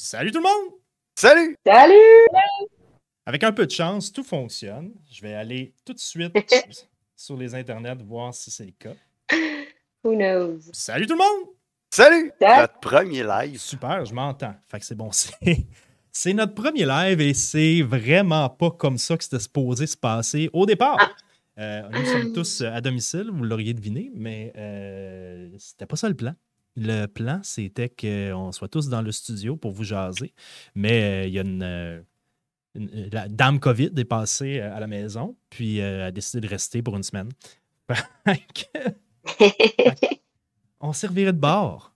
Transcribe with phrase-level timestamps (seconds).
[0.00, 0.78] Salut tout le monde!
[1.16, 1.56] Salut!
[1.66, 2.28] Salut!
[3.26, 4.92] Avec un peu de chance, tout fonctionne.
[5.10, 6.32] Je vais aller tout de suite
[7.16, 8.94] sur les internets voir si c'est le cas.
[10.04, 10.60] Who knows?
[10.72, 11.52] Salut tout le monde!
[11.90, 12.30] Salut!
[12.40, 12.60] Salut!
[12.60, 13.58] Notre premier live.
[13.58, 14.54] Super, je m'entends.
[14.68, 15.10] Fait que c'est bon.
[16.10, 20.48] C'est, notre premier live et c'est vraiment pas comme ça que c'était supposé se passer
[20.52, 21.14] au départ.
[21.58, 26.14] Euh, nous sommes tous à domicile, vous l'auriez deviné, mais euh, c'était pas ça le
[26.14, 26.34] plan.
[26.80, 30.32] Le plan, c'était qu'on soit tous dans le studio pour vous jaser,
[30.74, 32.00] mais euh, il y a une, euh,
[32.74, 36.50] une- La dame COVID est passée euh, à la maison, puis euh, a décidé de
[36.50, 37.30] rester pour une semaine.
[40.80, 41.92] On servirait de bord.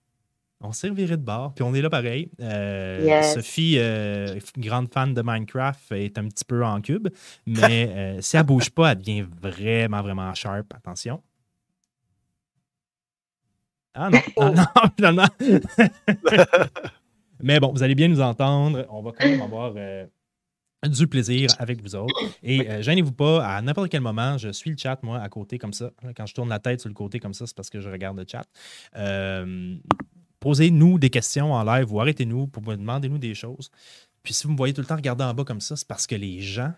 [0.60, 1.54] On servirait de bord.
[1.54, 2.30] Puis on est là pareil.
[2.40, 3.34] Euh, Yes.
[3.34, 7.08] Sophie, euh, grande fan de Minecraft, est un petit peu en cube.
[7.46, 10.72] Mais euh, si elle bouge pas, elle devient vraiment, vraiment sharp.
[10.74, 11.22] Attention.
[13.94, 14.64] Ah non, ah non,
[14.96, 15.26] finalement.
[17.42, 18.86] mais bon, vous allez bien nous entendre.
[18.90, 20.06] On va quand même avoir euh,
[20.86, 22.14] du plaisir avec vous autres.
[22.42, 25.58] Et euh, gênez-vous pas, à n'importe quel moment, je suis le chat, moi, à côté
[25.58, 25.90] comme ça.
[26.16, 28.16] Quand je tourne la tête sur le côté comme ça, c'est parce que je regarde
[28.16, 28.44] le chat.
[28.96, 29.76] Euh,
[30.42, 33.70] Posez-nous des questions en live ou arrêtez-nous pour me demander-nous des choses.
[34.24, 36.08] Puis si vous me voyez tout le temps regarder en bas comme ça, c'est parce
[36.08, 36.72] que les gens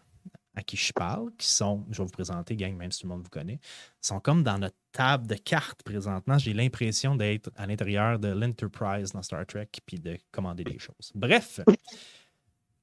[0.55, 3.15] à qui je parle, qui sont, je vais vous présenter, gang, même si tout le
[3.15, 3.59] monde vous connaît,
[4.01, 6.39] sont comme dans notre table de cartes présentement.
[6.39, 11.11] J'ai l'impression d'être à l'intérieur de l'Enterprise dans Star Trek puis de commander des choses.
[11.15, 11.61] Bref.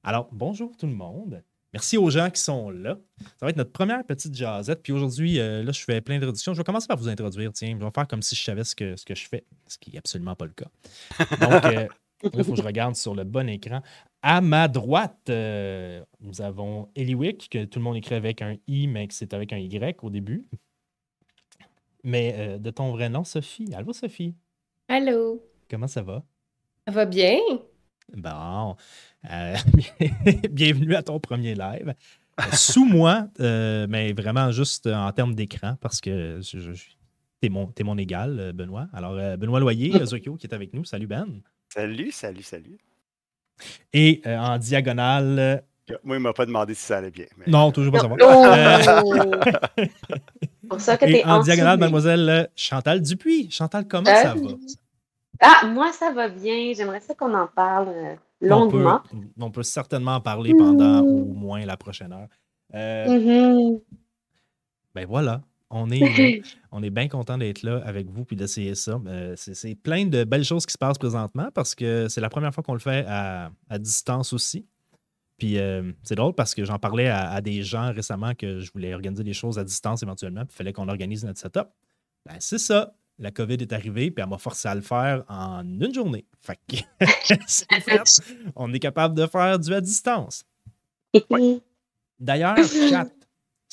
[0.02, 1.42] Alors, bonjour tout le monde.
[1.72, 2.98] Merci aux gens qui sont là.
[3.18, 4.82] Ça va être notre première petite jasette.
[4.82, 6.52] Puis aujourd'hui, euh, là, je fais plein d'introductions.
[6.52, 7.50] Je vais commencer par vous introduire.
[7.54, 9.78] Tiens, je vais faire comme si je savais ce que, ce que je fais, ce
[9.78, 10.68] qui n'est absolument pas le cas.
[11.40, 11.88] Donc, euh,
[12.22, 13.80] il faut que je regarde sur le bon écran.
[14.22, 18.86] À ma droite, euh, nous avons Eliwick, que tout le monde écrit avec un I,
[18.86, 20.46] mais que c'est avec un Y au début.
[22.04, 23.72] Mais euh, de ton vrai nom, Sophie.
[23.74, 24.34] Allô, Sophie.
[24.88, 26.22] Allô, Comment ça va?
[26.86, 27.38] ça va bien?
[28.16, 28.76] Bon.
[29.30, 29.56] euh,
[30.50, 31.94] bienvenue à ton premier live.
[32.52, 36.90] Sous moi, mais vraiment juste en termes d'écran, parce que je, je- je-
[37.40, 38.88] t'es mon, t'es mon égal, Benoît.
[38.92, 40.84] Alors, Benoît Loyer, Zokyo, qui est avec nous.
[40.84, 41.40] Salut, Ben.
[41.74, 42.78] Salut, salut, salut.
[43.92, 47.24] Et euh, en diagonale, euh, Moi, il m'a pas demandé si ça allait bien.
[47.38, 48.18] mais- non, toujours pas savoir.
[48.22, 48.44] Oh!
[49.78, 49.86] Euh,
[50.68, 53.50] pour ça que et en diagonale, mademoiselle euh, Chantal Dupuis.
[53.50, 54.40] Chantal, comment Euh, ça va?
[55.40, 56.72] Ah, moi, ça va bien.
[56.74, 59.00] J'aimerais ça qu'on en parle euh, On peut, longuement.
[59.40, 62.28] on peut certainement en parler pendant au moins la prochaine heure.
[62.74, 63.80] Euh, Mhm.
[64.94, 65.40] Ben voilà,
[65.72, 66.42] on est, là.
[66.72, 69.00] on est bien content d'être là avec vous puis d'essayer ça.
[69.06, 72.28] Euh, c'est, c'est plein de belles choses qui se passent présentement parce que c'est la
[72.28, 74.66] première fois qu'on le fait à, à distance aussi.
[75.38, 78.70] Puis euh, c'est drôle parce que j'en parlais à, à des gens récemment que je
[78.72, 81.68] voulais organiser des choses à distance éventuellement, puis il fallait qu'on organise notre setup.
[82.26, 82.94] Ben c'est ça.
[83.18, 86.26] La COVID est arrivée, puis elle m'a forcé à le faire en une journée.
[86.40, 86.76] Fait que
[87.80, 88.20] fait.
[88.56, 90.44] On est capable de faire du à distance.
[92.18, 92.56] D'ailleurs,
[92.88, 93.08] chat,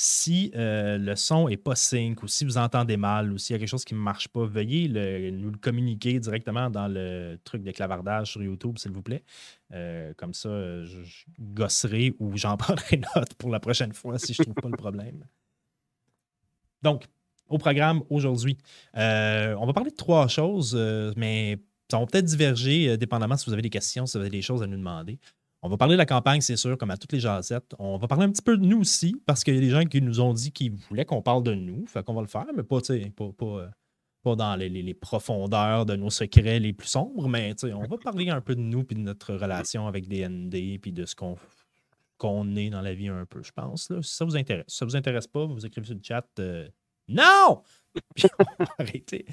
[0.01, 3.57] si euh, le son n'est pas sync ou si vous entendez mal ou s'il y
[3.57, 7.37] a quelque chose qui ne marche pas, veuillez le- nous le communiquer directement dans le
[7.43, 9.25] truc de clavardage sur YouTube, s'il vous plaît.
[9.73, 11.01] Euh, comme ça, je,
[11.37, 14.77] gosserai ou j'en prendrai note pour la prochaine fois si je ne trouve pas le
[14.77, 15.25] problème.
[16.81, 17.03] Donc,
[17.49, 18.57] au programme aujourd'hui,
[18.95, 20.75] euh, on va parler de trois choses,
[21.17, 21.59] mais
[21.91, 24.63] ça va peut-être diverger dépendamment si vous avez des questions, si vous avez des choses
[24.63, 25.19] à nous demander.
[25.61, 27.75] On va parler de la campagne, c'est sûr, comme à toutes les jasettes.
[27.79, 29.83] On va parler un petit peu de nous aussi, parce qu'il y a des gens
[29.83, 31.85] qui nous ont dit qu'ils voulaient qu'on parle de nous.
[31.85, 33.67] Fait qu'on va le faire, mais pas, euh,
[34.23, 38.39] pas dans les, profondeurs de nos secrets les plus sombres, mais on va parler un
[38.39, 42.81] peu de nous, puis de notre relation avec DND, puis de ce qu'on est dans
[42.81, 43.91] la vie un peu, je pense.
[44.01, 44.65] Si ça vous intéresse.
[44.69, 46.69] Si ça vous intéresse pas, vous écrivez sur le chat euh,
[47.09, 47.63] Non!
[48.15, 49.25] Puis on va arrêter.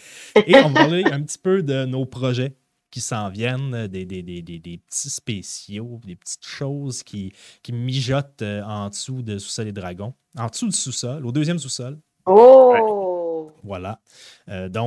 [0.47, 2.56] Et on va parler un petit peu de nos projets
[2.91, 7.32] qui s'en viennent, euh, des, des- des- des- petits spéciaux, des petites choses qui,
[7.62, 10.14] qui mijotent euh, en dessous de Sous-sol et Dragon.
[10.38, 11.98] En dessous du sous-sol, au deuxième sous-sol.
[12.26, 13.52] Oh!
[13.62, 14.00] Voilà.
[14.48, 14.78] Euh, C'est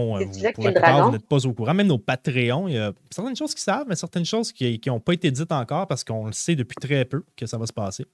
[0.48, 1.74] vous, pour la plupart, vous n'êtes pas au courant.
[1.74, 5.00] Même nos Patreons, il y a certaines choses qui savent, mais certaines choses qui n'ont
[5.02, 7.74] pas été dites encore parce qu'on le sait depuis très peu que ça va se
[7.74, 8.06] passer.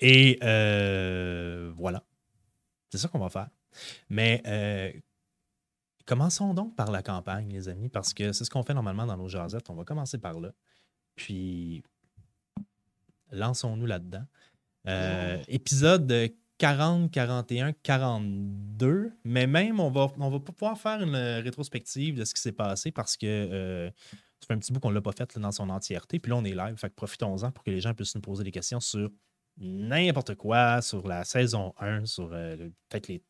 [0.00, 2.02] Et euh, voilà.
[2.90, 3.48] C'est ça qu'on va faire.
[4.10, 4.90] Mais euh,
[6.12, 9.16] commençons donc par la campagne, les amis, parce que c'est ce qu'on fait normalement dans
[9.16, 9.70] nos jasettes.
[9.70, 10.52] On va commencer par là.
[11.16, 11.82] Puis,
[13.30, 14.26] lançons-nous là-dedans.
[14.88, 16.12] Euh, épisode
[16.58, 19.12] 40, 41, 42.
[19.24, 22.52] Mais même, on va, on va pas pouvoir faire une rétrospective de ce qui s'est
[22.52, 25.40] passé parce que euh, ça fait un petit bout qu'on ne l'a pas fait là,
[25.40, 26.18] dans son entièreté.
[26.18, 26.76] Puis là, on est live.
[26.76, 29.08] Fait que profitons-en pour que les gens puissent nous poser des questions sur
[29.56, 33.22] n'importe quoi, sur la saison 1, sur euh, peut-être les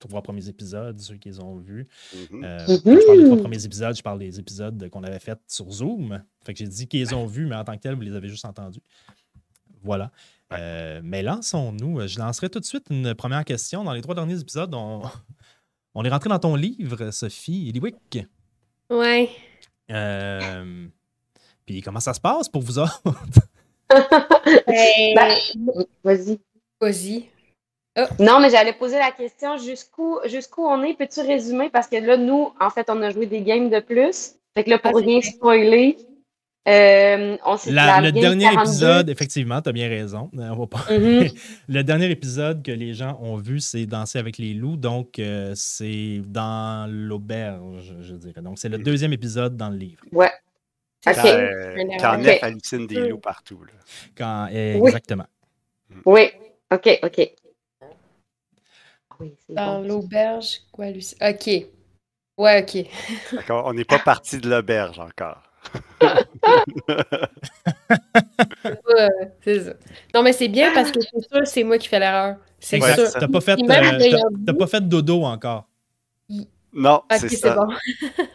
[0.00, 1.86] trois premiers épisodes, ceux qu'ils ont vus.
[2.32, 2.44] Mhm.
[2.44, 2.58] Euh.
[2.66, 5.70] Quand je parle des trois premiers épisodes, je parle des épisodes qu'on avait faits sur
[5.70, 6.20] Zoom.
[6.44, 8.28] Fait que j'ai dit qu'ils ont vus, mais en tant que tel, vous les avez
[8.28, 8.82] juste entendus.
[9.82, 10.10] Voilà.
[10.52, 12.06] Euh, mais lançons-nous.
[12.08, 13.84] Je lancerai tout de suite une première question.
[13.84, 15.02] Dans les trois derniers épisodes, on,
[15.94, 18.18] on est rentré dans ton livre, Sophie Eliwick.
[18.90, 19.30] Ouais.
[19.90, 20.86] Euh,
[21.66, 23.02] Puis comment ça se passe pour vous autres?
[24.66, 25.36] Ben, Ben,
[26.04, 26.38] Vas-y.
[26.80, 27.28] Vas-y.
[28.18, 30.94] Non, mais j'allais poser la question jusqu'où jusqu'où on est?
[30.94, 31.70] Peux-tu résumer?
[31.70, 34.32] Parce que là, nous, en fait, on a joué des games de plus.
[34.54, 35.96] Fait que là, pour Ah, rien spoiler,
[36.68, 38.60] euh, on s'est La- le dernier 42.
[38.62, 40.30] épisode, effectivement, tu as bien raison.
[40.38, 41.28] Euh, On va pas- Mhm.
[41.68, 44.76] Le dernier épisode que les gens ont vu, c'est Danser avec les loups.
[44.76, 48.40] Donc, euh, c'est dans l'auberge, je dirais.
[48.40, 48.84] Donc, c'est le Mhm.
[48.84, 50.02] deuxième épisode dans le livre.
[50.12, 50.30] Ouais.
[51.04, 51.26] Quand, ça.
[51.26, 52.18] euh, quand erreur.
[52.18, 52.42] Nef Ok.
[52.42, 53.60] hallucine des loups partout.
[53.64, 53.72] là.
[54.16, 54.88] Quand, euh, Oui.
[54.88, 55.26] Exactement.
[56.04, 56.30] Oui.
[56.72, 57.30] OK, OK.
[59.20, 59.86] Oui, c'est Dans bon.
[59.88, 61.14] l'auberge, quoi, Lucie?
[61.20, 61.66] OK.
[62.38, 62.86] Ouais, OK.
[63.34, 63.66] D'accord?
[63.66, 65.42] On n'est pas parti de l'auberge encore.
[69.42, 69.72] C'est ça.
[70.14, 72.36] Non, mais c'est bien parce que c'est sûr, c'est moi qui fais l'erreur.
[72.58, 72.94] C'est Exact.
[72.94, 73.06] sûr.
[73.08, 73.20] ça.
[73.20, 75.66] T'as pas fait, euh, t'as- pas fait dodo encore.
[76.72, 77.54] Non, Ok, c'est c'est ça.
[77.56, 77.68] bon.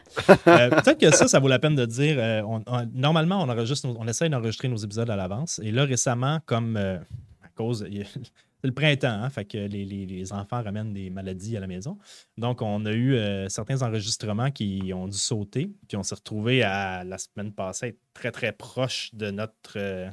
[0.48, 2.16] Euh, Peut-être que ça, ça vaut la peine de dire.
[2.20, 5.60] euh, on- on- normalement, on, enregistre nos- on essaye d'enregistrer nos épisodes à l'avance.
[5.64, 6.98] Et là, récemment, comme euh,
[7.44, 7.86] à cause.
[8.66, 11.98] Le printemps, hein, fait que les, les- les enfants ramènent des maladies à la maison.
[12.38, 15.72] Donc, on a eu euh, certains enregistrements qui ont dû sauter.
[15.88, 20.10] Puis on s'est retrouvé à la semaine passée être très, très proche de notre, euh,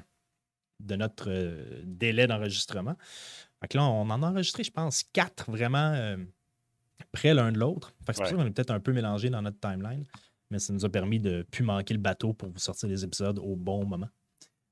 [0.80, 2.96] de notre euh, délai d'enregistrement.
[3.60, 6.16] Fait que là, on en a enregistré, je pense, quatre vraiment
[7.12, 7.92] près l'un de l'autre.
[8.06, 8.30] Fait que c'est pour Ouais.
[8.30, 10.04] ça qu'on est peut-être un peu mélangé dans notre timeline.
[10.50, 13.04] Mais ça nous a permis de ne plus manquer le bateau pour vous sortir les
[13.04, 14.08] épisodes au bon moment.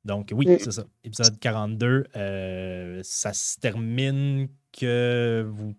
[0.05, 0.85] Donc oui, c'est ça.
[1.05, 5.75] Épisode 42, euh, ça se termine que vous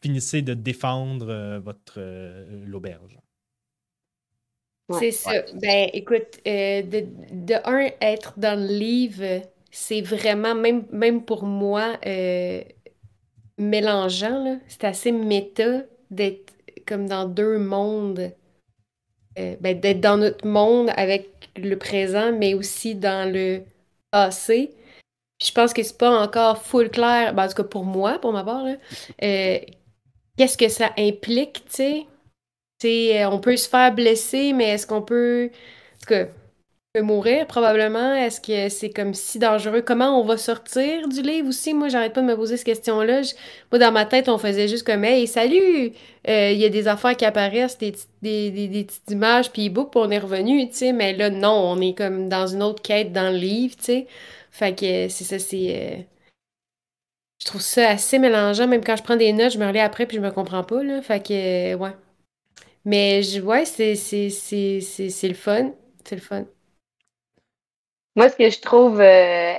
[0.00, 3.18] finissez de défendre euh, votre euh, l'auberge.
[4.88, 4.98] Ouais.
[4.98, 5.32] C'est ça.
[5.54, 11.44] Ben, écoute, euh, de, de un, être dans le livre, c'est vraiment, même, même pour
[11.44, 12.62] moi, euh,
[13.58, 14.58] mélangeant, là.
[14.68, 16.52] C'est assez méta d'être
[16.86, 18.32] comme dans deux mondes.
[19.38, 23.62] Euh, ben, d'être dans notre monde avec le présent, mais aussi dans le
[24.10, 24.74] passé.
[25.42, 28.32] Je pense que c'est pas encore full clair, ben, en tout cas pour moi, pour
[28.32, 29.58] ma part, euh,
[30.36, 32.06] qu'est-ce que ça implique, tu sais?
[32.84, 35.50] Euh, on peut se faire blesser, mais est-ce qu'on peut.
[36.94, 38.14] Peut mourir probablement.
[38.14, 39.80] Est-ce que c'est comme si dangereux?
[39.82, 41.72] Comment on va sortir du livre aussi?
[41.72, 43.22] Moi, j'arrête pas de me poser cette question-là.
[43.70, 45.92] Moi, dans ma tête, on faisait juste comme Hey, salut!
[46.28, 49.90] Euh, Il y a des affaires qui apparaissent, des, des, des, petites images, puis book,
[49.90, 50.92] puis on est revenu, tu sais.
[50.92, 54.06] Mais là, non, on est comme dans une autre quête dans le livre, tu sais.
[54.50, 55.74] Fait que euh, c'est ça, c'est.
[55.98, 56.02] euh,
[57.40, 58.68] Je trouve ça assez mélangeant.
[58.68, 60.82] Même quand je prends des notes, je me relis après, puis je me comprends pas,
[60.82, 61.00] là.
[61.02, 61.92] Fait que, euh, ouais.
[62.84, 63.94] Mais je, ouais, c'est
[65.28, 65.72] le fun.
[66.04, 66.44] C'est le fun.
[68.16, 69.54] Moi, ce que je trouve euh,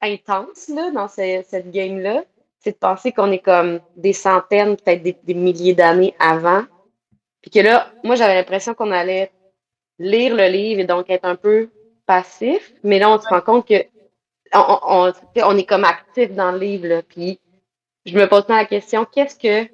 [0.00, 2.24] intense là, dans ce- cette game-là,
[2.60, 6.64] c'est de penser qu'on est comme des centaines, peut-être des, des milliers d'années avant.
[7.42, 9.32] Puis que là, moi, j'avais l'impression qu'on allait
[9.98, 11.70] lire le livre et donc être un peu
[12.06, 12.74] passif.
[12.82, 13.84] Mais là, on se rend compte que
[14.54, 15.12] on, on-
[15.44, 16.86] on est comme actif dans le livre.
[16.88, 17.02] Là.
[17.02, 17.40] Puis
[18.06, 19.68] je me pose la question, qu'est-ce que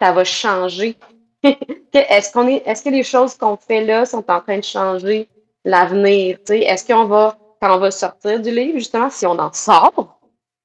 [0.00, 0.96] ça va changer?
[1.92, 5.28] est-ce qu'on est, est-ce que les choses qu'on fait là sont en train de changer?
[5.64, 6.38] L'avenir?
[6.38, 6.60] tu sais?
[6.60, 10.20] Est-ce qu'on va, quand on va sortir du livre, justement, si on en sort,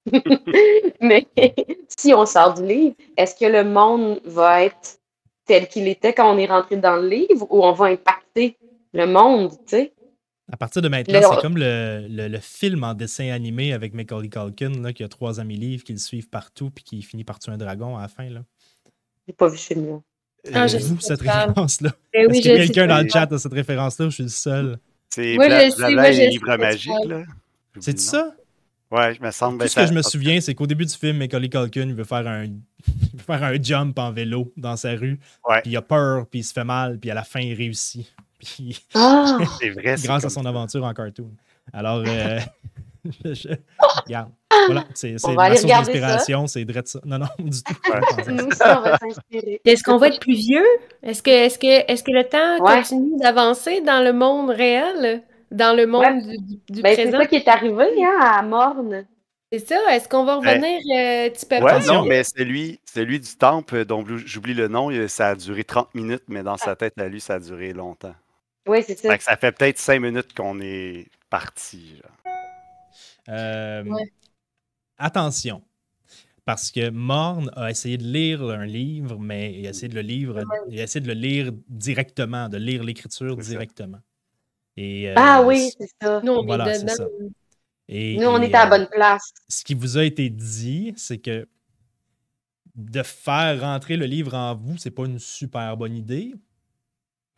[1.02, 1.26] mais
[2.00, 5.00] si on sort du livre, est-ce que le monde va être
[5.46, 8.58] tel qu'il était quand on est rentré dans le livre ou on va impacter
[8.94, 9.94] le monde, tu sais?
[10.52, 14.30] À partir de maintenant, c'est comme le, le- le film en dessin animé avec Macaulay
[14.30, 17.40] Culkin, là, qui a trois amis livres, qui le suivent partout, puis qui finit par
[17.40, 18.30] tuer un dragon à la fin.
[18.30, 18.42] Là.
[19.28, 20.02] J'ai pas vu ce film-là.
[20.54, 21.92] Ah, Avez-vous sais cette référence-là?
[22.14, 24.30] Eh Est-ce oui, que quelqu'un dans le chat a cette référence-là ou je suis le
[24.30, 24.78] seul?
[25.10, 27.24] C'est Blabla moi, et magiques, tu là.
[27.80, 28.34] C'est ça?
[28.92, 29.58] Ouais, je me semble.
[29.58, 31.96] Tout ben, ce que je me souviens, c'est qu'au début du film, Macaulay Culkin il
[31.96, 32.44] veut faire un,
[32.88, 35.20] il veut faire un jump en vélo dans sa rue.
[35.48, 35.62] Ouais.
[35.62, 38.14] Puis il a peur, puis il se fait mal, puis à la fin, il réussit.
[38.40, 39.38] Puis Ah!
[39.60, 39.98] C'est vrai.
[39.98, 40.50] c'est grâce à son ça.
[40.50, 41.32] aventure en cartoon.
[41.74, 42.40] Alors, euh,
[44.06, 44.30] regarde.
[44.68, 47.00] Voilà, c'est c'est On va ma aller source d'inspiration, c'est Dredd ça.
[47.06, 47.74] Non, non, du tout.
[47.92, 48.00] Ouais.
[48.34, 49.62] Nous aussi, on va s'inspirer.
[49.66, 50.66] Est-ce qu'on va être plus vieux?
[51.04, 52.78] Est-ce que, est-ce que, est-ce que le temps Ouais.
[52.78, 55.24] continue d'avancer dans le monde réel?
[55.52, 56.38] Dans le monde Ouais.
[56.38, 57.20] du, du- Ben, c'est présent?
[57.20, 59.06] ça qui est arrivé hein, à Morne.
[59.52, 59.76] C'est ça?
[59.92, 64.04] Est-ce qu'on va revenir euh, petit peu Ouais, non, mais celui, celui du temple, dont
[64.08, 67.36] j'oublie le nom, ça a duré 30 minutes, mais dans sa tête à lui, ça
[67.36, 68.16] a duré longtemps.
[68.68, 69.12] Oui, c'est ça.
[69.12, 71.98] Fait que ça fait peut-être 5 minutes qu'on est parti.
[72.02, 72.35] genre.
[73.30, 74.12] Euh, Ouais.
[74.98, 75.62] Attention.
[76.46, 80.02] Parce que Morn a essayé de lire un livre, mais il a essayé de le,
[80.02, 84.00] livre, il a essayé de le lire directement, de lire l'écriture directement.
[84.78, 86.22] Et, euh, Ah oui, c'est ça.
[86.24, 86.94] Nous, on est Voilà, c'est dedans.
[86.96, 87.08] ça.
[87.88, 89.34] et- Nous, on et, à la euh, bonne place.
[89.50, 91.48] ce qui vous a été dit, c'est que
[92.76, 96.36] de faire rentrer le livre en vous, c'est pas une super bonne idée.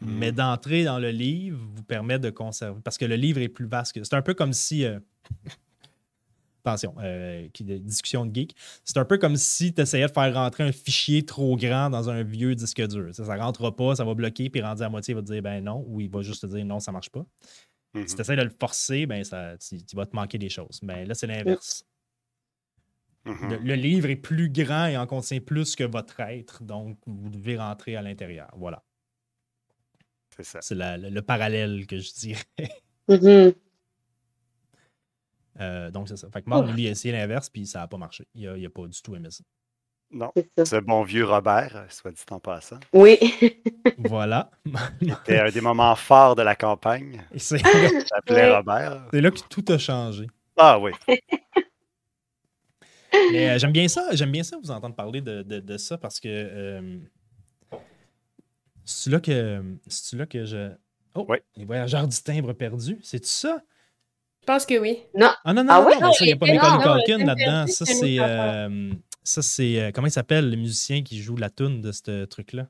[0.02, 2.80] Mais d'entrer dans le livre vous permet de conserver.
[2.84, 4.04] Parce que le livre est plus vaste que.
[4.04, 4.84] C'est un peu comme si.
[4.86, 5.00] euh,
[6.68, 8.56] Attention, euh, qui- de- discussion de geek.
[8.84, 12.10] C'est un peu comme si tu essayais de faire rentrer un fichier trop grand dans
[12.10, 13.14] un vieux disque dur.
[13.14, 15.42] Ça, ça rentrera pas, ça va bloquer, puis rendu à moitié, il va te dire
[15.42, 17.26] ben non, ou il va juste te dire non, ça marche pas.
[18.06, 20.80] Si tu essaies de le forcer, ben ça, tu, tu vas te manquer des choses.
[20.84, 21.84] Mais là, c'est l'inverse.
[23.26, 23.50] Mhm.
[23.50, 27.30] Le, le livre est plus grand et en contient plus que votre être, donc vous
[27.30, 28.50] devez rentrer à l'intérieur.
[28.56, 28.84] Voilà.
[30.36, 30.60] C'est ça.
[30.62, 32.44] C'est la- le, le parallèle que je dirais.
[33.08, 33.54] Mhm.
[35.60, 36.30] Euh, donc, c'est ça.
[36.32, 38.26] Fait que Marc, lui, a essayé l'inverse, puis ça n'a pas marché.
[38.36, 39.44] Il n'a pas du tout aimé ça.
[40.12, 40.32] Non.
[40.36, 40.66] C'est ça.
[40.66, 42.80] Ce bon vieux Robert, euh, soit dit en passant.
[42.94, 43.18] Oui.
[43.98, 44.50] Voilà.
[45.02, 47.22] C'était un des moments forts de la campagne.
[47.36, 47.62] C'est
[48.30, 48.56] Ouais.
[48.56, 49.08] Robert.
[49.12, 50.28] c'est là que tout a changé.
[50.56, 50.92] Ah oui.
[53.32, 54.10] Mais euh, j'aime bien ça.
[54.14, 57.00] J'aime bien ça vous entendre parler de, de- de ça parce que euh,
[58.86, 60.72] c'est là que c'est là que je.
[61.16, 63.62] Oh, les voyageurs du timbre perdu, c'est ça?
[64.48, 65.00] Je pense que oui.
[65.44, 67.26] Ah non, non, Ah non, non, ça, il n'y a pas Non, Macaulay non, Culkin
[67.26, 67.36] là-dedans.
[67.66, 68.70] Perdu, Ça, c'est affaire.
[68.70, 69.82] euh, ça, c'est.
[69.82, 72.68] euh, comment il s'appelle, le musicien qui joue la tune de ce truc-là?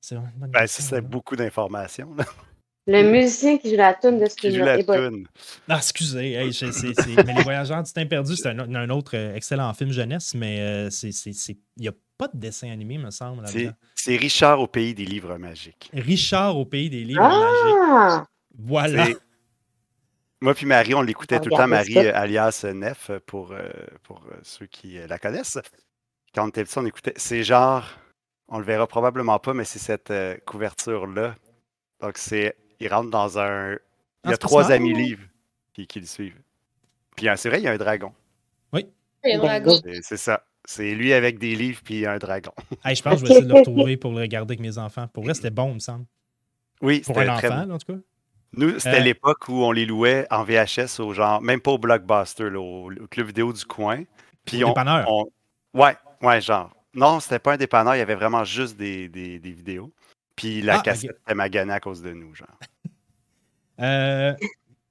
[0.00, 2.16] C'est Ben, ça, c'est beaucoup d'informations.
[2.86, 4.96] Le musicien qui joue la tune de ce Qui joue la Eh boy.
[4.96, 5.26] toune.
[5.68, 6.32] Ah, excusez.
[6.32, 6.52] hey,
[7.26, 10.32] mais Les Voyageurs du Temps perdu, c'est un, au- un autre euh, excellent film jeunesse,
[10.34, 13.44] mais euh, c'est- c'est- c'est- il n'y a pas de dessin animé, me semble.
[13.94, 15.90] C'est Richard au pays des livres magiques.
[15.92, 17.76] Richard au pays des livres magiques.
[17.90, 18.26] Ah!
[18.58, 19.06] Voilà.
[20.40, 22.18] Moi puis Marie, on l'écoutait On tout le temps, Marie, ça.
[22.18, 23.68] alias Nef, pour, euh,
[24.02, 25.58] pour euh, ceux qui euh, la connaissent.
[26.34, 27.14] Quand on était petit, on écoutait.
[27.16, 27.84] C'est genre,
[28.48, 30.12] on le verra probablement pas, mais c'est cette
[30.44, 31.34] couverture-là.
[32.00, 32.56] Donc, c'est.
[32.80, 33.72] Il rentre dans un.
[33.72, 33.78] Il y
[34.24, 35.22] Ah, a trois amis livres
[35.72, 36.38] qui, qui le suivent.
[37.16, 38.12] Puis, euh, c'est vrai, il y a un dragon.
[38.74, 38.80] Il
[39.30, 39.80] y a un Bon, dragon.
[39.82, 39.92] bon.
[40.02, 40.44] C'est ça.
[40.66, 42.52] C'est lui avec des livres, puis un dragon.
[42.84, 44.76] Hey, je pense que je vais essayer de le retrouver pour le regarder avec mes
[44.78, 45.08] enfants.
[45.08, 46.04] Pour vrai, c'était bon, il me semble.
[46.82, 47.98] Oui, Pour c'était un très enfant, là, en tout cas.
[48.56, 51.78] Nous, c'était Euh, l'époque où on les louait en VHS au genre, même pas au
[51.78, 54.02] Blockbuster, là, au, au club vidéo du coin.
[54.44, 55.04] Puis on, dépanneur.
[55.10, 55.26] on-
[55.74, 56.74] Ouais, ouais, genre.
[56.94, 59.92] Non, c'était pas un dépanneur, il y avait vraiment juste des, des- des vidéos.
[60.34, 61.16] Puis la Ah, cassette ok.
[61.22, 62.48] était maganée à cause de nous, genre.
[63.78, 64.32] Euh,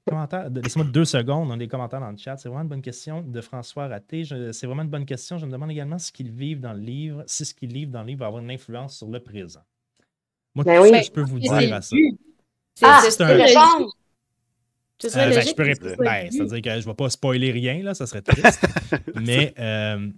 [0.08, 2.38] commentaire, laissez-moi deux secondes dans les commentaires dans le chat.
[2.38, 4.24] C'est vraiment une bonne question de François Raté.
[4.24, 5.40] Je- C'est vraiment une bonne question.
[5.40, 8.02] Je me demande également ce qu'ils vivent dans le livre, si ce qu'ils vivent dans
[8.02, 9.64] le livre va avoir une influence sur le présent.
[10.54, 10.90] Moi, Ben tout oui.
[10.92, 11.96] ça, je peux vous C'est dire à ça.
[12.76, 13.38] C'est Ah, c'est c'est ça, un- Euh,
[15.36, 16.54] ben, je peux que rép- ce ben, le ça veut but.
[16.54, 18.62] dire que je ne vais pas spoiler rien, là, ça serait triste.
[19.16, 20.10] Mais euh,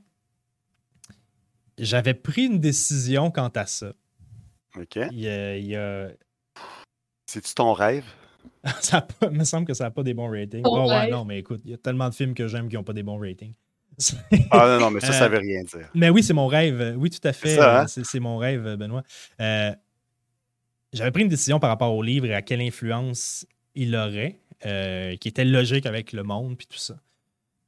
[1.78, 3.92] j'avais pris une décision quant à ça.
[4.76, 4.96] OK?
[5.12, 6.10] Il y a- il y a-
[7.26, 8.06] C'est-tu ton rêve?
[8.82, 10.64] ça pas- il me semble que ça n'a pas des bons ratings.
[10.64, 12.76] Ton Oh, ouais, non, mais écoute, il y a tellement de films que j'aime qui
[12.76, 13.54] n'ont pas des bons ratings.
[14.52, 15.90] Ah non, non, mais ça, ça Euh, veut rien dire.
[15.96, 16.96] Mais oui, c'est mon rêve.
[16.98, 17.50] Oui, tout à fait.
[17.56, 17.86] C'est hein?
[17.88, 19.04] C'est mon rêve, euh, Benoît.
[20.94, 25.16] J'avais pris une décision par rapport au livre et à quelle influence il aurait, euh,
[25.18, 27.00] qui était logique avec le monde puis tout ça.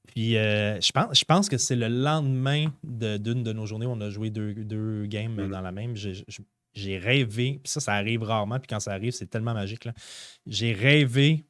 [0.07, 3.85] Puis euh, je, pense, je pense que c'est le lendemain de- d'une de, nos journées
[3.85, 5.49] où on a joué deux, deux games Mhm.
[5.51, 5.95] dans la même.
[5.95, 6.23] J'ai-
[6.97, 9.87] rêvé, puis ça, ça arrive rarement, puis quand ça arrive, c'est tellement magique.
[10.47, 11.43] J'ai rêvé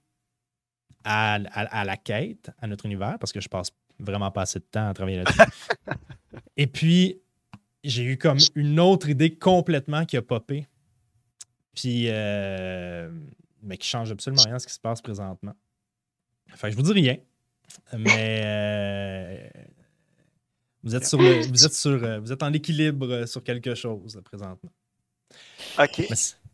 [1.04, 4.60] à, à- à la quête, à notre univers, parce que je passe vraiment pas assez
[4.60, 5.38] de temps à travailler là-dessus.
[6.58, 7.20] Et puis,
[7.84, 10.66] j'ai eu comme une autre idée complètement qui a popé.
[11.80, 13.10] Puis, euh,
[13.64, 15.54] mais qui change absolument rien à ce qui se passe présentement.
[16.54, 17.16] Enfin, je vous dis rien,
[17.98, 19.48] mais euh,
[20.84, 24.20] vous êtes sur le, vous êtes sur, euh, vous êtes en équilibre sur quelque chose
[24.26, 24.72] présentement.
[25.80, 26.06] OK.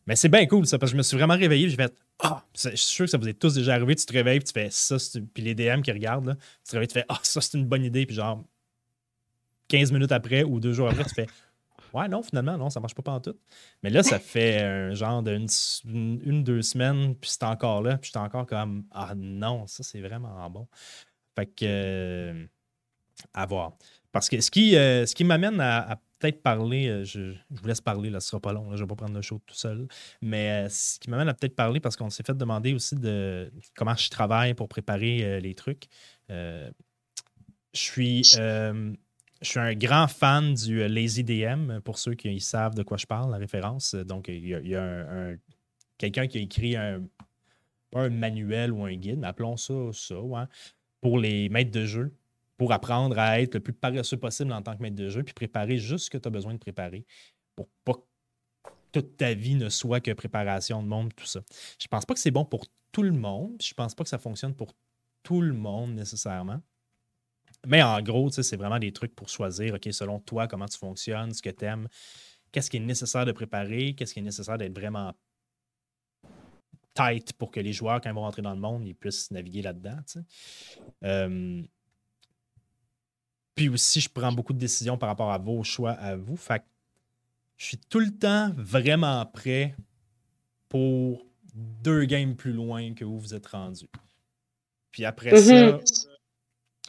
[0.05, 2.45] Mais c'est- bien cool ça, parce que je me suis vraiment réveillé, j'ai fait Ah,
[2.53, 4.53] je suis sûr que ça vous est tous déjà arrivé, tu te réveilles, puis tu
[4.53, 4.97] fais ça,
[5.33, 7.65] puis les DM qui regardent, là, tu te réveilles, tu fais Ah, ça c'est une
[7.65, 8.43] bonne idée, puis genre
[9.69, 11.25] 15 minutes après ou deux jours après, tu fais
[11.95, 13.35] Ouais, non, finalement, non, ça marche pas tout.
[13.81, 15.47] Mais là, ça fait un genre d'une
[15.85, 19.81] une, une, deux semaines, puis c'est encore là, puis j'étais encore comme Ah non, ça
[19.83, 20.67] c'est vraiment bon.
[21.35, 22.45] Fait que euh,
[23.33, 23.77] à voir.
[24.11, 27.61] Parce que ce qui, euh, ce qui m'amène à, à peut-être parler, euh, je, je
[27.61, 29.41] vous laisse parler, là, ce sera pas long, là, je vais pas prendre le show
[29.45, 29.87] tout seul.
[30.21, 33.51] Mais euh, ce qui m'amène à peut-être parler, parce qu'on s'est fait demander aussi de
[33.75, 35.87] comment je travaille pour préparer les trucs.
[36.29, 36.71] Je
[37.73, 38.35] suis.
[39.45, 42.97] Je suis un grand fan du euh, Lazy DM, pour ceux qui savent de quoi
[42.97, 43.95] je parle, la référence.
[43.95, 45.37] Donc, il y a, un, un-
[45.97, 47.01] quelqu'un qui a écrit un,
[48.09, 50.15] manuel ou un guide, mais appelons ça ça,
[50.99, 52.13] pour les maîtres de jeu
[52.57, 55.33] pour apprendre à être le plus paresseux possible en tant que maître de jeu, puis
[55.33, 57.05] préparer juste ce que tu as besoin de préparer
[57.55, 61.41] pour pas que toute ta vie ne soit que préparation de monde, tout ça.
[61.79, 63.57] Je pense pas que c'est bon pour tout le monde.
[63.61, 64.73] Je pense pas que ça fonctionne pour
[65.23, 66.61] tout le monde nécessairement.
[67.67, 71.33] Mais en gros, c'est vraiment des trucs pour choisir, OK, selon toi, comment tu fonctionnes,
[71.33, 71.87] ce que tu aimes,
[72.51, 75.13] qu'est-ce qui est nécessaire de préparer, qu'est-ce qui est nécessaire d'être vraiment
[76.93, 79.61] tight pour que les joueurs, quand ils vont rentrer dans le monde, ils puissent naviguer
[79.61, 79.97] là-dedans.
[81.03, 81.61] Euh,
[83.53, 86.35] puis aussi, je prends beaucoup de décisions par rapport à vos choix à vous.
[86.37, 86.63] Fait
[87.57, 89.75] je suis tout le temps vraiment prêt
[90.67, 93.87] pour deux games plus loin que vous vous êtes rendu.
[94.91, 96.07] Puis après ça, mm-hmm.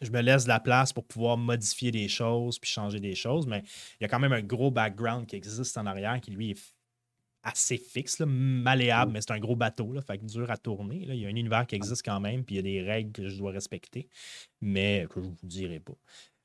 [0.03, 3.47] Je me laisse de la place pour pouvoir modifier des choses puis changer des choses.
[3.47, 3.63] Mais
[4.01, 6.75] il y a quand même un gros background qui existe en arrière qui, lui, est
[7.43, 11.07] assez fixe, malléable, mais c'est un gros bateau, là, fait dur à tourner.
[11.09, 13.13] Il y a un univers qui existe quand même, puis il y a des règles
[13.13, 14.09] que je dois respecter,
[14.61, 15.95] mais que je ne vous dirai pas.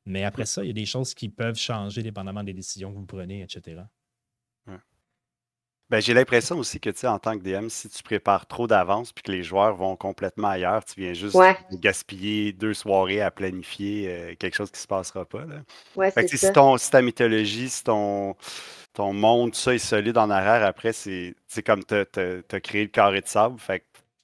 [0.06, 2.98] Mais après ça, il y a des choses qui peuvent changer dépendamment des décisions que
[3.00, 3.82] vous prenez, etc.
[5.92, 8.66] Ben, j'ai l'impression aussi que, tu sais, en tant que DM, si tu prépares trop
[8.66, 11.38] d'avance puis que les joueurs vont complètement ailleurs, tu viens juste
[11.74, 15.44] gaspiller deux soirées à planifier euh, quelque chose qui ne se passera pas.
[15.46, 16.12] Là.
[16.12, 18.38] fait que, si, ton, si ta mythologie, si ton,
[18.94, 22.90] ton monde, tout ça est solide en arrière, après, c'est comme tu as, créé le
[22.90, 23.60] carré de sable.
[23.60, 23.84] Fait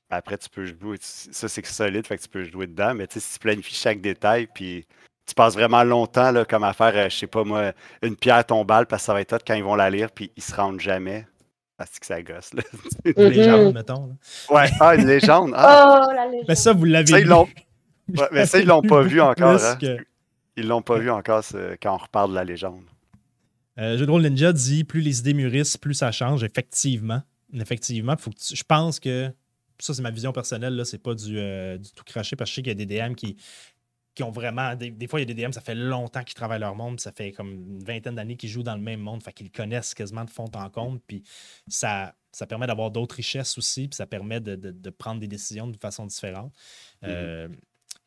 [0.10, 0.96] après, tu peux jouer.
[1.02, 2.94] Ça, c'est solide, fait que tu peux jouer dedans.
[2.94, 4.88] Mais si tu planifies chaque détail, puis
[5.26, 8.46] tu passes vraiment longtemps là, comme à faire, euh, je sais pas moi, une pierre
[8.46, 10.80] tombale, parce que ça va être quand ils vont la lire, puis ils se rendent
[10.80, 11.26] jamais.
[11.78, 12.64] Parce que ça gosse, là.
[13.06, 13.30] Une mm-hmm.
[13.30, 14.08] légende, mettons.
[14.08, 14.14] Là.
[14.56, 15.52] Ouais, ah, une légende.
[15.56, 16.06] Ah.
[16.08, 16.46] Oh, la légende.
[16.48, 17.30] Mais ça, vous l'avez vu.
[18.32, 19.64] mais ça, ils l'ont pas vu encore.
[19.64, 19.78] Hein.
[20.56, 21.44] Ils l'ont pas vu encore
[21.82, 22.84] quand on reparle de la légende.
[23.80, 26.44] Euh, Jeu de rôle Ninja dit plus les idées mûrissent, plus ça change.
[26.44, 27.22] Effectivement.
[27.54, 28.16] Effectivement.
[28.18, 29.32] Faut que je pense que.
[29.80, 32.52] Ça, c'est ma vision personnelle, là, c'est pas du, euh, du tout craché parce que
[32.52, 33.38] je sais qu'il y a des DM qui,
[34.18, 34.76] qui ont vraiment.
[34.76, 37.12] Des, fois, il y a des DM, ça fait longtemps qu'ils travaillent leur monde, ça
[37.12, 40.26] fait comme une vingtaine d'années qu'ils jouent dans le même monde, fait qu'ils connaissent quasiment
[40.26, 41.22] de fond en compte, puis
[41.68, 45.78] ça, ça permet d'avoir d'autres richesses aussi, puis ça permet de, prendre des décisions de
[45.78, 46.52] façon différente.
[47.04, 47.10] Mm-hmm.
[47.10, 47.48] Euh,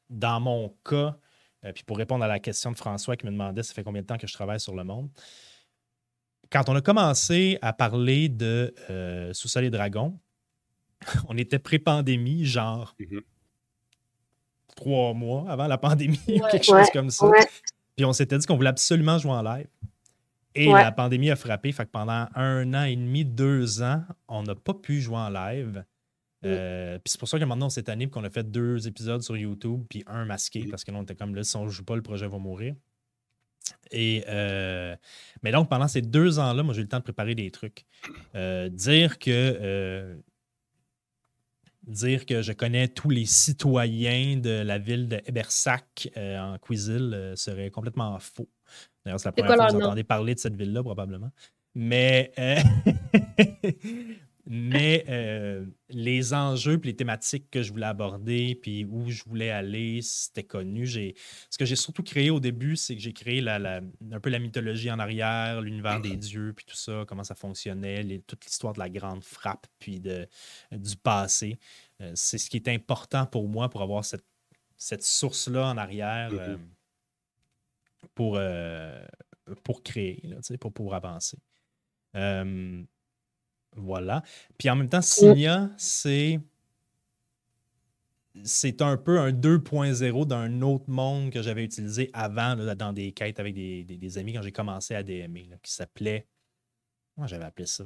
[0.08, 1.16] dans mon cas,
[1.64, 4.02] euh, puis pour répondre à la question de François qui me demandait ça fait combien
[4.02, 5.10] de temps que je travaille sur le monde,
[6.50, 10.18] quand on a commencé à parler de euh, Sous-sol et Dragon,
[11.28, 12.96] on était pré-pandémie, genre.
[12.98, 13.22] Mm-hmm
[14.80, 17.30] trois mois avant la pandémie ou quelque chose comme ça.
[17.96, 19.66] Puis on s'était dit qu'on voulait absolument jouer en live.
[20.54, 21.70] Et la pandémie a frappé.
[21.70, 25.28] Fait que pendant un an et demi, deux ans, on n'a pas pu jouer en
[25.28, 25.84] live.
[26.46, 29.36] Euh, puis c'est pour ça que maintenant, cette année, qu'on a fait deux épisodes sur
[29.36, 31.84] YouTube, puis un masqué, parce que là, on était comme là, si on ne joue
[31.84, 32.74] pas, le projet va mourir.
[33.92, 34.96] Et euh,
[35.42, 37.84] mais donc, pendant ces deux ans-là, moi, j'ai eu le temps de préparer des trucs.
[38.34, 40.16] Euh, dire que
[41.90, 47.12] dire que je connais tous les citoyens de la ville de Ebersac euh, en Cuisil
[47.12, 48.48] euh, serait complètement faux.
[49.04, 51.30] D'ailleurs, c'est la première fois que vous entendez parler de cette ville-là, probablement.
[51.74, 52.56] Mais, euh,
[54.46, 55.04] mais
[55.88, 60.44] les enjeux et les thématiques que je voulais aborder, puis où je voulais aller, c'était
[60.44, 60.86] connu.
[60.86, 63.80] Ce que j'ai surtout créé au début, c'est que j'ai créé la,
[64.12, 68.04] un peu la mythologie en arrière, l'univers des dieux, puis tout ça, comment ça fonctionnait,
[68.26, 70.26] toute l'histoire de la grande frappe, puis de,
[70.72, 71.58] du passé.
[72.00, 74.24] Euh, c'est ce qui est important pour moi pour avoir cette,
[74.76, 76.38] cette source-là en arrière mm-hmm.
[76.38, 76.56] euh,
[78.14, 79.04] pour, euh,
[79.62, 80.22] pour créer,
[80.58, 81.38] pour avancer.
[83.76, 84.22] Voilà.
[84.58, 86.40] Puis en même temps, Signia, c'est
[88.44, 93.40] c'est un peu un 2.0 d'un autre monde que j'avais utilisé avant dans des quêtes
[93.40, 96.26] avec des, amis quand j'ai commencé à DMer, qui s'appelait.
[97.14, 97.84] Comment j'avais appelé ça?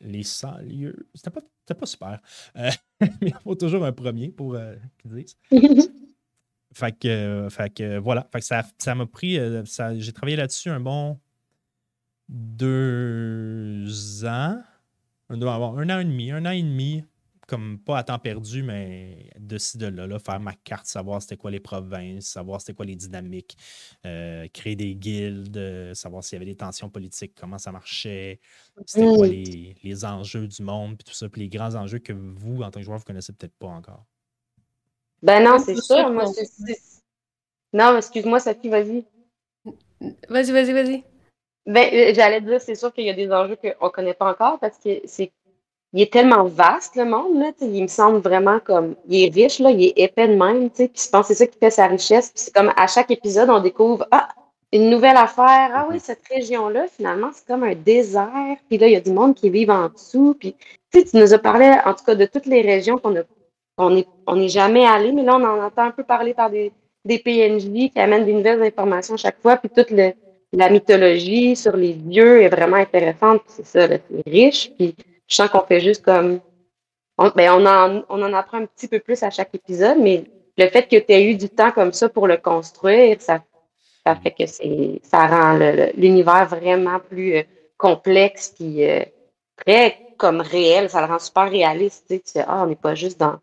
[0.00, 1.08] Les 100 lieux.
[1.14, 2.20] C'était pas c'était pas super.
[2.56, 5.38] Euh, mais il faut toujours un premier pour euh, qu'ils disent.
[6.74, 8.28] fait que, euh, fait que voilà.
[8.32, 9.38] Fait que ça, ça m'a pris.
[9.96, 11.18] j'ai travaillé là-dessus un bon
[12.28, 14.60] deux ans.
[15.30, 16.30] Un, un an et demi.
[16.30, 17.04] Un an et demi
[17.46, 21.36] comme pas à temps perdu, mais de ci, de là, faire ma carte, savoir c'était
[21.36, 23.56] quoi les provinces, savoir c'était quoi les dynamiques,
[24.06, 28.40] euh, créer des guildes, euh, savoir s'il y avait des tensions politiques, comment ça marchait,
[28.86, 32.12] c'était quoi les, les, enjeux du monde, puis tout ça, puis les grands enjeux que
[32.12, 34.04] vous, en tant que joueur, vous connaissez peut-être pas encore.
[35.22, 36.10] Ben non, c'est sûr.
[36.10, 36.24] Moi,
[37.72, 39.04] non, excuse-moi, Sophie, vas-y.
[40.28, 41.04] Vas-y, vas-y, vas-y.
[41.66, 44.30] Ben, euh, j'allais dire, c'est sûr qu'il y a des enjeux qu'on ne connaît pas
[44.30, 45.32] encore parce que c'est
[45.94, 49.60] il est tellement vaste, le monde, là, il me semble vraiment comme, il est riche,
[49.60, 51.86] là, il est épais de même, puis je pense que c'est ça qui fait sa
[51.86, 54.28] richesse, puis c'est comme à chaque épisode, on découvre, ah,
[54.72, 58.92] une nouvelle affaire, ah oui, cette région-là, finalement, c'est comme un désert, puis là, il
[58.92, 60.56] y a du monde qui vit en dessous, puis
[60.90, 63.22] tu nous as parlé, en tout cas, de toutes les régions qu'on a,
[63.78, 66.50] on n'est on est jamais allé, mais là, on en entend un peu parler par
[66.50, 66.72] des,
[67.04, 70.12] des PNJ qui amènent des nouvelles informations chaque fois, puis toute le,
[70.56, 74.94] la mythologie sur les dieux est vraiment intéressante, c'est ça, c'est riche, puis
[75.26, 76.40] je sens qu'on fait juste comme...
[77.16, 80.24] On, ben on, en, on en apprend un petit peu plus à chaque épisode, mais
[80.56, 83.42] le fait que tu aies eu du temps comme ça pour le construire, ça,
[84.04, 85.58] ça fait que c'est ça rend
[85.96, 87.42] l'univers vraiment plus euh,
[87.76, 89.02] complexe puis euh,
[89.56, 90.90] très comme réel.
[90.90, 92.06] Ça le rend super réaliste.
[92.08, 93.38] Tu sais, ah, on n'est pas juste dans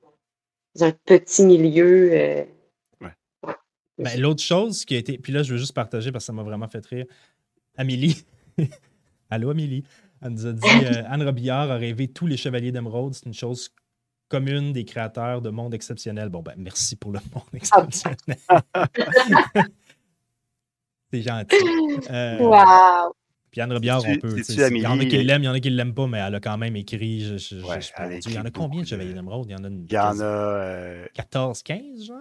[0.80, 2.10] un petit milieu.
[2.14, 2.44] Euh,
[4.02, 5.18] ben, l'autre chose qui a été.
[5.18, 7.06] Puis là, je veux juste partager parce que ça m'a vraiment fait rire.
[7.78, 8.24] Amélie.
[9.30, 9.84] Allô, Amélie.
[10.22, 10.68] Elle nous a dit
[11.08, 13.14] Anne Robillard a rêvé tous les chevaliers d'émeraude.
[13.14, 13.74] C'est une chose
[14.28, 16.30] commune des créateurs de monde exceptionnel.
[16.30, 18.38] Bon, ben, merci pour le monde exceptionnel.
[21.12, 21.56] c'est gentil.
[22.10, 23.14] Euh, wow!
[23.52, 24.38] Puis Anne Robillard, on peut.
[24.48, 26.20] Il y en a qui l'aiment, il y en a qui ne l'aiment pas, mais
[26.20, 27.38] elle a quand même écrit.
[27.38, 29.94] Je, il y en a combien de Chevaliers d'Emeraude Il y en a, une, il
[29.94, 32.18] y en a 14, 15, genre?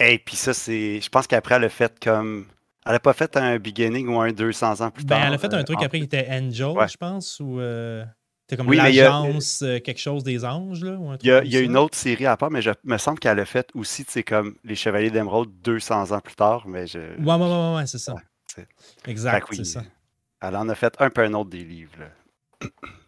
[0.00, 1.00] Et puis ça, c'est.
[1.00, 2.46] Je pense qu'après, elle a fait comme.
[2.86, 5.20] Elle n'a pas fait un beginning ou un 200 ans plus tard.
[5.20, 7.60] Ben, elle a fait un euh, truc après qui était Angel, je pense, ou.
[7.60, 8.04] Euh,
[8.48, 10.98] c'est comme l'agence, euh, quelque chose des anges, là?
[11.22, 13.68] il y a, une autre série à part, mais je me semble qu'elle a fait
[13.74, 16.98] aussi, c'est comme Les Chevaliers d'Emeraude 200 ans plus tard, mais je...
[16.98, 18.16] Ouais, ouais, ouais, ouais c'est ça.
[19.06, 19.84] exact, c'est ça.
[20.42, 21.92] Elle en a fait un peu un autre des livres,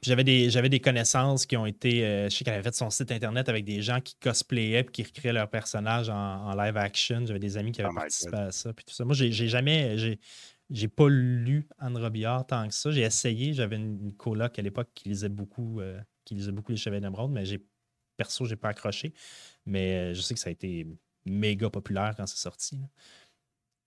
[0.02, 2.04] J'avais des, j'avais des connaissances qui ont été.
[2.04, 4.84] Euh, je sais qu'elle avait fait son site internet avec des gens qui cosplayaient et
[4.84, 7.24] qui recréaient leur personnage en, live action.
[7.24, 8.72] J'avais des amis qui avaient oh participé à ça.
[8.72, 9.04] Puis tout ça.
[9.04, 9.96] Moi, j'ai, j'ai jamais.
[9.98, 10.18] J'ai,
[10.70, 12.90] j'ai pas lu Anne Robillard tant que ça.
[12.90, 13.52] J'ai essayé.
[13.52, 17.30] J'avais une, coloc à l'époque qui lisait beaucoup, euh, qui lisait beaucoup les Chevaliers d'Emeraude,
[17.30, 17.62] mais j'ai
[18.16, 19.12] perso, j'ai pas accroché.
[19.66, 20.86] Mais euh, je sais que ça a été
[21.26, 22.78] méga populaire quand c'est sorti.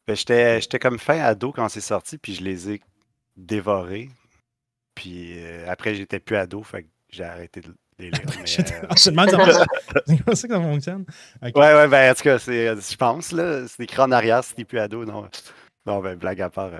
[0.07, 2.81] Ben, j'étais comme fin ado quand c'est sorti, puis je les ai
[3.35, 4.09] dévorés.
[4.95, 8.21] Puis euh, après, j'étais plus ado, fait que j'ai arrêté de les lire.
[8.45, 11.05] Je demande c'est comme ça que ça fonctionne?
[11.41, 14.65] Ouais, ouais, ben en tout cas, je pense, là, c'est écrit en arrière si t'es
[14.65, 15.29] plus ado, non.
[15.85, 16.79] Non, ben, blague à part, ouais.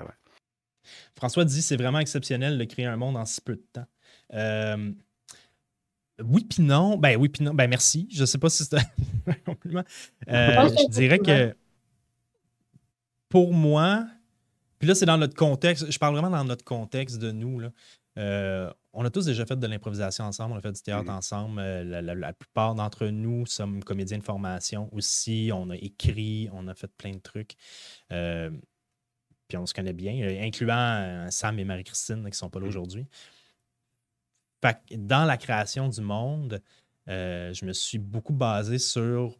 [1.17, 3.85] François dit c'est vraiment exceptionnel de créer un monde en si peu de temps.
[4.33, 4.91] Euh,
[6.23, 6.97] oui, puis non.
[6.97, 7.53] Ben oui, puis non.
[7.53, 8.07] Ben merci.
[8.11, 9.83] Je ne sais pas si c'est un compliment.
[10.27, 11.55] Euh, je dirais que
[13.29, 14.05] pour moi,
[14.79, 15.89] puis là, c'est dans notre contexte.
[15.89, 17.59] Je parle vraiment dans notre contexte de nous.
[17.59, 17.69] Là.
[18.17, 21.17] Euh, on a tous déjà fait de l'improvisation ensemble, on a fait du théâtre mm-hmm.
[21.17, 21.61] ensemble.
[21.61, 25.51] La, plupart d'entre nous sommes comédiens de formation aussi.
[25.53, 27.55] On a écrit, on a fait plein de trucs
[29.47, 32.59] puis on se connaît bien, euh, incluant euh, Sam et Marie-Christine qui ne sont pas
[32.59, 32.69] là mm.
[32.69, 33.07] aujourd'hui.
[34.91, 36.61] dans la création du monde,
[37.07, 39.37] euh, je me suis beaucoup basé sur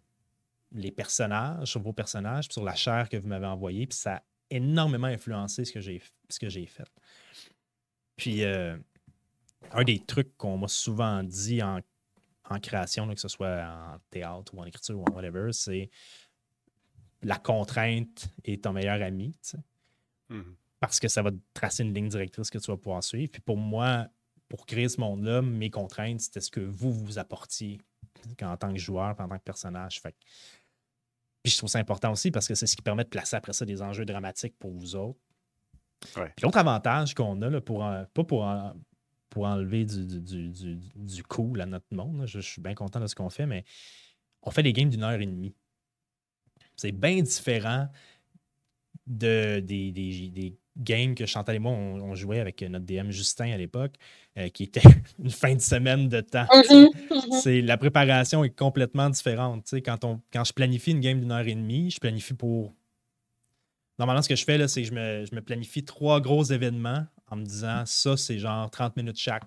[0.72, 4.18] les personnages, sur vos personnages, puis sur la chair que vous m'avez envoyée, puis ça
[4.18, 6.88] a énormément influencé ce que j'ai, ce que j'ai fait.
[8.16, 11.82] Puis, un des trucs qu'on m'a souvent dit en,
[12.60, 15.90] création, que ce soit en théâtre ou en écriture ou en whatever, c'est
[17.22, 19.36] la contrainte est ton meilleur ami.
[20.30, 20.56] Mhm.
[20.80, 23.32] Parce que ça va tracer une ligne directrice que tu vas pouvoir suivre.
[23.32, 24.08] Puis pour moi,
[24.48, 27.80] pour créer ce monde-là, mes contraintes, c'était ce que vous vous apportiez
[28.42, 30.00] en tant que joueur, en tant que personnage.
[30.00, 30.16] Fait.
[31.42, 33.54] Puis je trouve ça important aussi parce que c'est ce qui permet de placer après
[33.54, 35.20] ça des enjeux dramatiques pour vous autres.
[36.02, 38.48] Puis l'autre avantage qu'on a, là, pour, pas pour,
[39.30, 43.00] pour enlever du, du, du, du, cool à notre monde, je, je, suis bien content
[43.00, 43.66] de ce qu'on fait, mais
[44.44, 45.56] on fait des games d'une heure et demie.
[46.76, 47.88] C'est bien différent
[49.08, 53.58] de, des, des, games que Chantal et moi, on, jouait avec notre DM Justin à
[53.58, 53.94] l'époque,
[54.38, 54.82] euh, qui était
[55.24, 56.44] une fin de semaine de temps.
[56.44, 57.42] Mm-hmm, mm-hmm.
[57.42, 59.74] C'est La préparation est complètement différente.
[59.86, 62.74] Quand, on, quand je planifie une game d'une heure et demie, je planifie pour.
[63.98, 67.06] Normalement, ce que je fais, c'est que je me, je me planifie trois gros événements
[67.30, 69.44] en me disant ça, c'est genre 30 minutes chaque.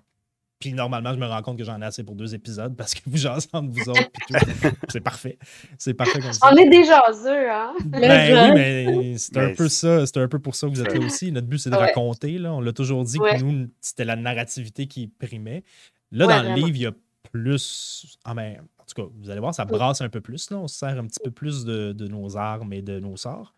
[0.59, 2.99] Puis normalement, je me rends compte que j'en ai assez pour deux épisodes parce que
[3.07, 4.09] vous jasez entre vous autres.
[4.89, 5.37] c'est parfait.
[5.77, 6.49] C'est parfait comme ça.
[6.51, 7.73] On est déjà jaseux, hein?
[7.85, 10.05] Ben, oui, mais c'est un peu ça.
[10.05, 11.31] C'est un peu pour ça que vous êtes là aussi.
[11.31, 12.37] Notre but, c'est de raconter.
[12.37, 12.53] Là.
[12.53, 15.63] On l'a toujours dit que nous, c'était la narrativité qui primait.
[16.11, 16.91] Là, dans le livre, il y a
[17.31, 18.17] plus.
[18.25, 20.49] Ah, ben, en tout cas, vous allez voir, ça brasse un peu plus.
[20.49, 20.57] Là.
[20.57, 23.55] On se sert un petit peu plus de, de nos armes et de nos sorts.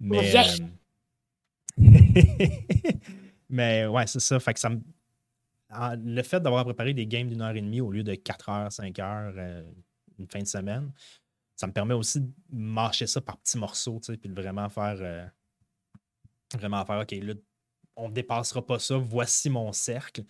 [0.00, 0.36] Mais.
[0.36, 0.42] Euh,
[3.48, 4.40] mais ouais, c'est ça.
[4.40, 4.80] Fait que ça me
[5.72, 8.72] le fait d'avoir préparé des games d'une heure et demie au lieu de 4 heures,
[8.72, 9.62] 5 heures, euh,
[10.18, 10.92] une fin de semaine,
[11.56, 14.96] ça me permet aussi de marcher ça par petits morceaux, puis de vraiment faire.
[15.00, 15.26] Euh,
[16.54, 17.34] vraiment faire, OK, là,
[17.96, 20.24] on ne dépassera pas ça, voici mon cercle.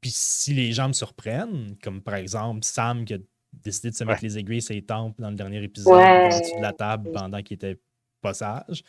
[0.00, 3.18] Puis si les gens me surprennent, comme par exemple Sam qui a
[3.52, 6.72] décidé de se mettre les aiguilles sur les tempes dans le dernier épisode, de la
[6.72, 7.80] table pendant qu'il était
[8.24, 8.82] pas sage,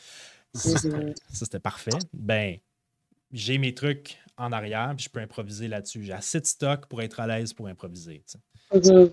[0.53, 0.79] ça
[1.33, 1.91] c'était parfait.
[2.13, 2.57] Ben,
[3.31, 6.03] j'ai mes trucs en arrière, puis je peux improviser là-dessus.
[6.03, 8.23] J'ai assez de stock pour être à l'aise pour improviser.
[8.73, 9.11] Mm-hmm.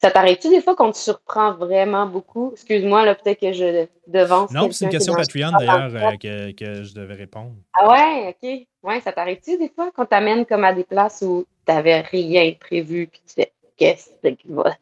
[0.00, 2.50] Ça t'arrive-tu des fois qu'on te surprend vraiment beaucoup?
[2.52, 4.52] Excuse-moi, là, peut-être que je devance.
[4.52, 7.54] Non, c'est une qui question Patreon d'ailleurs euh, que, que je devais répondre.
[7.72, 8.66] Ah ouais, ok.
[8.84, 13.08] Ouais, ça t'arrive-tu des fois qu'on t'amène comme à des places où t'avais rien prévu
[13.08, 14.36] puis tu fais qu'est-ce que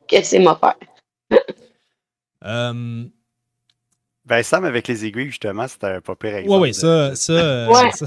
[0.06, 0.76] qu'est-ce que c'est ma faire?
[2.44, 3.04] Euh,
[4.24, 6.54] Ben, Sam, avec les aiguilles, justement, c'était un pas pire exemple.
[6.54, 7.90] ouais, ouais, ça, ça, Ouais.
[7.92, 8.06] ça,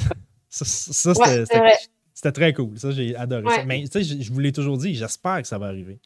[0.50, 1.46] ça, ça, Ouais,
[2.14, 2.78] c'était- très cool.
[2.78, 3.64] Ça, j'ai adoré ça.
[3.64, 6.00] Mais tu sais, je, je vous l'ai toujours dit, j'espère que ça va arriver.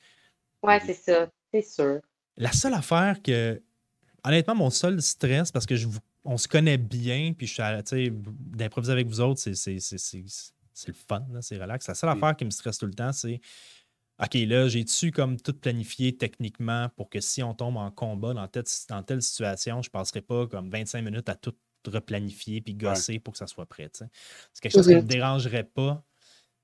[0.61, 1.99] Ouais, c'est ça, c'est sûr.
[2.37, 3.61] La seule affaire que.
[4.25, 7.61] Honnêtement, mon seul stress, parce que je vous- on se connaît bien, puis je suis
[7.61, 10.23] à- tu sais, d'improviser avec vous autres, c'est c'est- c'est- c'est-
[10.73, 11.87] c'est le fun, c'est relax.
[11.89, 12.23] La seule Mm.
[12.23, 13.41] affaire qui me stresse tout le temps, c'est
[14.23, 18.47] OK, là, j'ai-tu comme tout planifié techniquement pour que si on tombe en combat dans
[18.47, 21.53] telle, dans telle situation, je ne passerai pas comme 25 minutes à tout
[21.87, 23.89] replanifier puis gosser pour que ça soit prêt.
[23.93, 24.07] C'est
[24.61, 25.07] quelque chose qui ne me Mhm.
[25.07, 26.03] dérangerait pas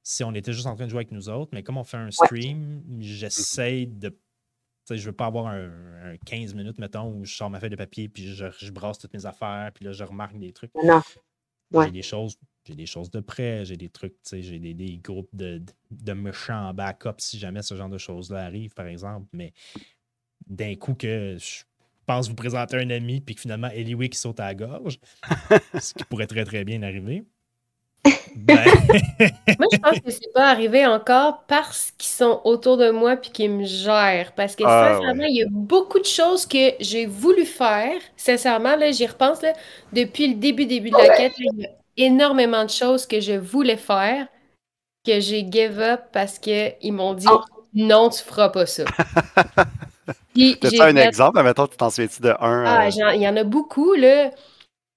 [0.04, 1.98] si on était juste en train de jouer avec nous autres, mais comme on fait
[1.98, 4.10] un stream, j'essaye de.
[4.10, 4.16] tu
[4.86, 7.70] sais, Je veux pas avoir un, un 15 minutes, mettons, où je sors ma feuille
[7.70, 10.72] de papier, puis je, je brasse toutes mes affaires, puis là, je remarque des trucs.
[10.82, 11.02] Non.
[11.72, 11.92] Ouais.
[11.92, 12.38] Des choses.
[12.66, 15.62] J'ai des choses de près, j'ai des trucs, tu sais, j'ai des, des groupes de,
[15.92, 19.28] de, méchants en backup si jamais ce genre de choses-là arrive, par exemple.
[19.34, 19.54] Mais
[20.48, 21.64] d'un coup que je
[22.06, 25.00] pense vous présenter un ami puis que finalement Eliwick saute à la gorge,
[25.80, 27.24] ce qui pourrait très très bien arriver.
[28.36, 28.58] Ben,
[29.60, 33.32] Moi, je pense que c'est pas arrivé encore parce qu'ils sont autour de moi puis
[33.32, 34.34] qu'ils me gèrent.
[34.36, 38.00] Parce que Ah, sincèrement, il y a beaucoup de choses que j'ai voulu faire.
[38.16, 39.54] Sincèrement, là, j'y repense là,
[39.94, 41.38] depuis le début, début de la quête.
[41.40, 41.70] là, il y a
[42.00, 44.28] énormément de choses que je voulais faire
[45.06, 47.42] que j'ai give up parce qu'ils m'ont dit Oh.
[47.74, 48.84] non, tu feras pas ça.
[50.34, 51.42] Puis T'as-tu j'ai un fait, exemple?
[51.44, 52.64] Mettons, tu t'en souviens-tu de un?
[52.66, 54.32] ah, euh, il y en a beaucoup, là.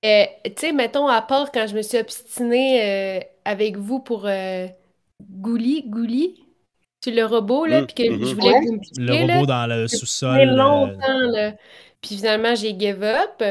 [0.04, 4.22] Euh, tu sais, mettons, à part quand je me suis obstinée euh, avec vous pour
[4.26, 4.66] euh,
[5.30, 6.42] Gouli, Gouli,
[7.04, 8.26] c'est le robot, là, Mm, puis que mhm.
[8.26, 8.60] je voulais Ouais.
[8.60, 9.34] que vous me le là.
[9.34, 10.36] robot dans le sous-sol.
[10.36, 11.52] fait euh, longtemps, là.
[12.00, 13.42] Puis finalement, j'ai give up.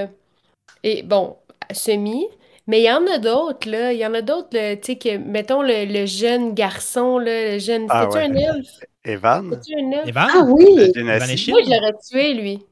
[0.84, 1.38] Et bon,
[1.72, 2.26] semi.
[2.68, 3.94] Mais il y en a d'autres, là.
[3.94, 7.54] Il y en a d'autres, là, tu sais, que, mettons, le, le jeune garçon, là,
[7.54, 7.88] le jeune...
[7.88, 8.20] Ah C'était-tu ouais.
[8.20, 8.80] un elfe?
[9.04, 9.64] Evan?
[9.76, 10.12] Un elfe?
[10.12, 10.30] Evan?
[10.34, 10.92] Ah oui!
[10.96, 11.30] Evan?
[11.48, 12.66] Moi, je l'aurais tué, lui.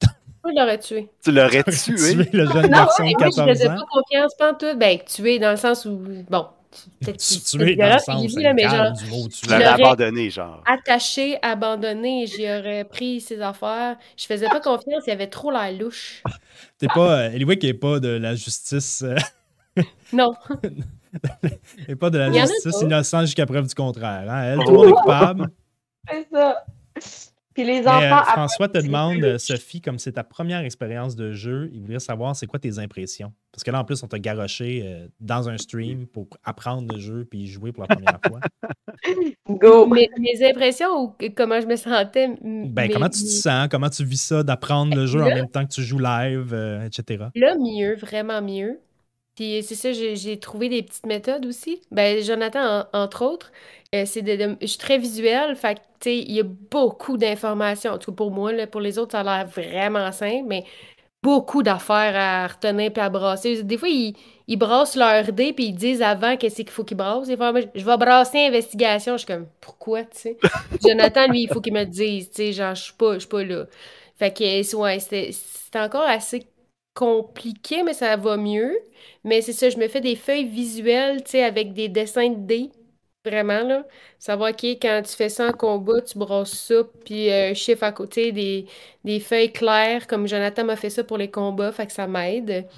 [0.44, 1.10] Moi, je l'aurais tué.
[1.22, 1.62] Tu l'aurais
[1.94, 2.26] Tuer tué?
[2.32, 3.76] le jeune Non, garçon ouais, de moi, je 14 faisais ans?
[3.76, 4.76] pas confiance, pas en tout.
[4.76, 5.98] Ben, tuer dans le sens où,
[6.30, 6.46] bon,
[7.00, 8.92] peut-être que Tu c'est tuer dans le dégueulasse, sens il dit, là, mais genre, amical
[9.04, 9.50] du mot Tu tuer.
[9.50, 10.62] l'aurais l'aurais- abandonné, genre.
[10.66, 13.96] attaché, abandonné, j'y aurais pris ses affaires.
[14.16, 16.22] Je faisais pas confiance, il avait trop la louche.
[16.78, 17.20] T'es pas.
[17.22, 19.02] euh, Eliwick n'est pas de la justice.
[19.02, 20.32] euh, Non.
[21.88, 24.26] est pas de la y justice innocente jusqu'à preuve du contraire.
[24.30, 24.42] hein.
[24.44, 25.46] Elle, tout le monde est coupable.
[26.10, 26.64] C'est ça.
[27.56, 28.02] Puis les Mais, enfants.
[28.02, 31.80] euh, après, François te demande, euh, Sophie, comme c'est ta première expérience de jeu, il
[31.80, 33.32] voudrait savoir c'est quoi tes impressions?
[33.50, 37.00] Parce que là, en plus, on t'a garoché euh, dans un stream pour apprendre le
[37.00, 38.40] jeu puis y jouer pour la première fois.
[39.48, 39.86] Go!
[39.86, 42.28] Mes, mes impressions ou comment je me sentais.
[42.42, 43.68] Ben, mes- comment tu te sens?
[43.70, 46.84] Comment tu vis ça d'apprendre le jeu en même temps que tu joues live, euh,
[46.84, 47.24] etc.
[47.34, 48.78] Là, mieux, vraiment mieux.
[49.36, 51.82] Puis c'est ça, j'ai trouvé des petites méthodes aussi.
[51.90, 53.52] Ben, Jonathan, en- entre autres,
[53.94, 56.44] euh, c'est de, de- je suis très visuelle, fait que, tu sais, il y a
[56.44, 57.92] beaucoup d'informations.
[57.92, 60.64] En tout cas, pour moi, là, pour les autres, ça a l'air vraiment simple, mais
[61.22, 63.62] beaucoup d'affaires à retenir puis à brasser.
[63.64, 64.14] Des fois, ils,
[64.46, 67.26] ils brassent leur dé puis ils disent avant qu'est-ce qu'il faut qu'ils brassent.
[67.28, 69.14] Des fois, moi, je vais brasser investigation.
[69.14, 70.38] Je suis comme, pourquoi, tu sais?
[70.84, 73.20] Jonathan, lui, il faut qu'il me le dise, tu sais, genre, je suis pas, je
[73.20, 73.66] suis pas là.
[74.18, 76.46] Fait que, ouais, c'était encore assez
[76.96, 78.78] compliqué, mais ça va mieux.
[79.24, 82.46] Mais c'est ça, je me fais des feuilles visuelles, tu sais, avec des dessins de
[82.46, 82.72] dés.
[83.24, 83.86] Vraiment, là.
[84.20, 87.92] Savoir, OK, quand tu fais ça en combat, tu brasses ça, puis euh, chiffre à
[87.92, 88.66] côté, des,
[89.04, 92.68] des feuilles claires, comme Jonathan m'a fait ça pour les combats, fait que ça m'aide.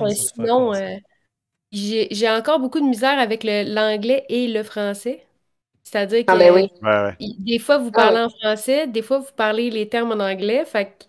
[0.00, 0.96] Je vais essayer de sinon, euh,
[1.72, 5.26] j'ai j'ai encore beaucoup de misère avec le- l'anglais et le français.
[5.84, 6.68] C'est-à-dire que Ah, ben oui.
[6.82, 7.16] Ouais, ouais.
[7.20, 10.20] il- des fois, vous Ah parlez en français, des fois, vous parlez les termes en
[10.24, 10.64] anglais.
[10.66, 11.04] Fait que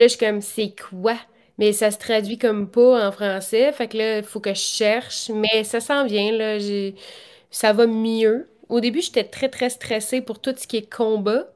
[0.00, 1.16] là, je suis comme, c'est quoi?
[1.60, 3.72] Mais ça se traduit comme pas en français.
[3.72, 5.30] Fait que là, il faut que je cherche.
[5.30, 6.58] Mais ça s'en vient, là.
[6.58, 6.96] J'ai...
[7.50, 8.48] Ça va mieux.
[8.68, 11.52] Au début, j'étais très, très stressée pour tout ce qui est combat.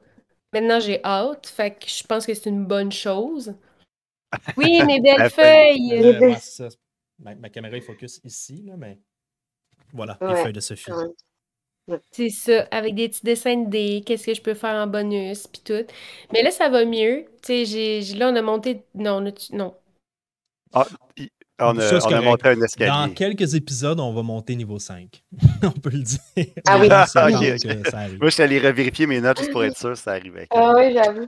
[0.53, 1.47] Maintenant, j'ai hâte.
[1.47, 3.55] Fait que je pense que c'est une bonne chose.
[4.57, 5.93] Oui, mes belles La feuilles!
[5.93, 6.75] Euh, ouais, c'est ça.
[7.19, 8.99] Ma, ma caméra est focus ici, là, mais
[9.93, 10.91] voilà, les feuilles de Sophie.
[10.91, 11.99] Ouais.
[12.11, 15.47] C'est ça, avec des petits dessins de dés, qu'est-ce que je peux faire en bonus,
[15.47, 15.85] puis tout.
[16.33, 17.25] Mais là, ça va mieux.
[17.43, 18.81] Tu sais, là, on a monté...
[18.95, 19.75] Non, on a- non.
[20.73, 20.85] Ah,
[21.17, 23.13] il- on a, on monté un Dans escalier.
[23.13, 25.23] quelques épisodes, on va monter niveau 5.
[25.63, 26.19] on peut le dire.
[26.67, 26.89] Ah oui.
[27.07, 28.17] Ça arrive.
[28.19, 30.47] Moi, je suis allé revérifier mes notes juste pour être sûr que ça arrivait.
[30.51, 31.27] Ah oui, j'avoue.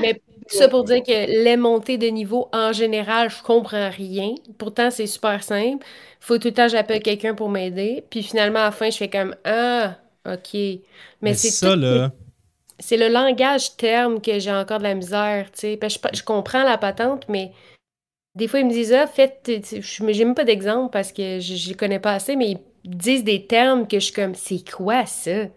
[0.00, 0.20] Mais tout
[0.56, 4.34] ça pour dire que les montées de niveau, en général, je comprends rien.
[4.58, 5.84] Pourtant, c'est super simple.
[6.20, 8.04] Faut tout le temps que j'appelle quelqu'un pour m'aider.
[8.10, 10.52] Puis finalement, à la fin, je fais comme Ah, OK.
[10.54, 10.80] Mais,
[11.22, 12.12] Mais c'est ça, tout- là,
[12.78, 15.78] c'est le langage terme que j'ai encore de la misère, tu sais.
[15.82, 17.52] Je, je comprends la patente, mais
[18.38, 19.50] des fois, ils me disent, ah, faites,
[20.00, 22.52] même pas d'exemple parce que je ne connais pas assez, mais
[22.84, 25.48] ils disent des termes que je suis comme, c'est quoi ça?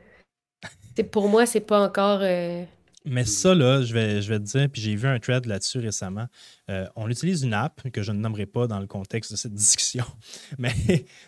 [1.11, 2.19] pour moi, c'est pas encore.
[2.21, 2.63] Euh,
[3.05, 5.79] mais ça, là, je vais, je vais te dire, puis j'ai vu un thread là-dessus
[5.79, 6.27] récemment.
[6.69, 9.53] Euh, on utilise une app que je ne nommerai pas dans le contexte de cette
[9.55, 10.05] discussion,
[10.57, 10.73] mais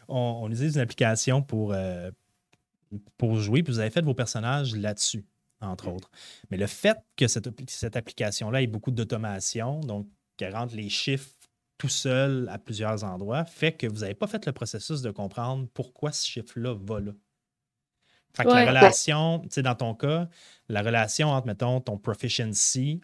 [0.07, 2.09] on, utilise une application pour, euh,
[3.17, 5.23] pour jouer, puis vous avez fait vos personnages là-dessus,
[5.61, 6.09] entre autres.
[6.49, 11.29] Mais le fait que cette, cette application-là ait beaucoup d'automation, donc qu'elle rentre les chiffres
[11.83, 15.67] tout seul à plusieurs endroits, fait que vous n'avez pas fait le processus de comprendre
[15.73, 17.11] pourquoi ce chiffre-là va là.
[18.37, 20.29] Fait que la relation, tu sais, dans ton cas,
[20.69, 23.01] la relation entre, mettons, ton proficiency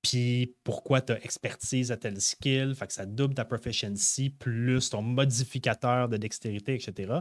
[0.00, 4.90] puis pourquoi tu as expertise à tel skill, fait que ça double ta proficiency plus
[4.90, 7.20] ton modificateur de dextérité, etc.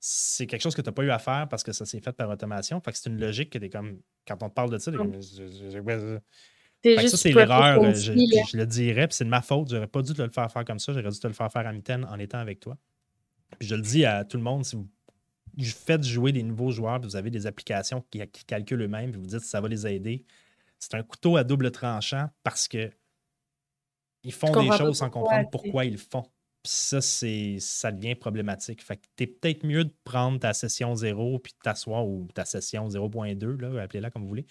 [0.00, 2.12] C'est quelque chose que tu n'as pas eu à faire parce que ça s'est fait
[2.12, 2.80] par automation.
[2.80, 4.00] Fait que c'est une logique que tu es comme.
[4.26, 5.12] Quand on te parle de ça, tu comme.
[6.84, 9.70] Ça, c'est l'erreur, euh, je, je, le dirais, puis c'est de ma faute.
[9.70, 10.92] J'aurais pas dû te le faire faire comme ça.
[10.92, 12.76] J'aurais dû te le faire faire à mitaine en étant avec toi.
[13.58, 14.88] Puis je le dis à tout le monde, si vous
[15.64, 19.40] faites jouer des nouveaux joueurs, vous avez des applications qui, calculent eux-mêmes, puis vous dites
[19.40, 20.24] que ça va les aider.
[20.78, 22.90] C'est un couteau à double tranchant parce que
[24.22, 26.22] ils font des choses sans comprendre pourquoi ils le font.
[26.62, 28.82] Puis ça, c'est, ça devient problématique.
[28.82, 32.46] Fait que t'es peut-être mieux de prendre ta session 0 puis de t'asseoir, ou ta
[32.46, 34.46] session 0.2, là, appelez-la comme vous voulez.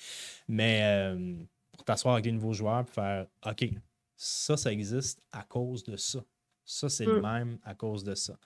[0.47, 1.35] Mais euh,
[1.73, 3.69] pour t'asseoir avec des nouveaux joueurs et faire OK,
[4.15, 6.23] ça, ça existe à cause de ça.
[6.65, 7.21] Ça, c'est le mm.
[7.21, 8.37] même à cause de ça.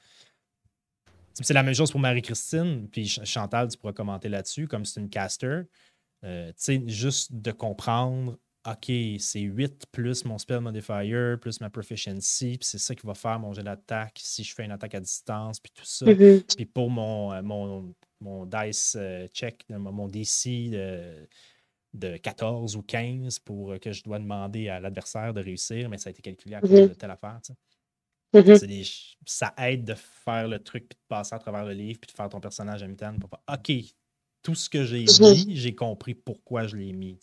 [1.33, 5.09] C'est la même chose pour Marie-Christine, puis Chantal, tu pourras commenter là-dessus, comme c'est une
[5.09, 5.61] caster.
[6.23, 11.69] Euh, tu sais, juste de comprendre, OK, c'est 8 plus mon spell modifier, plus ma
[11.69, 14.95] proficiency, puis c'est ça qui va faire mon jet d'attaque si je fais une attaque
[14.95, 16.05] à distance, puis tout ça.
[16.07, 16.55] Mm-hmm.
[16.55, 20.71] Puis pour mon, euh, mon, mon dice euh, check, mon DC
[21.93, 25.97] de, de 14 ou 15 pour que je dois demander à l'adversaire de réussir, mais
[25.97, 26.89] ça a été calculé à cause mm-hmm.
[26.89, 27.39] de telle affaire.
[28.33, 29.11] Mm-hmm.
[29.25, 32.15] ça aide de faire le truc, puis de passer à travers le livre, puis de
[32.15, 33.71] faire ton personnage à mi-temps pour OK,
[34.43, 35.47] tout ce que j'ai mm-hmm.
[35.47, 37.19] mis, j'ai compris pourquoi je l'ai mis.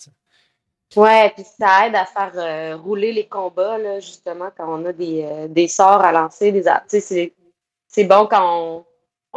[0.96, 4.92] Ouais, puis ça aide à faire euh, rouler les combats, là, justement, quand on a
[4.92, 6.52] des, euh, des sorts à lancer.
[6.52, 6.62] Des,
[7.88, 8.86] c'est bon quand on,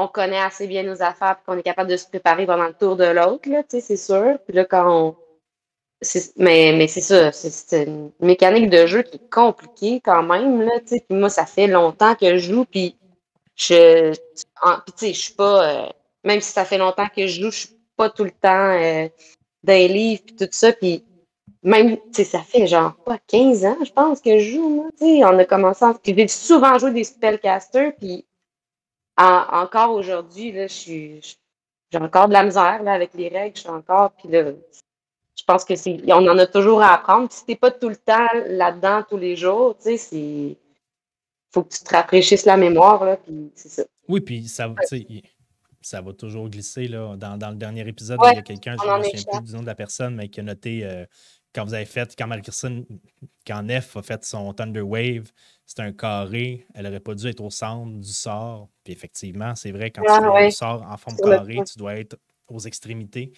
[0.06, 2.96] connaît assez bien nos affaires et qu'on est capable de se préparer pendant le tour
[2.96, 4.38] de l'autre, c'est sûr.
[4.46, 5.16] Puis là, quand on,
[6.38, 10.62] mais, mais c'est ça, c'est une mécanique de jeu qui est compliquée quand même.
[10.62, 12.96] Là, puis moi, ça fait longtemps que je joue, puis
[13.56, 14.14] je
[15.02, 15.88] je suis pas.
[15.88, 15.90] Euh,
[16.24, 19.08] même si ça fait longtemps que je joue, je suis pas tout le temps euh,
[19.64, 20.72] dans les livres puis tout ça.
[20.74, 21.04] Puis
[21.64, 24.70] même, ça fait genre pas 15 ans, je pense, que je joue.
[24.70, 25.96] Moi, on a commencé à.
[26.06, 28.26] j'ai souvent joué des spellcasters, puis
[29.18, 31.38] encore aujourd'hui, là, je suis.
[31.92, 34.12] J'ai encore de la misère là, avec les règles, je suis encore.
[34.12, 34.52] Puis là,
[35.38, 37.32] je pense que c'est, on en a toujours à apprendre.
[37.32, 40.58] si t'es pas tout le temps là-dedans tous les jours, tu sais, c'est,
[41.54, 43.84] faut que tu te rafraîchisses la mémoire, là, puis c'est ça.
[44.10, 44.74] Oui, puis ça,
[45.82, 47.16] ça va toujours glisser, là.
[47.16, 49.54] Dans, dans le dernier épisode, il y a quelqu'un, je ne me souviens plus du
[49.54, 51.06] nom de la personne, mais qui a noté, euh,
[51.58, 52.86] quand vous avez fait, quand Marcusson,
[53.46, 55.32] quand Nef a fait son Thunder Wave,
[55.65, 58.70] c'était un carré, elle n'aurait pas dû être au centre du sort.
[58.84, 62.15] Puis effectivement, c'est vrai, quand tu fais un sort en forme carré, tu dois être
[62.48, 63.34] aux extrémités.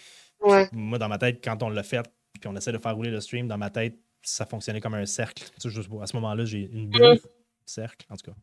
[0.73, 3.21] Moi, dans ma tête, quand on l'a fait, puis on essaie de faire rouler le
[3.21, 5.45] stream, dans ma tête, ça fonctionnait comme un cercle.
[5.55, 7.19] à ce moment-là, j'ai une bulle, mm.
[7.65, 8.34] cercle, en tout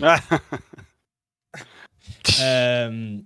[2.42, 3.18] euh,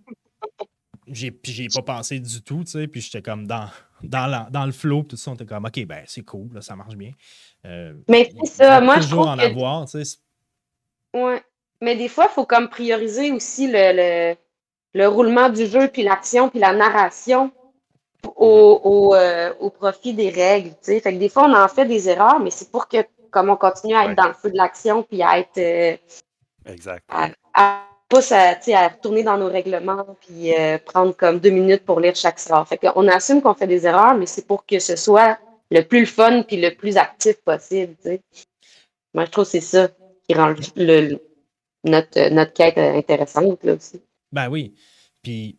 [1.07, 3.71] j'ai, pas pensé du tout, tu sais, puis j'étais comme dans,
[4.09, 6.97] dans, dans le flow, tout ça, on était comme, OK, ben c'est cool, ça marche
[6.97, 7.13] bien.
[7.67, 10.19] Euh, mais c'est ça, moi je trouve en avoir, tu sais.
[11.15, 11.43] Ouais.
[11.81, 14.37] Mais des fois, il faut comme prioriser aussi le, le,
[14.95, 17.53] le roulement du jeu, puis l'action, puis la narration
[18.37, 20.75] au, euh, au, profit des règles.
[20.83, 22.99] Fait que des fois, on en fait des erreurs, mais c'est pour que,
[23.31, 25.59] comme on continue à être dans le feu de l'action, puis à être.
[25.59, 25.97] Euh,
[26.67, 27.05] exact.
[27.09, 27.83] À,
[28.21, 32.39] pas à, retourner dans nos règlements, puis euh, prendre comme deux minutes pour lire chaque
[32.39, 32.67] sort.
[32.69, 35.39] Fait qu'on assume qu'on fait des erreurs, mais c'est pour que ce soit
[35.71, 37.97] le plus fun puis le plus actif possible.
[39.15, 39.89] Moi, je trouve que c'est ça
[40.29, 41.19] qui rend le,
[41.85, 44.01] notre, notre quête intéressante là aussi.
[44.33, 44.75] Ben oui.
[45.23, 45.59] Puis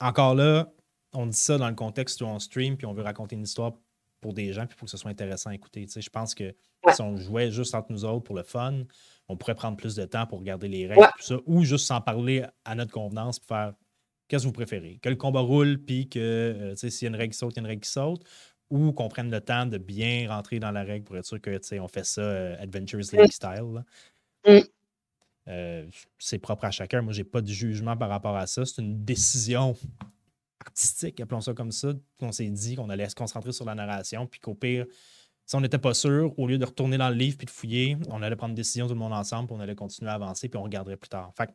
[0.00, 0.72] encore là,
[1.12, 3.72] on dit ça dans le contexte où on stream, puis on veut raconter une histoire
[4.20, 5.86] pour des gens, puis pour que ce soit intéressant à écouter.
[5.94, 6.54] je pense que
[6.92, 8.84] si on jouait juste entre nous autres pour le fun,
[9.28, 12.00] on pourrait prendre plus de temps pour regarder les règles, tout ça, ou juste s'en
[12.00, 13.74] parler à notre convenance, pour faire
[14.28, 14.98] qu'est-ce que vous préférez?
[15.02, 17.56] Que le combat roule, puis que euh, s'il y a une règle qui saute, il
[17.56, 18.22] y a une règle qui saute,
[18.70, 21.80] ou qu'on prenne le temps de bien rentrer dans la règle pour être sûr que
[21.80, 23.84] on fait ça euh, Adventures League style.
[24.46, 24.58] Mm.
[25.48, 25.86] Euh,
[26.18, 27.02] c'est propre à chacun.
[27.02, 28.64] Moi, j'ai pas de jugement par rapport à ça.
[28.64, 29.76] C'est une décision
[30.60, 34.26] artistique, appelons ça comme ça, qu'on s'est dit qu'on allait se concentrer sur la narration,
[34.26, 34.86] puis qu'au pire,
[35.46, 37.98] si on n'était pas sûr, au lieu de retourner dans le livre puis de fouiller,
[38.08, 40.48] on allait prendre une décision tout le monde ensemble, puis on allait continuer à avancer,
[40.48, 41.32] puis on regarderait plus tard.
[41.36, 41.50] Fait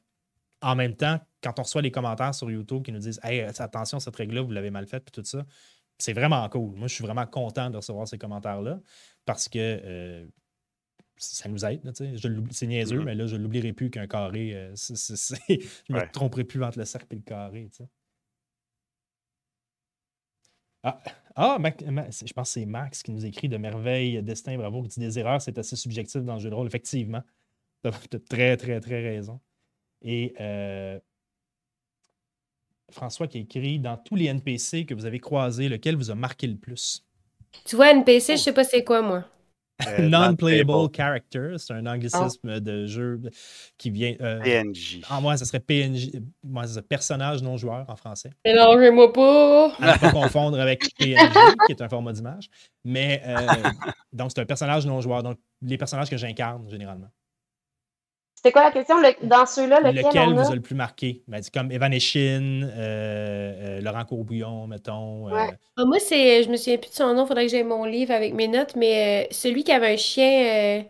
[0.62, 4.00] en même temps, quand on reçoit les commentaires sur YouTube qui nous disent Hey, attention,
[4.00, 5.46] cette règle-là, vous l'avez mal faite, puis tout ça,
[5.98, 6.76] c'est vraiment cool.
[6.76, 8.80] Moi, je suis vraiment content de recevoir ces commentaires-là
[9.26, 10.26] parce que euh,
[11.18, 11.82] ça nous aide.
[12.52, 13.04] C'est niaiseux, mm-hmm.
[13.04, 14.54] mais là, je ne l'oublierai plus qu'un carré.
[14.54, 15.54] Euh, je
[15.90, 17.70] ne me tromperai plus entre le cercle et le carré.
[20.84, 21.00] Ah,
[21.36, 25.00] ah je pense que c'est Max qui nous écrit de merveille, destin, bravo, qui dit
[25.00, 26.68] des erreurs, c'est assez subjectif dans le jeu de rôle.
[26.68, 27.22] Effectivement,
[27.84, 29.40] tu as très, très, très raison.
[30.02, 31.00] Et euh,
[32.92, 36.48] François qui écrit dans tous les NPC que vous avez croisés, lequel vous a marqué
[36.48, 37.06] le plus?
[37.66, 39.26] Tu vois, NPC, je sais pas c'est quoi, moi.
[39.88, 42.60] Euh, Non-playable character, c'est un anglicisme ah.
[42.60, 43.22] de jeu
[43.78, 44.16] qui vient.
[44.22, 45.02] Euh, PNJ.
[45.10, 46.12] En moi, ça serait PNJ.
[46.44, 48.32] Moi, c'est personnage non joueur en français.
[48.46, 49.74] Mélangez-moi pas.
[49.80, 51.34] À ne pas confondre avec PNJ,
[51.66, 52.50] qui est un format d'image.
[52.84, 53.70] Mais euh,
[54.14, 55.24] donc, c'est un personnage non joueur.
[55.24, 57.10] Donc, les personnages que j'incarne généralement.
[58.40, 58.96] C'était quoi la question?
[59.24, 61.24] dans ceux-là, lequel, lequel vous a le plus marqué?
[61.28, 65.28] Ben, comme Evan Eshin, euh, euh, Laurent Courbouillon, mettons.
[65.28, 65.48] Euh.
[65.76, 67.84] Ah, moi, c'est, je me souviens plus de son nom, il faudrait que j'aie mon
[67.84, 70.86] livre avec mes notes, mais celui qui avait un chien,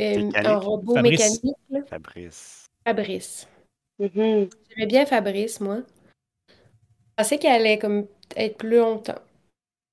[0.00, 1.54] un robot mécanique.
[1.88, 2.66] Fabrice.
[2.84, 3.46] Fabrice.
[4.00, 4.50] Mm-hmm.
[4.70, 5.82] J'aimais bien Fabrice, moi.
[6.48, 6.54] Je
[7.18, 9.22] pensais qu'elle allait comme être plus longtemps.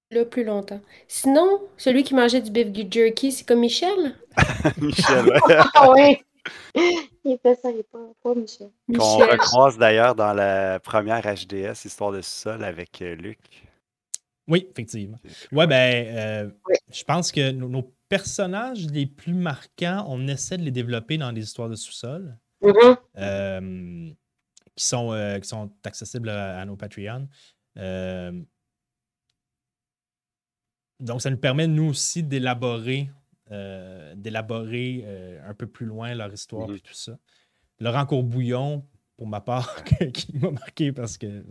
[0.10, 0.82] Là, plus longtemps.
[1.08, 4.16] Sinon, celui qui mangeait du beef jerky, c'est comme Michel?
[4.82, 5.32] Michel,
[5.76, 6.18] ah oui!
[6.76, 8.70] Il fait ça, il pas, pas Michel.
[8.96, 13.40] Qu'on recroise d'ailleurs dans la première HDS, Histoire de sol avec euh, Luc.
[14.48, 15.18] Oui, effectivement.
[15.52, 16.50] Ouais, ben, euh,
[16.92, 21.42] je pense que nos, personnages les plus marquants, on essaie de les développer dans les
[21.42, 22.38] histoires de sous-sol.
[22.62, 22.98] Mm-hmm.
[23.18, 24.12] Euh,
[24.76, 27.28] qui, sont, qui sont accessibles à, nos Patreons.
[31.00, 33.25] donc, ça nous permet, nous aussi, d'élaborer euh,
[34.16, 37.18] d'élaborer euh, un peu plus loin leur histoire et tout ça.
[37.80, 38.88] Laurent Courbouillon,
[39.18, 39.84] pour ma part,
[40.14, 41.44] qui m'a marqué parce que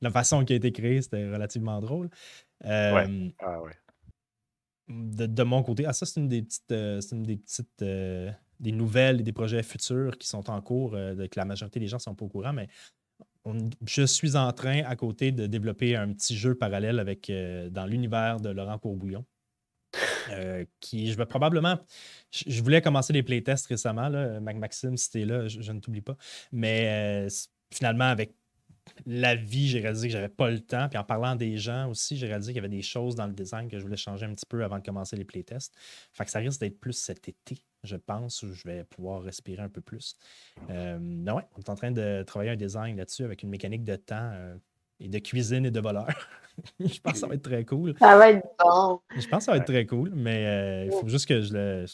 [0.00, 2.10] la façon qui a été créée, c'était relativement drôle.
[2.66, 3.60] Euh, ah,
[4.88, 7.84] de, mon côté, ah, ça, c'est une des petites, une des, petites
[8.60, 11.98] des nouvelles et des projets futurs qui sont en cours, que la majorité des gens
[11.98, 12.68] ne sont pas au courant, mais
[13.86, 17.32] je suis en train, à côté, de développer un petit jeu parallèle avec,
[17.70, 19.24] dans l'univers de Laurent Courbouillon.
[20.30, 21.78] Euh, qui, je vais probablement.
[22.30, 26.00] Je, voulais commencer les playtests récemment, là, Mac Maxime, si t'es là, je, ne t'oublie
[26.00, 26.16] pas.
[26.52, 27.28] Mais euh,
[27.72, 28.34] finalement, avec
[29.06, 30.88] la vie, j'ai réalisé que j'avais pas le temps.
[30.88, 33.32] Puis en parlant des gens aussi, j'ai réalisé qu'il y avait des choses dans le
[33.32, 35.74] design que je voulais changer un petit peu avant de commencer les playtests.
[36.12, 39.62] Fait que ça risque d'être plus cet été, je pense, où je vais pouvoir respirer
[39.62, 40.16] un peu plus.
[40.70, 43.84] Euh, mais ouais, on est en train de travailler un design là-dessus avec une mécanique
[43.84, 44.32] de temps
[45.00, 46.06] et de cuisine et de voleur.
[46.80, 47.94] je pense que ça va être très cool.
[47.98, 49.00] Ça va être bon.
[49.16, 51.52] Je pense que ça va être très cool, mais euh, il faut juste que je
[51.52, 51.84] le.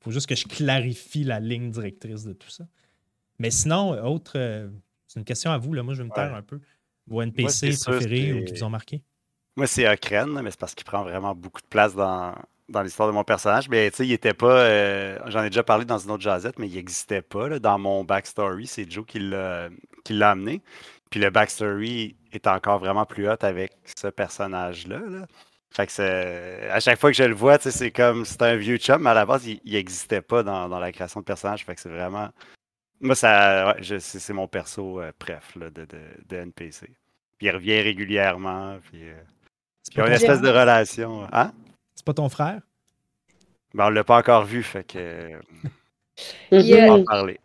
[0.00, 2.64] faut juste que je clarifie la ligne directrice de tout ça.
[3.38, 4.32] Mais sinon, autre.
[4.36, 4.68] Euh,
[5.06, 5.82] c'est une question à vous, là.
[5.82, 6.60] Moi, je vais me taire un peu.
[7.06, 9.02] Vos NPC préférés ou qui vous ont marqué?
[9.56, 12.34] Moi, c'est Okren, mais c'est parce qu'il prend vraiment beaucoup de place dans,
[12.68, 13.68] dans l'histoire de mon personnage.
[13.70, 14.60] Mais tu sais, il était pas.
[14.60, 18.04] Euh, j'en ai déjà parlé dans une autre jazette, mais il n'existait pas dans mon
[18.04, 18.66] backstory.
[18.66, 19.70] C'est Joe qui l'a
[20.20, 20.60] amené.
[21.10, 25.00] Puis le backstory est encore vraiment plus hot avec ce personnage-là.
[25.70, 26.70] Fait que c'est.
[26.70, 28.24] À chaque fois que je le vois, c'est comme.
[28.24, 31.24] C'est un vieux chum, mais à la base, il n'existait pas dans, la création de
[31.24, 31.64] personnage.
[31.64, 32.30] Fait que c'est vraiment.
[33.00, 36.86] Moi, ça, c'est mon perso euh, préf de, de, NPC.
[37.36, 38.78] Puis il revient régulièrement.
[38.90, 39.20] Puis, euh,
[39.92, 41.28] il y a une espèce de relation.
[41.32, 41.52] Hein?
[41.94, 42.60] C'est pas ton frère?
[43.74, 45.38] Ben, on l'a pas encore vu, fait que.
[46.50, 47.38] on va en parler.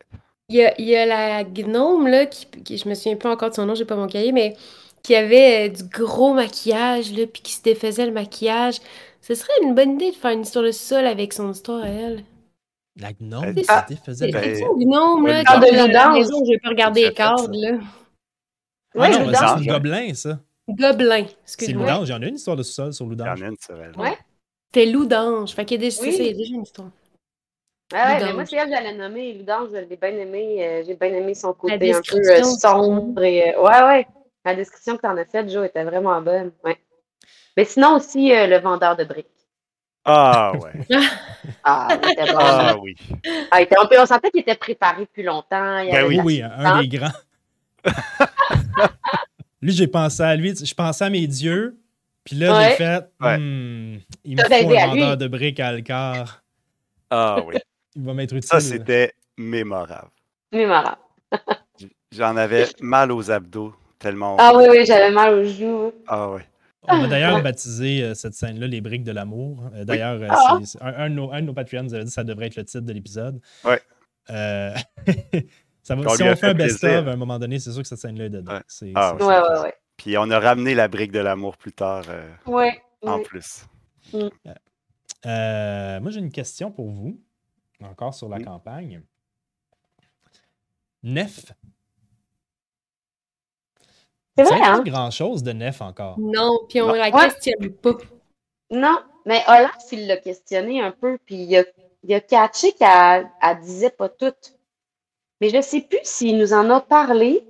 [0.54, 3.66] Il y a, la gnome, là, qui, qui, je me souviens pas encore de son
[3.66, 4.56] nom, j'ai pas mon cahier, mais
[5.02, 8.76] qui avait euh, du gros maquillage, là, puis qui se défaisait le maquillage.
[9.22, 11.88] Ce serait une bonne idée de faire une histoire de sol avec son histoire à
[11.88, 12.24] elle.
[13.00, 14.58] La gnome qui se défaisait le maquillage.
[14.58, 17.78] C'est gnome, là, qui de la maison, j'ai pas regardé les cartes, là.
[18.96, 20.40] Ouais, non, c'est un gobelin, ça.
[20.70, 21.86] Gobelin, excuse-moi.
[21.86, 23.40] C'est Loudange, il y en a une histoire de sol sur Loudange.
[23.40, 23.92] Il y en a une, c'est vrai.
[23.98, 24.18] Ouais.
[24.72, 26.34] C'était Loudange, fait qu'il y a déjà, oui.
[26.34, 26.90] déjà une histoire.
[27.94, 29.34] Ah ouais, mais moi, c'est elle, j'allais nommer.
[29.34, 30.58] Loudange, je l'ai bien aimé.
[30.60, 33.24] Euh, j'ai bien aimé son côté un peu euh, sombre.
[33.24, 34.08] Et, euh, ouais, ouais.
[34.46, 36.52] La description que tu en as faite, Joe, était vraiment bonne.
[36.64, 36.78] Ouais.
[37.56, 39.28] Mais sinon aussi, le vendeur de briques.
[40.06, 40.86] Ah, ouais.
[41.64, 42.40] ah, il était bon.
[42.40, 42.96] Ah, oui.
[43.52, 45.80] Ah, il était, on, sentait qu'il était préparé depuis longtemps.
[45.80, 47.08] Il ben oui, oui, un des grands.
[49.62, 50.54] lui, j'ai pensé à lui.
[50.56, 51.78] Je pensais à mes dieux.
[52.26, 56.44] Puis là, j'ai fait, hmm, il me faut un vendeur de briques à Alcar.
[57.10, 57.56] Ah oui.
[57.96, 58.48] Il va m'être utile.
[58.50, 60.10] Ça, c'était mémorable.
[60.52, 60.98] Mémorable.
[62.12, 64.36] J'en avais mal aux abdos tellement.
[64.40, 65.92] Ah oui, oui, j'avais mal aux joues.
[66.08, 66.46] Ah ouais.
[66.86, 69.64] On a d'ailleurs baptisé euh, cette scène-là les briques de l'amour.
[69.74, 70.60] Euh, d'ailleurs, Ah.
[70.82, 72.58] un, un de nos, un de nos Patreons nous avait dit que ça devrait être
[72.58, 73.40] le titre de l'épisode.
[73.64, 73.82] Ouais.
[74.30, 74.74] Euh,
[75.84, 77.82] ça va, On si on fait fait un best-of, à un moment donné, c'est sûr
[77.82, 78.54] que cette scène-là est dedans.
[78.54, 78.62] Ouais.
[78.68, 79.74] C'est- Ah c'est- Ouais, ouais, ouais.
[79.98, 82.82] Puis on a ramené la brique de l'amour plus tard euh, Ouais.
[83.02, 83.66] en plus.
[85.26, 87.18] Euh, moi, j'ai une question pour vous,
[87.84, 88.46] encore sur la Oui.
[88.46, 89.02] campagne.
[91.04, 91.54] Nef.
[94.38, 94.78] C'est vrai, hein?
[94.84, 96.20] pas grand-chose de Nef encore.
[96.20, 96.94] Non, puis on Non.
[96.94, 97.30] la Ouais.
[97.30, 97.98] questionne pas.
[98.72, 101.64] Non, mais Olaf, il l'a questionné un peu, puis il a,
[102.04, 104.34] il a catché qu'elle elle disait pas tout.
[105.40, 107.46] Mais je sais plus s'il nous en a parlé.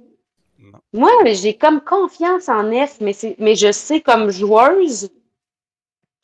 [0.60, 0.80] Non.
[0.94, 5.10] Moi, j'ai comme confiance en F, mais, c'est- mais je sais comme joueuse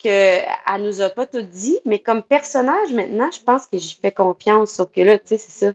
[0.02, 4.12] qu'elle nous a pas tout dit, mais comme personnage, maintenant, je pense que j'y fais
[4.12, 4.72] confiance.
[4.72, 5.72] Sauf que là, tu sais, c'est ça.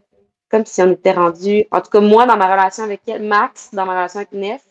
[0.50, 3.70] Comme si on était rendu, en tout cas, moi, dans ma relation avec elle, Max,
[3.72, 4.62] dans ma relation avec Nef,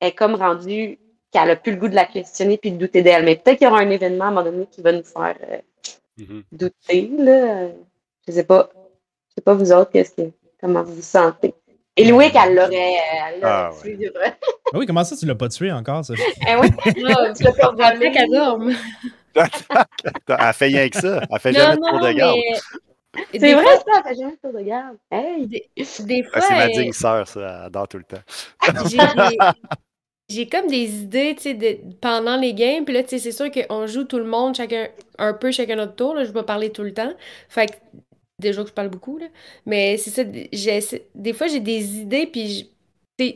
[0.00, 0.98] est comme rendu
[1.32, 3.24] qu'elle a plus le goût de la questionner puis de douter d'elle.
[3.24, 5.36] Mais peut-être qu'il y aura un événement à un moment donné qui va nous faire
[5.50, 5.58] euh,
[6.18, 6.42] Mhm.
[6.52, 7.68] douter, là.
[8.26, 8.70] Je sais pas.
[9.28, 10.30] Je sais pas vous autres, qu'est-ce que,
[10.60, 11.54] comment vous vous sentez.
[12.00, 14.36] Et Louis, elle l'aurait, elle l'aurait Ah, tué de vrai.
[14.72, 16.04] Ah oui, comment ça, tu l'as pas tué encore?
[16.04, 16.22] Sophie?
[16.48, 18.10] Eh oui, tu l'as pas volé.
[18.12, 18.72] qu'elle dorme.
[20.28, 21.20] Elle fait rien que ça.
[21.30, 22.36] Elle fait Non, jamais de tour de garde.
[22.36, 22.58] mais.
[23.38, 24.96] C'est vrai, fois, ça, elle fait jamais le tour de garde.
[25.10, 25.46] Hey!
[25.46, 27.40] des, des Ah, fois, c'est ma euh, digne sœur, ça.
[27.40, 28.22] Elle adore tout le temps.
[30.28, 32.84] j'ai comme des idées, tu sais, de- pendant les games.
[32.84, 34.86] Puis là, tu sais, c'est sûr qu'on joue tout le monde, chacun,
[35.18, 36.14] un peu chacun notre tour.
[36.14, 37.12] Là, je vais pas parler tout le temps.
[37.48, 37.72] Fait que,
[38.40, 39.26] déjà que je parle beaucoup, là.
[39.66, 40.22] Mais c'est ça,
[40.52, 42.70] j'ai- des fois, j'ai des idées, puis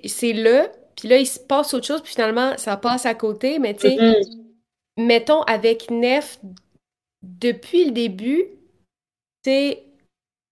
[0.07, 0.69] c'est là.
[0.97, 3.59] Puis là, il se passe autre chose, puis finalement, ça passe à côté.
[3.59, 5.07] Mais tu sais, Mhm.
[5.07, 6.39] mettons, avec Nef,
[7.23, 8.45] depuis le début,
[9.45, 9.85] tu sais,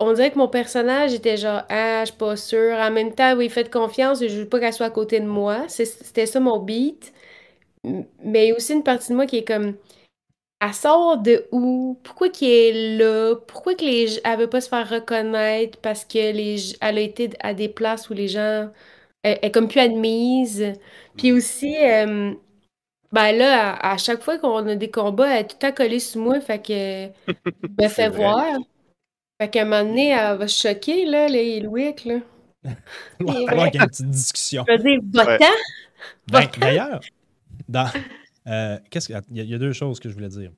[0.00, 2.76] on dirait que mon personnage était genre, ah, je suis pas sûre.
[2.76, 5.68] En même temps, oui, faites confiance, je veux pas qu'elle soit à côté de moi.
[5.68, 7.12] C'était ça mon beat.
[7.84, 9.76] Mais il y a aussi une partie de moi qui est comme,
[10.62, 11.98] elle sort de où?
[12.04, 13.34] Pourquoi qu'elle est là?
[13.48, 17.30] Pourquoi que les, elle veut pas se faire reconnaître parce que les, elle a été
[17.40, 18.70] à des places où les gens,
[19.24, 20.72] elle, elle est comme plus admise?
[21.16, 22.32] Puis aussi, euh,
[23.10, 25.74] ben là, à, à chaque fois qu'on a des combats, elle est tout le temps
[25.74, 27.12] collée sur moi, fait que me
[27.80, 28.18] C'est fait vrai.
[28.18, 28.58] voir.
[29.40, 32.18] Fait qu'à un moment donné, elle va se choquer, là, les Louis, là.
[33.20, 34.64] Il y ait une petite discussion.
[34.68, 35.44] Je veux dire, va-t'en!
[36.30, 37.00] Ben, D'ailleurs,
[37.68, 37.88] dans,
[38.46, 40.52] euh, qu'est-ce que- il y, a- il y a deux choses que je voulais dire.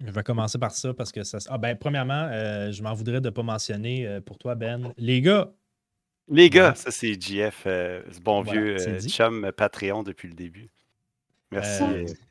[0.00, 1.38] Je vais commencer par ça parce que ça.
[1.48, 4.92] Ah, ben, premièrement, euh, je m'en voudrais de ne pas mentionner euh, pour toi, Ben.
[4.96, 5.52] Les gars,
[6.32, 6.74] Les gars, Ouais.
[6.76, 10.70] ça c'est JF, euh, ce bon Voilà, vieux chum Patreon depuis le début.
[11.50, 11.82] Merci,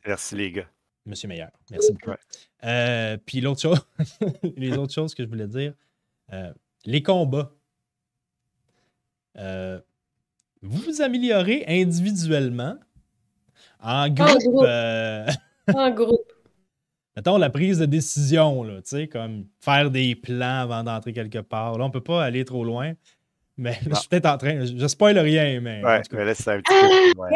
[0.07, 0.69] merci les gars.
[1.05, 2.11] Monsieur Meilleur, merci beaucoup.
[2.11, 3.17] Ouais.
[3.25, 3.85] Puis l'autre chose,
[4.57, 5.73] les autres choses que je voulais dire,
[6.85, 7.51] les combats.
[9.35, 12.77] Vous vous améliorez individuellement
[13.83, 14.37] en groupe.
[14.39, 14.65] groupe.
[14.67, 15.25] euh,
[15.75, 16.31] En groupe.
[17.15, 21.39] mettons la prise de décision, là, tu sais, comme faire des plans avant d'entrer quelque
[21.39, 21.77] part.
[21.77, 22.93] Là, on peut pas aller trop loin.
[23.57, 24.65] Mais je suis peut-être en train.
[24.65, 25.83] Je spoil rien, mais.
[25.83, 26.73] Ouais, mais là c'est un petit
[27.13, 27.19] peu.
[27.21, 27.29] Ouais.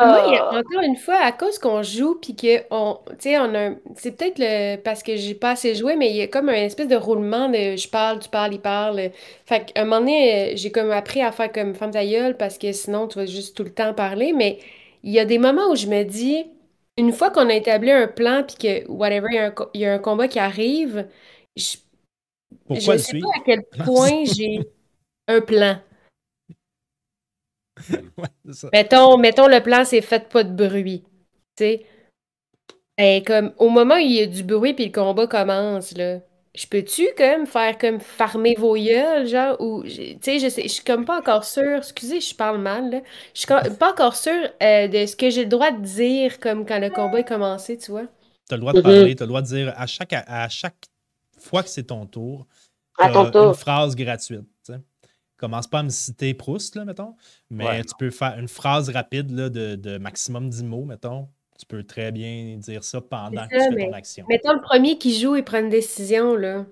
[0.00, 0.58] Moi, il y a- Ah.
[0.58, 3.76] encore une fois, à cause qu'on joue, puis que on, tu sais, on a, un-
[3.94, 6.54] c'est peut-être le, parce que j'ai pas assez joué, mais il y a comme un
[6.54, 9.10] espèce de roulement de je parle, tu parles, il parle.
[9.46, 12.36] Fait qu'à un moment donné, euh, j'ai comme appris à faire comme femme ta gueule,
[12.36, 14.58] parce que sinon, tu vas juste tout le temps parler, mais
[15.04, 16.46] il y a des moments où je me dis,
[16.96, 19.70] une fois qu'on a établi un plan, puis que, whatever, il y a un, co-
[19.74, 21.06] il y a un combat qui arrive,
[21.54, 21.76] je,
[22.70, 24.60] le sais pas à quel point j'ai
[25.28, 25.78] un plan.
[28.16, 28.68] Ouais, c'est ça.
[28.72, 31.02] Mettons, mettons le plan, c'est faites pas de bruit.
[31.56, 31.86] Tu sais.
[32.96, 36.20] Et comme au moment où il y a du bruit puis le combat commence, là,
[36.54, 40.68] je peux-tu comme faire comme farmer vos gueules, genre, ou tu sais, je sais, je
[40.68, 43.00] suis comme pas encore sûre, excusez, je parle mal, là.
[43.34, 46.64] Je suis pas encore sûre euh, de ce que j'ai le droit de dire comme
[46.64, 48.06] quand le combat est commencé, tu vois.
[48.48, 48.84] Tu as le droit de Mhm.
[48.94, 50.84] parler, tu as le droit de dire à chaque, à chaque
[51.38, 52.46] fois que c'est ton tour,
[52.98, 53.48] À ton t'as tour.
[53.48, 54.42] une phrase gratuite.
[54.64, 54.78] tu sais.
[55.36, 57.16] Commence pas à me citer Proust, là, mettons,
[57.50, 61.28] mais Ouais, tu peux faire une phrase rapide là, de, de maximum 10 mots, mettons.
[61.58, 64.26] Tu peux très bien dire ça pendant C'est que ça, tu fais mais- ton action.
[64.28, 66.66] Mettons le premier qui joue et prend une décision, là.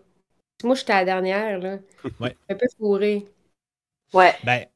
[0.64, 1.78] Moi, j'étais la dernière, là.
[2.20, 2.36] Ouais.
[2.48, 3.24] Un peu fourrée.
[4.12, 4.32] Ouais.
[4.44, 4.66] Ben,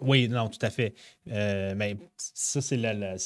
[0.00, 0.94] oui, non, tout à fait.
[1.30, 3.16] Euh, mais ça, c'est la,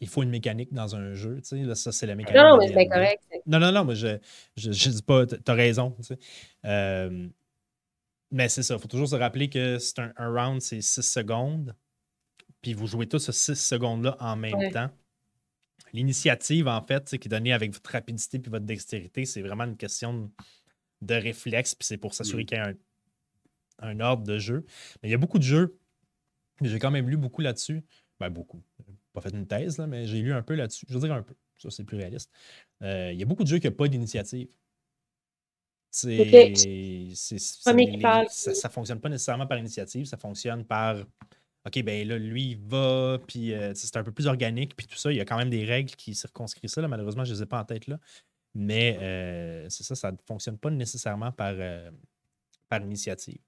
[0.00, 1.56] Il faut une mécanique dans un jeu, tu sais.
[1.62, 2.36] Là, ça, c'est la mécanique.
[2.40, 3.22] Non, mais c'est correct.
[3.46, 4.18] Non, non, non, moi, je,
[4.56, 5.92] je, je dis pas, t'as raison.
[5.98, 6.18] tu sais.
[6.64, 7.26] Euh,
[8.32, 11.02] mais c'est ça, il faut toujours se rappeler que c'est un, un round, c'est 6
[11.02, 11.74] secondes.
[12.60, 14.70] Puis vous jouez tous ce 6 secondes-là en même Ouais.
[14.72, 14.90] temps.
[15.94, 19.76] L'initiative, en fait, qui est donnée avec votre rapidité puis votre dextérité, c'est vraiment une
[19.76, 20.30] question
[21.00, 22.46] de réflexe, puis c'est pour s'assurer Mm.
[22.46, 22.74] qu'il y a un,
[23.78, 24.66] un ordre de jeu.
[25.02, 25.78] Mais il y a beaucoup de jeux
[26.60, 27.82] J'ai quand même lu beaucoup là-dessus.
[28.20, 28.62] Ben, beaucoup.
[29.12, 30.86] Pas fait une thèse, là, mais j'ai lu un peu là-dessus.
[30.88, 31.34] Je veux dire un peu.
[31.58, 32.30] Ça, c'est plus réaliste.
[32.82, 34.48] Euh, Il y a beaucoup de jeux qui n'ont pas d'initiative.
[35.90, 36.16] C'est,
[38.00, 38.26] parle.
[38.28, 40.96] ça, ça fonctionne pas nécessairement par initiative, ça fonctionne par
[41.66, 44.96] OK, ben là, lui, il va, puis euh, c'est un peu plus organique, puis tout
[44.96, 45.10] ça.
[45.10, 46.80] Il y a quand même des règles qui circonscrivent ça.
[46.82, 46.88] là.
[46.88, 47.98] Malheureusement, je ne les ai pas en tête là.
[48.54, 51.90] Mais euh, c'est ça, ça ne fonctionne pas nécessairement par, euh,
[52.68, 53.38] par initiative.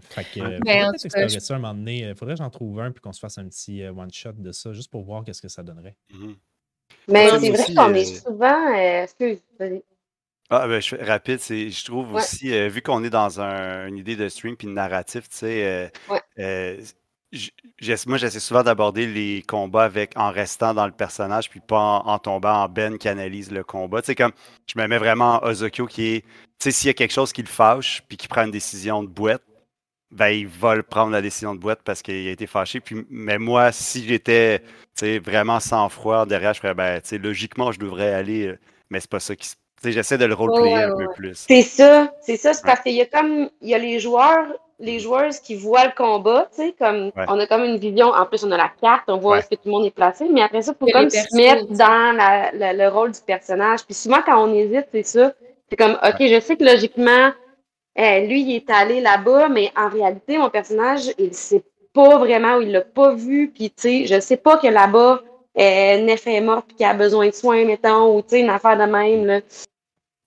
[0.00, 2.08] Fait que, euh, Ben, peut-être explorer ça un moment donné.
[2.08, 4.50] Il faudrait que j'en trouve un, puis qu'on se fasse un petit euh, one-shot de
[4.52, 5.96] ça, juste pour voir qu'est-ce que ça donnerait.
[6.10, 6.36] Mhm.
[7.08, 8.74] Mais c'est vrai qu'on est souvent.
[8.74, 9.40] euh, excuse.
[10.54, 12.20] Ah, ben, je rapide, c'est, je trouve Ouais.
[12.20, 15.36] aussi, euh, vu qu'on est dans un- une idée de stream puis de narratif, tu
[15.38, 16.20] sais, euh, Ouais.
[16.40, 16.76] euh,
[18.06, 22.06] moi, j'essaie souvent d'aborder les combats avec, en restant dans le personnage puis pas en,
[22.06, 24.02] en tombant en Ben qui analyse le combat.
[24.02, 24.32] Tu sais, comme,
[24.66, 26.28] je me mets vraiment en Ozokyo qui est, tu
[26.64, 29.08] sais, s'il y a quelque chose qui le fâche puis qui prend une décision de
[29.08, 29.42] boîte,
[30.10, 32.80] ben, il va le prendre la décision de boîte parce qu'il a été fâché.
[32.80, 34.62] Puis, mais moi, si j'étais,
[35.24, 38.54] vraiment sans froid derrière, je ferais, ben, tu sais, logiquement, je devrais aller,
[38.90, 41.06] mais c'est pas ça qui se sais, j'essaie de le roleplayer ouais, un ouais.
[41.06, 41.44] peu plus.
[41.48, 42.70] C'est ça, c'est ça, c'est Ouais.
[42.70, 44.46] parce qu'il y a comme il y a les joueurs,
[44.78, 47.24] les joueuses qui voient le combat, tu sais, comme Ouais.
[47.28, 49.48] on a comme une vision, en plus on a la carte, on voit où est-ce
[49.48, 52.16] que tout le monde est placé, mais après ça, il faut comme se mettre dans
[52.16, 53.84] la- la- le rôle du personnage.
[53.84, 55.32] Puis souvent quand on hésite, c'est ça.
[55.70, 57.30] C'est comme OK, je sais que logiquement,
[57.98, 61.62] euh, lui, il est allé là-bas, mais en réalité, mon personnage, il sait
[61.94, 65.20] pas vraiment ou il l'a pas vu, puis tu sais, je sais pas que là-bas,
[65.58, 68.48] euh, Nef est morte puis qu'il a besoin de soins, mettons, ou tu sais, une
[68.48, 69.40] affaire de même, là.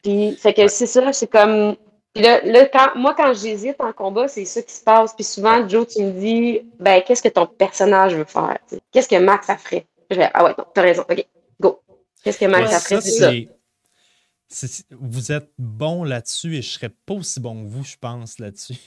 [0.06, 0.68] Puis, fait que Ouais.
[0.68, 1.76] c'est ça, c'est comme.
[2.14, 5.14] Puis là, là, quand, moi, quand j'hésite en combat, c'est ça qui se passe.
[5.16, 8.58] Puis souvent, Joe, tu me dis, ben, qu'est-ce que ton personnage veut faire?
[8.92, 9.86] Qu'est-ce que Max a ferait?
[10.12, 11.26] Je vais, ah ouais, non, t'as raison, ok,
[11.60, 11.82] go.
[12.24, 13.02] Qu'est-ce que Max Ouais, a ferait?
[13.02, 14.68] ça, C'est ça.
[14.68, 18.38] c'est- Vous êtes bon là-dessus et je serais pas aussi bon que vous, je pense,
[18.40, 18.78] là-dessus.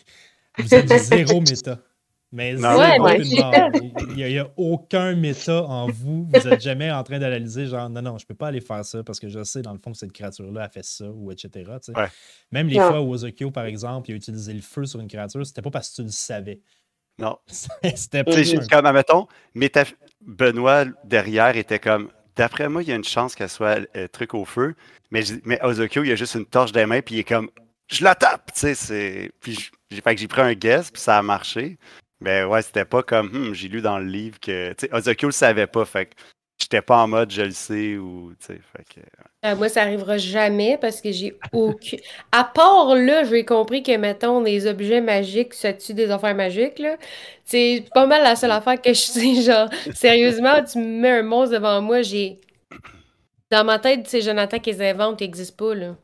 [0.57, 1.79] Vous êtes du zéro méta.
[2.31, 2.77] Mais Non.
[2.79, 3.19] Ouais, ouais.
[3.23, 6.29] Il n'y a, il y a aucun méta en vous.
[6.33, 9.03] Vous n'êtes jamais en train d'analyser, genre, non, non, je peux pas aller faire ça
[9.03, 11.49] parce que je sais, dans le fond, que cette créature-là a fait ça, ou etc.
[11.55, 11.99] tu sais.
[11.99, 12.09] Ouais.
[12.53, 12.89] Même les Non.
[12.89, 15.71] fois où Ozokyo, par exemple, il a utilisé le feu sur une créature, c'était pas
[15.71, 16.61] parce que tu le savais.
[17.19, 17.39] Non.
[17.95, 18.33] c'était pas
[18.71, 19.27] comme, admettons,
[19.57, 24.07] métaph- Benoît, derrière, était comme, d'après moi, il y a une chance qu'elle soit euh,
[24.09, 24.75] truc au feu,
[25.11, 27.49] mais, mais Ozokyo, il a juste une torche des mains, puis il est comme,
[27.91, 29.31] je la tape, tu sais, c'est...
[29.41, 31.79] Puis j- j'ai fait que j'ai pris un guess, puis ça a marché.
[32.21, 35.29] Mais ouais, c'était pas comme, Hmm, j'ai lu dans le livre que, tu sais, Ozokyo
[35.29, 36.15] le savait pas, fait que
[36.61, 39.01] j'étais pas en mode, je le sais, ou, tu sais, fait que...
[39.47, 42.01] Euh, moi, ça arrivera jamais parce que j'ai aucune.
[42.33, 46.81] À part là, j'ai compris que, mettons, des objets magiques, ça tue des affaires magiques,
[46.81, 46.97] là.
[47.45, 49.35] C'est pas mal la seule affaire que je sais.
[49.43, 52.41] Genre, sérieusement, tu me mets un monstre devant moi, j'ai.
[53.51, 55.97] Dans ma tête, c'est Jonathan qui les invente, qui n'existe pas, là.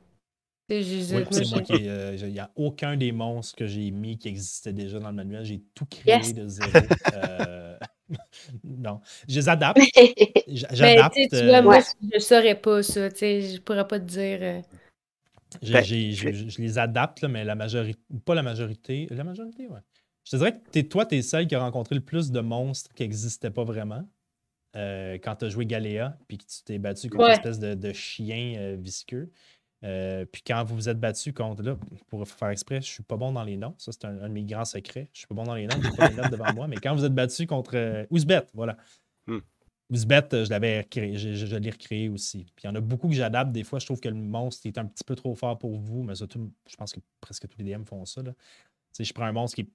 [0.71, 1.75] Oui, c'est moi qui.
[1.75, 5.45] Il n'y a aucun des monstres que j'ai mis qui existait déjà dans le manuel.
[5.45, 6.33] J'ai tout créé Yes.
[6.35, 6.71] de zéro.
[7.15, 7.77] Euh,
[8.65, 9.01] non.
[9.29, 9.79] Je les adapte.
[10.49, 11.15] J'adapte.
[11.17, 11.83] tu sais, tu euh, vois, moi, Ouais.
[12.15, 13.09] je saurais pas ça.
[13.11, 14.39] Je pourrais pas te dire.
[14.41, 14.61] euh,
[15.63, 18.01] Ben, je, je- je les adapte, là, mais la majorité.
[18.25, 19.07] Pas la majorité.
[19.11, 19.81] La majorité, ouais.
[20.25, 22.41] Je te dirais que t'es- toi, tu es celle qui a rencontré le plus de
[22.41, 24.03] monstres qui n'existaient pas vraiment.
[24.77, 27.31] euh, quand tu as joué Galéa, puis que tu t'es battu contre Ouais.
[27.35, 29.31] une espèce de, de chien euh, visqueux.
[29.83, 31.77] Euh, puis quand vous vous êtes battu contre, là,
[32.09, 33.75] pour faire exprès, je suis pas bon dans les noms.
[33.79, 35.09] Ça, c'est un, un de mes grands secrets.
[35.13, 36.69] Je suis pas bon dans les noms, j'ai pas les notes devant moi.
[36.69, 38.77] Mais quand vous êtes battu contre euh, Ouzbet, voilà.
[39.27, 39.41] Hmm.
[39.91, 42.45] Ouzbet, euh, je l'avais je, je- je l'ai recréé aussi.
[42.57, 43.53] Puis il y en a beaucoup que j'adapte.
[43.53, 46.03] Des fois, je trouve que le monstre est un petit peu trop fort pour vous,
[46.03, 48.23] mais surtout, je pense que presque tous les DM font ça.
[48.23, 48.33] Là.
[48.99, 49.69] Je prends un monstre qui est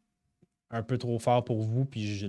[0.72, 2.28] un peu trop fort pour vous, puis je,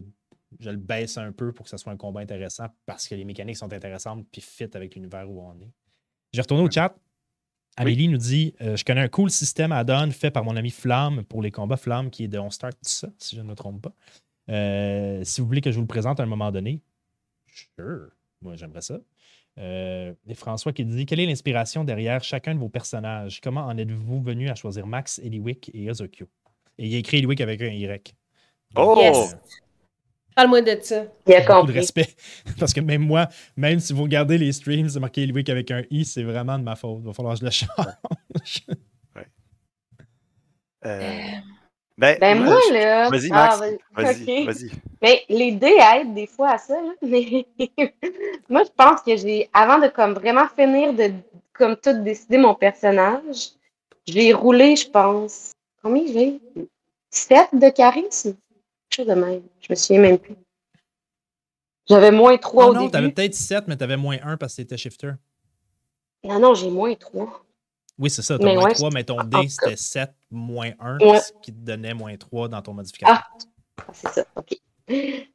[0.59, 3.25] je le baisse un peu pour que ce soit un combat intéressant parce que les
[3.25, 5.71] mécaniques sont intéressantes puis fit avec l'univers où on est.
[6.35, 6.95] J'ai retourné au chat.
[7.77, 11.25] Amélie nous dit euh, Je connais un cool système add-on fait par mon ami Flamme
[11.25, 13.55] pour les combats Flamme qui est de On Start tout ça, si je ne me
[13.55, 13.93] trompe pas.
[14.51, 16.81] Euh, si vous voulez que je vous le présente à un moment donné,
[17.47, 18.11] sure.
[18.43, 18.99] Moi, j'aimerais ça.
[19.59, 23.41] Euh, et François qui dit Quelle est l'inspiration derrière chacun de vos personnages?
[23.41, 26.27] Comment en êtes-vous venu à choisir Max, Eliwick et Ozokyo
[26.79, 28.15] Et il a écrit Eliwick avec un Y.
[28.77, 28.97] Oh!
[28.99, 29.37] Yes.
[30.41, 31.05] Parle-moi de ça.
[31.27, 31.79] Il a beaucoup de compris.
[31.81, 32.09] respect.
[32.59, 33.29] Parce que même moi,
[33.59, 36.65] même si vous regardez les streams, c'est marqué Eliwick avec un I, c'est vraiment de
[36.65, 37.01] ma faute.
[37.03, 38.67] Il va falloir que je le change.
[40.87, 41.13] Euh,
[41.99, 43.11] ben, Ben moi, je- là.
[43.11, 43.77] Vas-y, Ah, Max.
[43.95, 44.47] vas-y, ok.
[44.47, 44.71] vas-y.
[45.03, 46.93] Mais les dés aident des fois à ça, là.
[47.03, 47.45] Mais
[48.49, 51.13] moi, je pense que j'ai, avant de comme vraiment finir de
[51.53, 53.51] comme tout décider mon personnage,
[54.07, 55.53] j'ai roulé, je pense.
[55.83, 56.41] Combien j'ai?
[57.11, 58.35] 7 de charisme?
[58.91, 59.43] Quelque chose de même.
[59.61, 60.35] Je me souviens même plus.
[61.89, 63.15] J'avais moins 3 Oh au non, t'avais début.
[63.15, 65.13] peut-être 7, mais t'avais moins 1 parce que c'était shifter.
[66.25, 67.45] Non, non, j'ai moins 3.
[67.99, 69.43] Oui, c'est ça, t'as moins ouais, 3, mais ton cas.
[69.49, 71.21] c'était 7 moins 1, Ouais.
[71.21, 73.19] ce qui te donnait moins 3 dans ton modificateur.
[73.19, 73.39] Ah,
[73.79, 74.57] Ah, c'est ça, OK.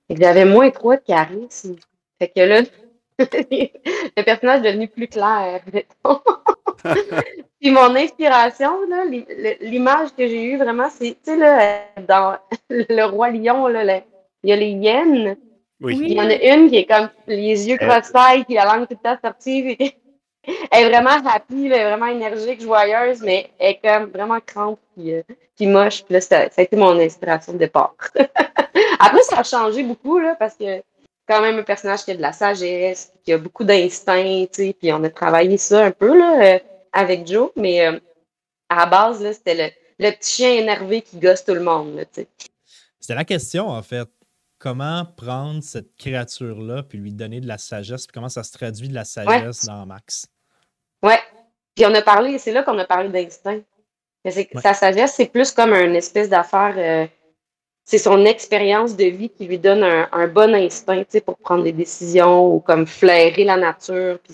[0.10, 1.76] J'avais moins 3 de charisme.
[2.20, 2.62] Fait que là,
[3.20, 5.62] le personnage est devenu plus clair.
[7.62, 8.72] Puis mon inspiration,
[9.62, 12.38] l'image que j'ai eue vraiment, c'est, tu sais, là, dans
[12.70, 14.02] Le Roi Lion, là,
[14.44, 15.38] il y a les hyènes.
[15.82, 16.00] Oui.
[16.02, 18.98] Il y en a une qui est comme les yeux cross-taille, qui la langue tout
[19.04, 19.78] le temps sortie.
[20.72, 24.80] elle est vraiment happy, elle est vraiment énergique, joyeuse, mais elle est comme vraiment crampe
[24.96, 25.22] puis, euh,
[25.56, 26.04] puis moche.
[26.04, 27.96] Puis là, ça, ça, a été mon inspiration de départ.
[29.00, 30.82] Après, ça a changé beaucoup, là, parce que
[31.28, 34.76] quand même un personnage qui a de la sagesse, qui a beaucoup d'instinct, tu sais,
[34.80, 36.60] puis on a travaillé ça un peu, là, euh,
[36.96, 38.00] avec Joe, mais euh,
[38.70, 39.54] à la base, là, c'était
[40.00, 42.04] le, le, petit chien énervé qui gosse tout le monde.
[42.12, 44.08] C'était la question, en fait.
[44.58, 48.88] Comment prendre cette créature-là puis lui donner de la sagesse, puis comment ça se traduit
[48.88, 50.28] de la sagesse dans Max?
[51.04, 51.20] Ouais.
[51.76, 53.60] Puis on a parlé, c'est là qu'on a parlé d'instinct.
[54.24, 54.48] Ouais.
[54.64, 56.74] Sa sagesse, c'est plus comme une espèce d'affaire.
[56.78, 57.06] Euh,
[57.84, 61.74] c'est son expérience de vie qui lui donne un, un bon instinct pour prendre des
[61.74, 64.18] décisions ou comme flairer la nature.
[64.24, 64.34] Puis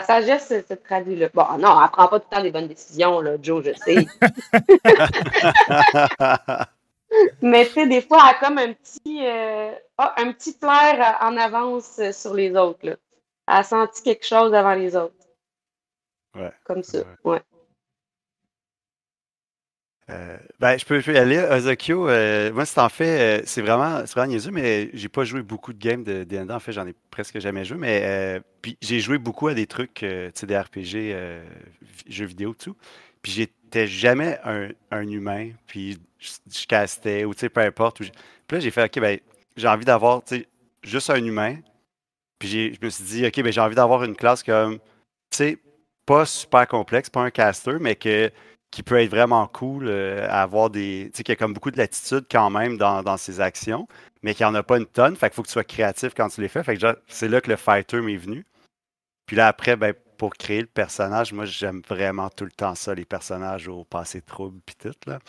[0.00, 1.28] sa sagesse se, traduit là.
[1.32, 3.96] Bon, non, elle prend pas tout le temps des bonnes décisions, là, Joe, je sais.
[7.42, 11.16] Mais tu sais, des fois, elle a comme un petit, euh, oh, un petit flair
[11.20, 12.84] en avance sur les autres.
[12.84, 12.96] Là.
[13.46, 15.14] Elle a senti quelque chose avant les autres.
[16.34, 16.50] Ouais.
[16.64, 17.40] Comme ça, ouais.
[20.10, 21.38] Euh, ben, je peux, y aller.
[21.38, 25.42] Ozokyo, euh, moi, c'est en fait, euh, c'est vraiment, vraiment niaiseux, mais j'ai pas joué
[25.42, 26.52] beaucoup de games de D&D.
[26.52, 29.66] En fait, j'en ai presque jamais joué, mais euh, puis j'ai joué beaucoup à des
[29.66, 31.14] trucs, tu sais, des RPG,
[32.08, 32.76] jeux vidéo, tout.
[33.22, 37.98] Puis j'étais jamais un, un, humain, puis je, je castais, ou tu sais, peu importe.
[37.98, 38.10] Puis
[38.50, 39.18] là, j'ai fait, OK, ben,
[39.56, 40.48] j'ai envie d'avoir, tu sais,
[40.82, 41.56] juste un humain.
[42.38, 44.78] Puis je me suis dit, OK, ben, j'ai envie d'avoir une classe comme,
[45.30, 45.58] tu sais,
[46.04, 48.30] pas super complexe, pas un caster, mais que,
[48.74, 51.08] qui peut être vraiment cool euh, à avoir des.
[51.12, 53.86] Tu sais, qui a comme beaucoup de latitude quand même dans, dans ses actions,
[54.24, 55.14] mais qui n'en a pas une tonne.
[55.14, 56.64] Fait qu'il faut que tu sois créatif quand tu les fais.
[56.64, 58.44] Fait que c'est là que le fighter m'est venu.
[59.26, 62.96] Puis là, après, ben, pour créer le personnage, moi, j'aime vraiment tout le temps ça,
[62.96, 65.20] les personnages au passé trouble, puis tout, là.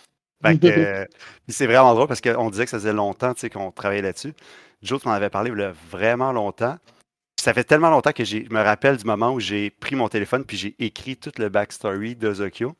[0.44, 1.06] Fait que, euh,
[1.48, 4.34] c'est vraiment drôle parce qu'on disait que ça faisait longtemps, tu sais, qu'on travaillait là-dessus.
[4.82, 6.80] Joe, tu m'en avais parlé a vraiment longtemps
[7.46, 10.46] ça fait tellement longtemps que je me rappelle du moment où j'ai pris mon téléphone
[10.46, 12.76] puis j'ai écrit tout le backstory d'Ozokyo.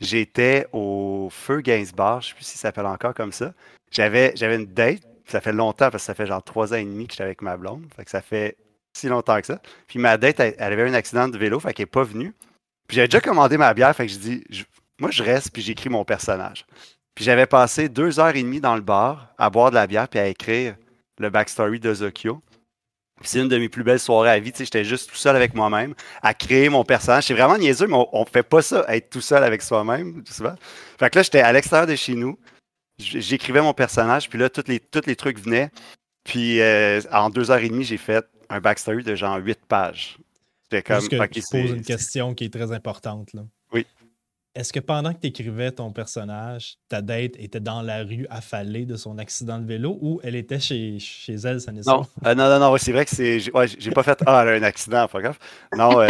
[0.00, 3.54] J'étais au Feu Gainsbar, je ne sais plus si ça s'appelle encore comme ça.
[3.90, 6.84] J'avais, j'avais une date, ça fait longtemps parce que ça fait genre trois ans et
[6.84, 7.84] demi que j'étais avec ma blonde.
[7.96, 8.56] Fait que ça fait
[8.92, 9.60] si longtemps que ça.
[9.86, 12.34] Puis ma date, elle, elle avait un accident de vélo, fait qu'elle n'est pas venue.
[12.88, 14.44] Puis j'avais déjà commandé ma bière, fait que je dis,
[14.98, 16.66] moi je reste puis j'écris mon personnage.
[17.14, 20.08] Puis j'avais passé deux heures et demie dans le bar à boire de la bière
[20.08, 20.76] puis à écrire
[21.18, 22.42] le backstory d'Ozokyo.
[23.22, 24.52] C'est une de mes plus belles soirées à vie.
[24.56, 27.24] J'étais juste tout seul avec moi-même à créer mon personnage.
[27.24, 30.54] C'est vraiment niaiseux, mais on ne fait pas ça, être tout seul avec soi-même, souvent.
[30.98, 32.38] Fait que là, j'étais à l'extérieur de chez nous.
[32.98, 35.70] J'écrivais mon personnage, puis là, tous les, tous les trucs venaient.
[36.24, 40.18] Puis euh, en deux heures et demie, j'ai fait un backstory de genre huit pages.
[40.64, 41.00] C'était comme.
[41.00, 43.32] Juste que okay, tu poses une question qui est très importante.
[43.32, 43.42] Là.
[44.56, 48.86] Est-ce que pendant que tu écrivais ton personnage, ta date était dans la rue affalée
[48.86, 52.06] de son accident de vélo ou elle était chez, chez elle, ça non.
[52.24, 53.52] Euh, non, non, non, c'est vrai que c'est.
[53.52, 55.38] Ouais, j'ai pas fait Ah, elle a un accident, pas grave.
[55.76, 56.08] Non, euh,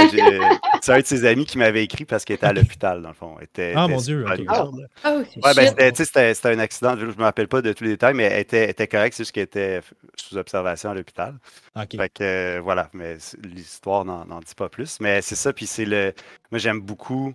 [0.80, 3.14] c'est un de ses amis qui m'avait écrit parce qu'elle était à l'hôpital, dans le
[3.14, 3.34] fond.
[3.40, 4.44] était, ah, mon Dieu, ok.
[4.47, 4.64] Ah,
[5.07, 8.24] oh, ouais, ben, c'était un accident, je me rappelle pas de tous les détails, mais
[8.24, 9.80] elle était, était correcte, c'est juste qu'elle était
[10.14, 11.34] sous observation à l'hôpital.
[11.74, 11.97] OK.
[11.97, 15.01] Fait que, euh, voilà, mais l'histoire n'en dit pas plus.
[15.01, 16.12] Mais c'est ça, puis c'est le.
[16.53, 17.34] Moi, j'aime beaucoup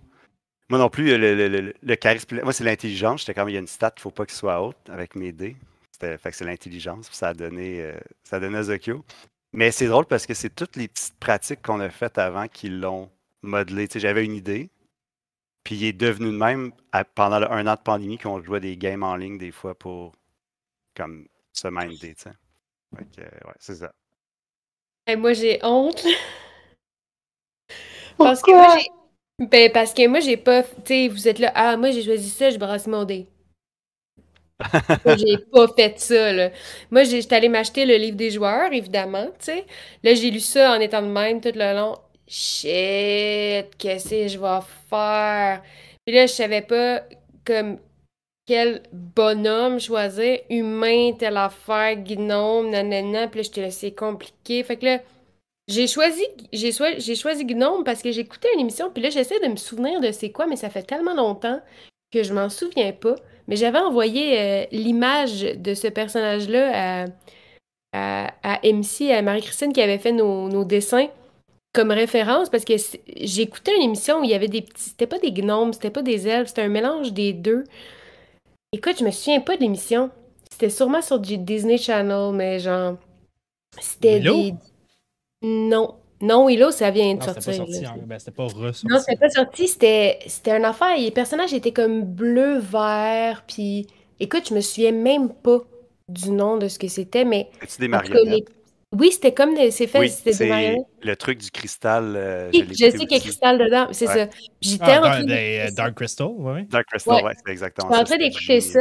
[0.72, 2.42] moi non plus, le, le, le, charisme.
[2.44, 3.22] Moi, c'est l'intelligence.
[3.22, 5.16] J'étais comme il y a une stat, il ne faut pas qu'il soit haute avec
[5.16, 5.58] mes dés.
[6.00, 7.10] Fait que c'est l'intelligence.
[7.12, 9.04] Ça a donné, euh, ça a donné Zokyo.
[9.52, 12.70] Mais c'est drôle parce que c'est toutes les petites pratiques qu'on a faites avant qui
[12.70, 13.12] l'ont
[13.42, 13.90] modelé.
[13.90, 14.70] Tu sais, j'avais une idée.
[15.66, 16.72] Puis il est devenu de même
[17.16, 20.14] pendant le un an de pandémie qu'on jouait des games en ligne des fois pour
[20.96, 22.32] comme se minder, tu sais.
[22.96, 23.92] Fait que, ouais, c'est ça.
[25.06, 26.08] Et moi, j'ai honte.
[28.18, 28.88] Parce que moi, j'ai
[29.50, 30.64] ben, parce que moi, j'ai pas.
[30.64, 33.28] Tu sais, vous êtes là, ah, moi, j'ai choisi ça, je brasse mon dé.
[35.18, 36.52] j'ai pas fait ça, là.
[36.92, 39.66] Moi, j'étais allée m'acheter le livre des joueurs, évidemment, tu sais.
[40.04, 41.98] Là, j'ai lu ça en étant de même tout le long.
[42.28, 45.64] Shit, qu'est-ce que je vais faire?
[46.06, 47.02] Puis là, je savais pas
[47.46, 47.80] comme
[48.46, 53.28] quel bonhomme choisir, humain, telle affaire, gnome, nanana.
[53.28, 54.64] Puis là, j'étais là, c'est compliqué.
[54.64, 55.00] Fait que là,
[55.72, 59.56] j'ai choisi, j'ai choisi Gnome parce que j'écoutais une émission, puis là, j'essaie de me
[59.56, 61.62] souvenir de c'est quoi, mais ça fait tellement longtemps
[62.12, 63.16] que je m'en souviens pas.
[63.48, 67.06] Mais j'avais envoyé euh, l'image de ce personnage-là
[67.94, 71.08] à, à, MC, à Marie-Christine qui avait fait nos, dessins
[71.74, 72.74] comme référence parce que
[73.18, 74.90] j'écoutais une émission où il y avait des petits.
[74.90, 77.64] C'était pas des gnomes, c'était pas des elfes, c'était un mélange des deux.
[78.74, 80.12] Écoute, je me souviens pas de l'émission.
[80.52, 82.98] c'était sûrement sur du Disney Channel, mais genre.
[83.80, 84.54] C'était des.
[85.42, 85.96] Non.
[86.22, 87.66] Non, Willow, ça vient de Non, c'était sortir.
[87.66, 87.86] pas sorti.
[87.86, 87.96] hein.
[88.06, 88.86] Ben, c'était pas ressorti.
[88.88, 90.96] Non, c'était pas sorti, c'était c'était une affaire.
[90.96, 93.88] Les personnages étaient comme bleu, vert, puis
[94.20, 95.58] écoute, je me souviens même pas
[96.08, 98.26] du nom de ce que c'était, mais As-tu des marionnettes?
[98.28, 98.46] les-
[98.94, 99.72] oui, c'était comme des...
[99.72, 100.86] c'est fait, Oui, c'était des marionnettes.
[101.02, 102.14] le truc du cristal.
[102.16, 103.20] euh, Oui, je sais qu'il y a.
[103.20, 104.14] Cristal dedans, c'est Ouais.
[104.14, 104.38] ça.
[104.62, 105.72] J'étais Ah, en Dark, train des- ça.
[105.72, 106.64] Dark Crystal, ouais.
[106.70, 108.06] Dark Crystal, ouais, c'est exactement J'étais en ça.
[108.06, 108.80] train c'était d'écouter ça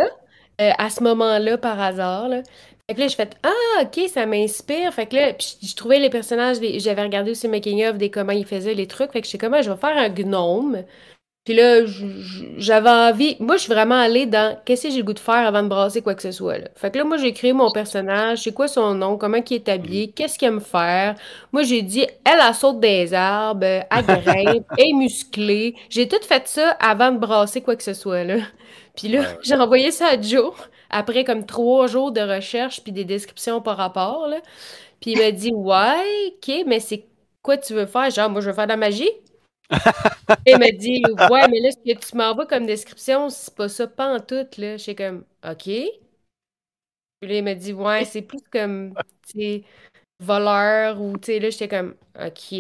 [0.61, 2.28] euh, à ce moment-là par hasard.
[2.28, 2.42] Là.
[2.91, 4.93] Fait que là, je fais Ah, ok, ça m'inspire.
[4.93, 8.11] Fait que là, puis je, je trouvais les personnages, j'avais regardé aussi le making-of des
[8.11, 9.12] comment ils faisaient les trucs.
[9.12, 10.82] Fait que je sais comment je vais faire un gnome.
[11.45, 11.82] Puis là,
[12.57, 13.36] j'avais envie.
[13.38, 15.68] Moi, je suis vraiment allée dans qu'est-ce que j'ai le goût de faire avant de
[15.68, 16.59] brasser quoi que ce soit.
[16.59, 16.66] Là?
[16.74, 18.38] Fait que là, moi, j'ai créé mon personnage.
[18.43, 19.16] C'est quoi son nom?
[19.16, 20.11] Comment il est habillé?
[20.11, 21.14] Qu'est-ce qu'il aime faire?
[21.53, 25.76] Moi, j'ai dit, elle, elle saute des arbres, elle grimpe, elle est musclée.
[25.91, 28.24] J'ai tout fait ça avant de brasser quoi que ce soit.
[28.24, 28.38] Là.
[28.97, 30.53] Puis là, j'ai envoyé ça à Joe
[30.91, 34.26] après comme trois jours de recherche puis des descriptions par rapport.
[34.26, 34.41] Là.
[35.01, 37.07] Puis il m'a dit, ouais, ok, mais c'est
[37.43, 38.11] quoi tu veux faire?
[38.11, 39.11] Genre, moi, je veux faire de la magie.
[39.70, 39.72] Et
[40.53, 43.86] il m'a dit, ouais, mais là, ce que tu m'envoies comme description, c'est pas ça,
[43.86, 44.76] pas en tout, là.
[44.76, 45.64] J'étais comme, OK.
[47.20, 48.95] Puis là, il m'a dit, ouais, c'est plus comme,
[49.26, 49.64] tu sais,
[50.18, 52.55] voleur ou, tu sais, là, j'étais comme, OK,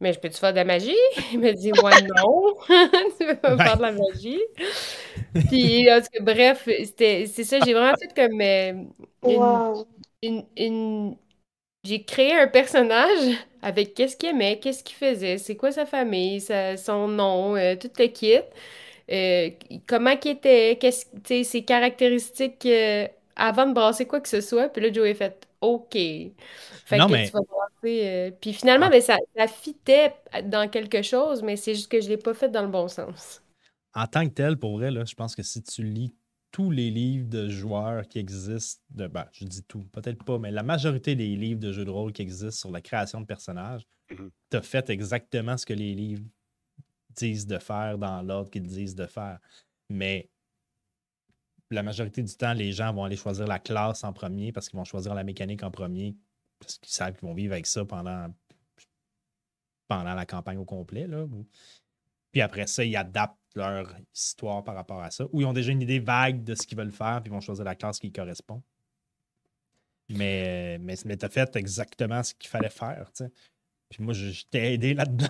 [0.00, 0.96] mais je peux-tu faire de la magie?
[1.32, 2.56] Il m'a dit, ouais, non,
[3.18, 3.66] tu veux pas Ouais.
[3.66, 4.40] faire de la magie?
[5.48, 8.84] Puis, en tout cas, bref, c'était, c'est ça, j'ai vraiment fait comme euh,
[9.26, 9.88] une, Wow.
[10.22, 11.16] une, une-
[11.84, 16.40] J'ai créé un personnage avec qu'est-ce qu'il aimait, qu'est-ce qu'il faisait, c'est quoi sa famille,
[16.42, 18.38] sa- son nom, euh, tout le kit.
[19.12, 19.50] Euh,
[19.88, 24.40] comment qu'il était, qu'est-ce, tu sais, ses caractéristiques euh, avant de brasser quoi que ce
[24.42, 24.68] soit.
[24.70, 25.92] Puis là, Joey a fait OK.
[25.92, 28.06] Fait Non, que mais- tu vas brasser.
[28.06, 28.90] euh, Puis finalement, Ah.
[28.90, 32.48] ben, ça, ça fitait dans quelque chose, mais c'est juste que je l'ai pas fait
[32.48, 33.42] dans le bon sens.
[33.94, 36.14] En tant que tel, pour vrai, là, je pense que si tu lis
[36.52, 40.50] tous les livres de joueurs qui existent, de, ben, je dis tout, peut-être pas, mais
[40.50, 43.82] la majorité des livres de jeux de rôle qui existent sur la création de personnages,
[44.10, 44.30] Mhm.
[44.50, 46.24] tu as fait exactement ce que les livres
[47.10, 49.38] disent de faire dans l'ordre qu'ils disent de faire.
[49.90, 50.29] Mais
[51.70, 54.78] la majorité du temps, les gens vont aller choisir la classe en premier parce qu'ils
[54.78, 56.16] vont choisir la mécanique en premier
[56.58, 58.32] parce qu'ils savent qu'ils vont vivre avec ça pendant,
[59.88, 61.06] pendant la campagne au complet.
[61.06, 61.26] Là.
[62.32, 65.26] Puis après ça, ils adaptent leur histoire par rapport à ça.
[65.32, 67.40] Ou ils ont déjà une idée vague de ce qu'ils veulent faire, puis ils vont
[67.40, 68.62] choisir la classe qui correspond.
[70.08, 73.10] Mais, mais, mais tu fait exactement ce qu'il fallait faire.
[73.88, 75.28] Puis moi, je t'ai aidé là-dedans.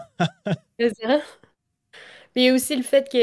[2.36, 3.18] Il y a aussi le fait que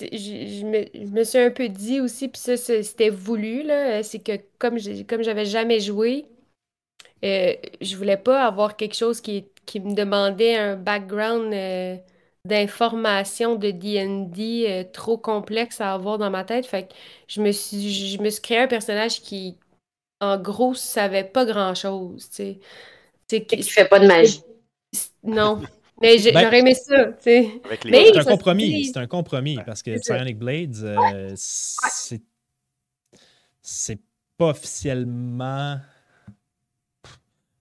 [0.00, 0.16] je,
[0.60, 4.20] je me, je me suis un peu dit aussi, puis ça, c'était voulu, là, c'est
[4.20, 6.26] que comme j'ai, comme j'avais jamais joué,
[7.24, 11.96] euh, je voulais pas avoir quelque chose qui, qui me demandait un background euh,
[12.44, 16.66] d'information de D&D euh, trop complexe à avoir dans ma tête.
[16.66, 16.94] Fait que
[17.28, 19.58] je me suis, je me suis créé un personnage qui,
[20.20, 22.60] en gros, savait pas grand-chose, tu sais.
[23.30, 24.42] C'est Fait tu fais pas de magie.
[25.22, 25.62] Non.
[26.02, 27.50] Mais j'ai- Ben- j'aurais aimé ça, tu sais.
[27.84, 28.84] Les C'est un compromis.
[28.84, 29.98] C'est un compromis parce que.
[29.98, 32.22] Psionic Blades, euh, c'est
[33.62, 33.98] c'est
[34.36, 35.78] pas officiellement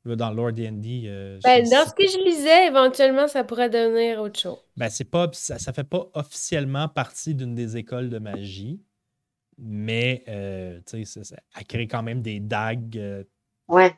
[0.03, 1.03] là, dans Lord D&D.
[1.07, 4.59] euh, Ben, je- dans ce que je lisais, éventuellement, ça pourrait devenir autre chose.
[4.77, 8.79] Ben, c'est pas, ça, ça fait pas officiellement partie d'une des écoles de magie,
[9.57, 13.23] mais euh, tu sais, ça- ça- elle crée quand même des dagues euh,
[13.67, 13.95] Ouais.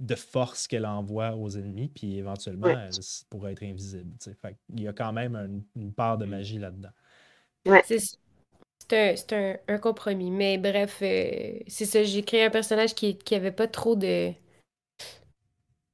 [0.00, 2.78] De force qu'elle envoie aux ennemis, puis éventuellement, Ouais.
[2.78, 4.12] elle pourrait être invisible.
[4.42, 6.90] Fait Il y a quand même un- une part de magie là-dedans.
[7.82, 7.98] C'est
[8.90, 10.30] c'est un, c'est un, un compromis.
[10.30, 12.04] Mais bref, euh, c'est ça.
[12.04, 14.32] J'ai créé un personnage qui, qui avait pas trop de,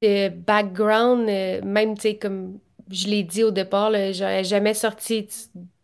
[0.01, 1.29] de background.
[1.29, 5.27] euh, même, tu sais, comme je l'ai dit au départ, là, genre, jamais sortie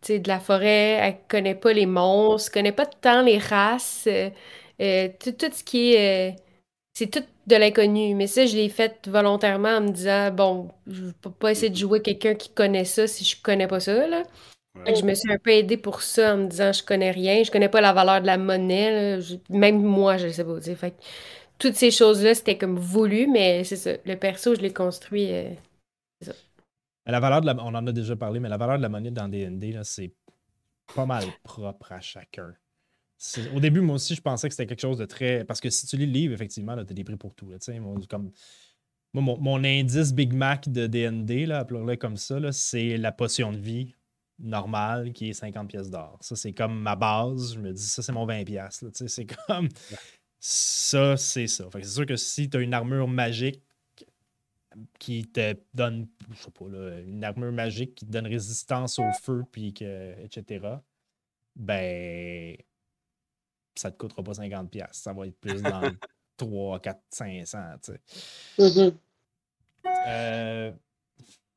[0.08, 0.98] de la forêt.
[1.02, 4.04] Elle connaît pas les monstres, connaît pas tant les races.
[4.08, 4.30] euh,
[4.80, 6.36] euh, tout, tout ce qui est.
[6.94, 8.14] c'est tout de l'inconnu.
[8.14, 11.70] Mais ça, je l'ai fait volontairement en me disant, bon, je ne vais pas essayer
[11.70, 14.22] de jouer quelqu'un qui connaît ça si je connais pas ça, là.
[14.86, 17.50] Je me suis un peu aidée pour ça en me disant je connais rien, je
[17.50, 19.20] connais pas la valeur de la monnaie, là.
[19.20, 20.60] Je- même moi je sais pas.
[20.60, 20.96] Fait que
[21.58, 23.92] toutes ces choses-là, c'était comme voulu, mais c'est ça.
[24.04, 25.32] Le perso, je l'ai construit.
[25.32, 25.50] euh,
[27.06, 29.10] La valeur de la, on en a déjà parlé, mais la valeur de la monnaie
[29.10, 30.12] dans D&D, c'est
[30.94, 32.54] pas mal propre à chacun.
[33.54, 35.44] Au début, moi aussi, je pensais que c'était quelque chose de très...
[35.44, 37.48] Parce que si tu lis le livre, effectivement, tu as des prix pour tout.
[37.48, 38.30] Là, moi, comme...
[39.12, 43.58] moi, mon, mon indice Big Mac de là, appelons-le comme ça, c'est la potion de
[43.58, 43.94] vie
[44.38, 46.18] normale qui est 50 pièces d'or.
[46.20, 47.54] Ça, c'est comme ma base.
[47.54, 48.84] Je me dis, ça, c'est mon 20 pièces.
[49.06, 49.68] C'est comme...
[50.38, 51.70] Ça, c'est ça.
[51.70, 53.62] Fait que c'est sûr que si tu as une armure magique
[54.98, 59.10] qui te donne, je sais pas, là, une armure magique qui te donne résistance au
[59.22, 60.66] feu, puis que, etc.,
[61.56, 62.56] ben,
[63.74, 64.88] ça te coûtera pas 50$.
[64.92, 65.82] Ça va être plus dans
[66.36, 67.58] 3, 4, 500.
[67.82, 68.82] tu sais.
[68.82, 68.98] Mhm.
[70.06, 70.72] Euh,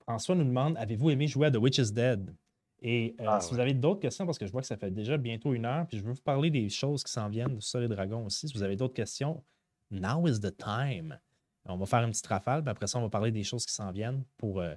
[0.01, 2.33] François nous demande Avez-vous aimé jouer à The Witch is Dead?
[2.81, 4.91] Et euh, Ah, si vous avez d'autres questions, parce que je vois que ça fait
[4.91, 7.61] déjà bientôt une heure, puis je veux vous parler des choses qui s'en viennent de
[7.61, 8.47] Solid Dragon aussi.
[8.47, 9.43] Si vous avez d'autres questions,
[9.89, 11.17] now is the time.
[11.65, 13.73] On va faire une petite rafale, puis après ça, on va parler des choses qui
[13.73, 14.73] s'en viennent pour euh,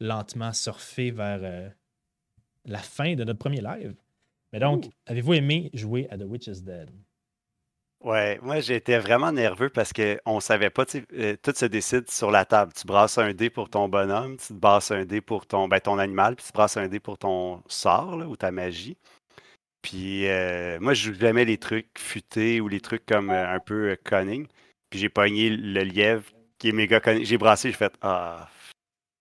[0.00, 1.72] lentement surfer vers
[2.64, 3.94] la fin de notre premier live.
[4.52, 6.90] Mais donc, avez-vous aimé jouer à The Witch is Dead?
[8.02, 12.30] Ouais, moi j'étais vraiment nerveux parce qu'on ne savait pas, euh, tout se décide sur
[12.30, 12.72] la table.
[12.72, 15.80] Tu brasses un dé pour ton bonhomme, tu te brasses un dé pour ton, ben,
[15.80, 18.96] ton animal, puis tu brasses un dé pour ton sort là, ou ta magie.
[19.82, 23.60] Puis euh, moi je joue jamais les trucs futés ou les trucs comme euh, un
[23.60, 24.46] peu cunning.
[24.88, 26.24] Puis j'ai pogné le lièvre
[26.58, 27.24] qui est méga cunning.
[27.24, 28.48] J'ai brassé, j'ai fait Ah,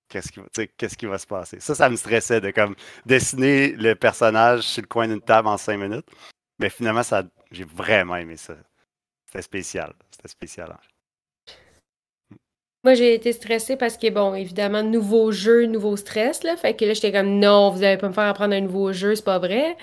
[0.09, 0.41] qu'est-ce qui,
[0.77, 1.59] qu'est-ce qui va se passer?
[1.59, 5.57] Ça, ça me stressait de comme dessiner le personnage sur le coin d'une table en
[5.57, 6.07] cinq minutes.
[6.59, 8.55] Mais finalement, ça, j'ai vraiment aimé ça.
[9.25, 9.93] C'était spécial.
[10.11, 10.75] C'était spécial.
[12.85, 16.55] Moi, j'ai été stressée parce que, bon, évidemment, nouveau jeu, nouveau stress, là.
[16.55, 19.15] Fait que là, j'étais comme, non, vous allez pas me faire apprendre un nouveau jeu,
[19.15, 19.75] c'est pas vrai.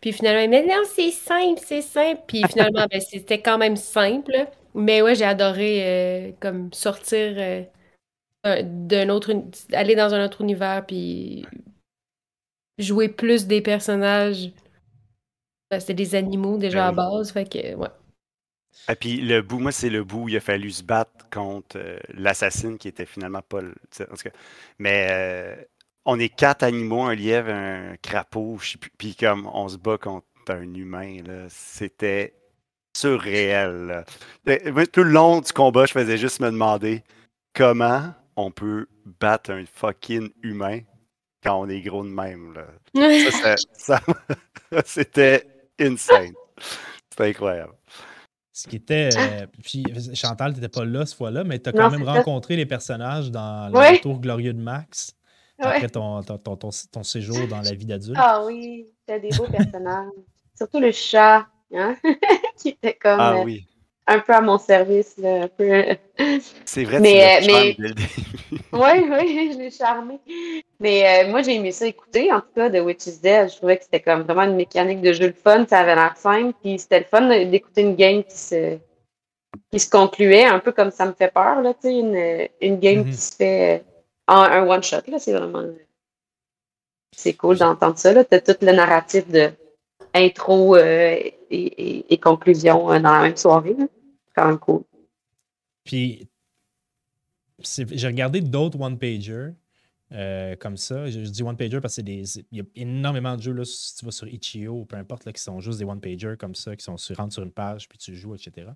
[0.00, 2.20] Puis finalement, mais non, c'est simple, c'est simple.
[2.26, 4.32] Puis finalement, ben, c'était quand même simple.
[4.74, 7.62] Mais ouais, j'ai adoré, euh, comme, sortir euh,
[8.44, 9.32] d'un- d'un autre,
[9.72, 11.44] aller dans un autre univers, puis
[12.78, 14.52] jouer plus des personnages.
[15.70, 16.96] Ben, C'était des animaux déjà à Ben oui.
[16.96, 17.88] base, fait que, ouais.
[18.88, 21.76] Et puis le bout, moi, c'est le bout où il a fallu se battre contre
[21.78, 23.72] euh, l'assassine qui était finalement pas le.
[23.90, 24.30] tu sais, en tout cas.
[24.78, 25.56] Mais euh,
[26.04, 28.58] on est quatre animaux, un lièvre, un crapaud.
[28.98, 32.34] Puis comme on se bat contre un humain, là, c'était
[32.96, 34.04] surréel.
[34.46, 34.86] là.
[34.86, 37.02] Tout le long du combat, je faisais juste me demander
[37.54, 38.14] comment
[38.44, 38.86] on peut
[39.20, 40.80] battre un fucking humain
[41.42, 42.54] quand on est gros de même.
[42.54, 42.66] Là.
[43.72, 44.00] Ça,
[44.84, 45.46] c'était
[45.80, 46.32] insane.
[47.10, 47.72] C'était incroyable.
[48.52, 49.08] Ce qui était.
[49.16, 49.84] euh, puis
[50.14, 52.12] Chantal, tu n'étais pas là cette fois-là, mais tu as Non, quand même ça.
[52.12, 53.92] rencontré les personnages dans le Ouais.
[53.96, 55.16] retour glorieux de Max
[55.58, 55.88] après Ouais.
[55.88, 58.18] ton, ton, ton, ton- ton séjour dans la vie d'adulte.
[58.20, 60.10] Ah oui, c'était des beaux personnages.
[60.54, 61.96] Surtout le chat, hein,
[62.58, 63.66] qui était comme Ah euh, oui.
[64.10, 65.84] Un peu à mon service, là, un peu.
[66.64, 68.04] C'est vrai, Mais, tu euh, mais- dès.
[68.72, 70.18] Oui, oui, je l'ai charmé.
[70.80, 73.50] Mais euh, moi, j'ai aimé ça écouter, en tout cas, de Witch is Dead.
[73.50, 75.64] Je trouvais que c'était comme vraiment une mécanique de jeu de fun.
[75.68, 76.54] Ça avait l'air simple.
[76.62, 78.76] Puis c'était le fun d'écouter une game qui se,
[79.70, 82.78] qui se concluait, un peu comme ça me fait peur, là, tu sais, une, une
[82.80, 83.10] game Mhm.
[83.10, 83.82] qui se fait
[84.28, 85.18] euh, en un one-shot, là.
[85.18, 85.64] C'est vraiment.
[87.16, 88.24] C'est cool d'entendre ça, là.
[88.24, 89.50] T'as tout le narratif de
[90.14, 93.86] intro euh, et, et- et conclusion euh, dans la même soirée, là.
[94.40, 94.84] C'est quand même cool.
[95.84, 96.28] Puis,
[97.58, 99.50] j'ai regardé d'autres one-pagers
[100.12, 101.06] euh, comme ça.
[101.10, 103.52] Je, je dis one-pager parce que c'est des- c'est- il y a énormément de jeux,
[103.52, 106.34] là, si tu vas sur Itch.io ou peu importe, là, qui sont juste des one-pagers
[106.38, 108.68] comme ça, qui sont sur, rentrent sur une page, puis tu joues, etc.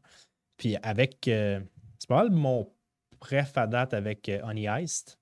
[0.57, 1.27] Puis avec.
[1.29, 1.61] euh,
[1.99, 2.71] c'est pas mal mon
[3.19, 5.19] préf à date avec euh, Honey Heist.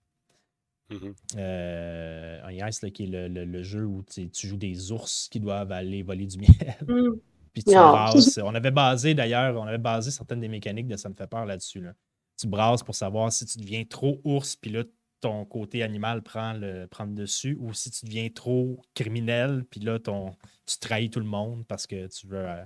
[0.91, 1.15] Mhm.
[1.37, 4.91] Euh, Honey Heist, là, qui est le, le- le jeu où tu, tu joues des
[4.93, 6.77] ours qui doivent aller voler du miel.
[6.87, 7.13] Mm.
[7.53, 7.91] Puis tu Non.
[7.91, 8.39] brasses.
[8.43, 11.45] On avait basé d'ailleurs, on avait basé certaines des mécaniques de Ça me fait peur
[11.47, 11.81] là-dessus.
[11.81, 11.93] là.
[12.39, 14.85] Tu brasses pour savoir si tu deviens trop ours, puis là,
[15.21, 19.81] ton côté animal prend le, prend le dessus, ou si tu deviens trop criminel, puis
[19.81, 20.35] là, ton,
[20.67, 22.65] tu trahis tout le monde parce que tu veux euh,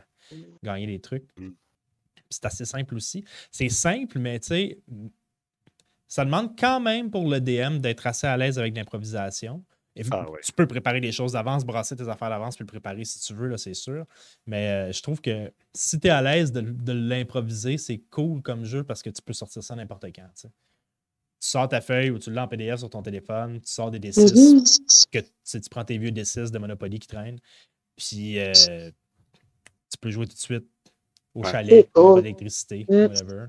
[0.62, 1.28] gagner des trucs.
[1.36, 1.50] Mm.
[2.30, 3.24] C'est assez simple aussi.
[3.50, 4.78] C'est simple, mais tu sais,
[6.08, 9.62] ça demande quand même pour le DM d'être assez à l'aise avec l'improvisation.
[10.10, 10.40] Ah ouais.
[10.44, 13.34] Tu peux préparer les choses d'avance, brasser tes affaires d'avance, puis le préparer si tu
[13.34, 14.04] veux, là, c'est sûr.
[14.46, 18.42] Mais euh, je trouve que si tu es à l'aise de, de l'improviser, c'est cool
[18.42, 20.28] comme jeu parce que tu peux sortir ça n'importe quand.
[20.34, 20.48] tu
[21.40, 24.32] sors ta feuille ou tu l'as en PDF sur ton téléphone, tu sors des D6,
[24.54, 24.64] Mhm.
[25.12, 27.38] que tu, sais, tu prends tes vieux D6 de Monopoly qui traînent,
[27.96, 28.90] puis euh,
[29.90, 30.66] tu peux jouer tout de suite
[31.34, 31.50] au Ouais.
[31.50, 32.94] chalet, d'électricité, Mm.
[33.06, 33.46] whatever.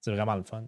[0.00, 0.64] C'est vraiment le fun.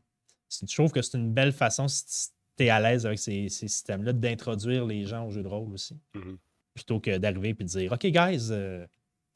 [0.50, 2.30] Je trouve que c'est une belle façon, si
[2.60, 5.72] tu es à l'aise avec ces, ces systèmes-là, d'introduire les gens au jeu de rôle
[5.72, 5.98] aussi.
[6.14, 6.38] Mhm.
[6.74, 8.86] Plutôt que d'arriver et de dire OK, guys, euh,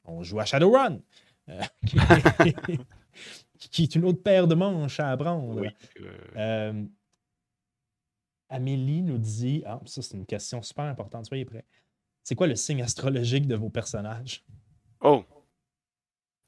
[0.03, 0.99] on joue à Shadowrun.
[1.49, 1.61] Euh,
[3.57, 5.61] qui, qui est une autre paire de manches à apprendre.
[5.61, 5.67] Oui.
[6.01, 6.85] euh, Euh,
[8.49, 11.25] Amélie nous dit Ah, ça, c'est une question super importante.
[11.25, 11.65] Soyez prêts.
[12.23, 14.43] C'est quoi le signe astrologique de vos personnages?
[15.01, 15.23] Oh!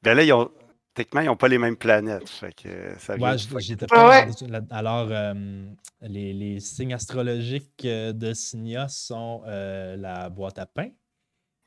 [0.02, 0.50] Ben là, ils ont...
[0.98, 2.28] techniquement, ils n'ont pas les mêmes planètes.
[2.28, 3.60] Fait que ça vient Ouais, de je- fuck.
[3.60, 4.24] j'étais Ah pas ouais.
[4.24, 5.66] rendu là- Alors, euh,
[6.02, 10.88] les, les signes astrologiques euh, de Signia sont euh, la boîte à pain.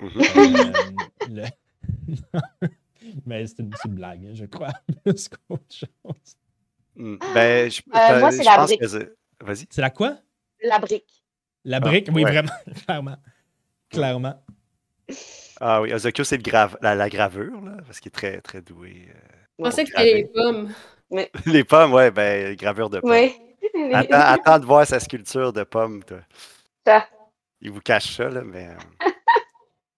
[0.01, 0.11] Mhm.
[0.37, 0.73] Euh,
[1.29, 1.43] le-
[3.25, 4.71] Mais c'est une, une blague, je crois,
[5.05, 6.35] plus qu'autre chose.
[6.95, 7.15] Mm.
[7.33, 8.79] Ben, je, Euh, moi, c'est la brique.
[8.79, 9.13] que c'est-
[9.43, 9.65] Vas-y.
[9.69, 10.17] C'est la quoi?
[10.63, 11.23] La brique.
[11.63, 12.09] La brique?
[12.13, 12.41] oui, Ah, ouais.
[12.41, 12.51] vraiment,
[12.85, 13.15] clairement.
[13.89, 14.43] Clairement.
[15.63, 19.07] Ah oui, Ozokyo, c'est grave, la, la gravure, là, parce qu'il est très, très doué.
[19.09, 19.13] euh.
[19.59, 20.73] Je pensais que c'était les pommes.
[21.45, 23.11] Les pommes, ouais, ben, gravure de pommes.
[23.93, 26.17] Attends, attends de voir sa sculpture de pommes, toi.
[26.87, 27.05] Ça.
[27.61, 28.69] Il vous cache ça, là, mais.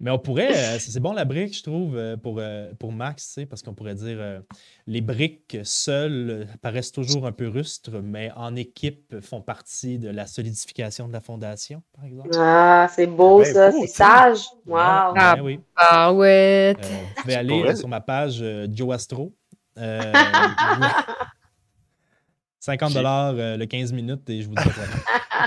[0.04, 3.40] Mais on pourrait, euh, c'est bon la brique, je trouve, euh, pour, euh, pour Max,
[3.50, 4.42] parce qu'on pourrait dire euh,
[4.86, 10.28] les briques seules paraissent toujours un peu rustres, mais en équipe font partie de la
[10.28, 12.32] solidification de la fondation, par exemple.
[12.38, 14.42] Ah, c'est beau Ben, ça, c'est sage.
[14.66, 14.78] Wow.
[14.78, 15.36] Ah.
[15.38, 15.60] Ouais, oui.
[15.78, 16.76] Ah ouais.
[16.78, 19.34] Euh, vous pouvez aller euh, sur ma page euh, Joe Astro.
[19.80, 20.14] Euh,
[22.60, 24.70] 50 dollars euh, le 15 minutes et je vous dis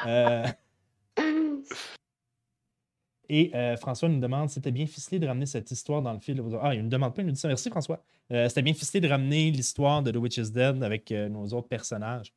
[0.03, 0.47] ça.
[3.29, 6.43] Et euh, François nous demande c'était bien ficelé de ramener cette histoire dans le fil.
[6.63, 7.49] Ah, il ne nous demande pas, il nous dit ça.
[7.49, 8.03] Merci François.
[8.33, 11.47] Euh, c'était bien ficelé de ramener l'histoire de The Witch is Dead avec euh, nos
[11.49, 12.33] autres personnages.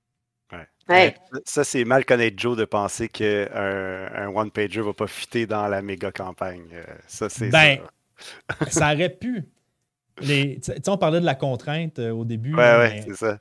[0.90, 1.14] Ouais.
[1.46, 5.84] Ça, c'est mal connaître Joe de penser qu'un un one-pager va pas fitter dans la
[5.84, 6.66] méga campagne.
[7.06, 7.78] Ça, c'est Ben,
[8.60, 8.66] ça.
[8.72, 9.46] ça aurait pu.
[10.22, 12.56] Les- Tu sais, on parlait de la contrainte euh, au début.
[12.56, 13.40] Ouais, ouais, c'est ça.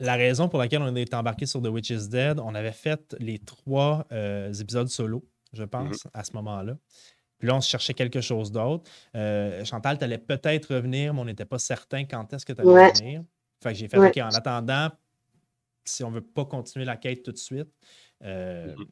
[0.00, 3.14] la raison pour laquelle on est embarqué sur The Witch is Dead, on avait fait
[3.20, 5.22] les trois euh, épisodes solo,
[5.56, 6.76] je pense, à ce moment-là.
[7.38, 8.90] Puis là, on se cherchait quelque chose d'autre.
[9.14, 12.60] Euh, Chantal, tu allais peut-être revenir, mais on n'était pas certain quand est-ce que tu
[12.60, 12.88] allais Ouais.
[12.92, 13.24] revenir.
[13.62, 14.08] Fait que j'ai fait, Ouais.
[14.08, 14.90] OK, en attendant,
[15.84, 17.68] si on ne veut pas continuer la quête tout de suite,
[18.22, 18.86] euh, Mhm.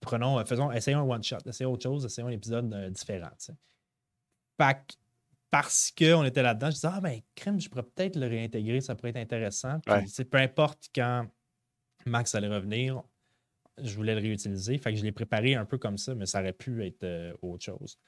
[0.00, 3.30] prenons, euh, faisons, essayons un one-shot, essayons autre chose, essayons un épisode euh, différent.
[4.58, 4.94] Fait que
[5.50, 8.94] parce qu'on était là-dedans, je disais, ah ben, crème, je pourrais peut-être le réintégrer, ça
[8.94, 9.80] pourrait être intéressant.
[9.80, 10.24] Puis, Ouais.
[10.24, 11.26] peu importe quand
[12.04, 13.02] Max allait revenir,
[13.82, 14.78] je voulais le réutiliser.
[14.78, 17.32] Fait que je l'ai préparé un peu comme ça, mais ça aurait pu être euh,
[17.42, 17.98] autre chose.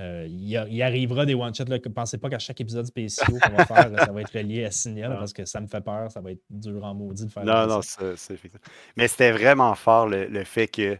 [0.00, 1.64] Euh, il, y a- il arrivera des one-shots.
[1.94, 5.16] Pensez pas qu'à chaque épisode spécial qu'on va faire, ça va être relié à Signal
[5.16, 6.10] parce que ça me fait peur.
[6.10, 8.02] Ça va être dur en maudit de faire Non, ça.
[8.04, 8.66] non, c'est effectivement.
[8.96, 10.98] Mais c'était vraiment fort le, le fait que.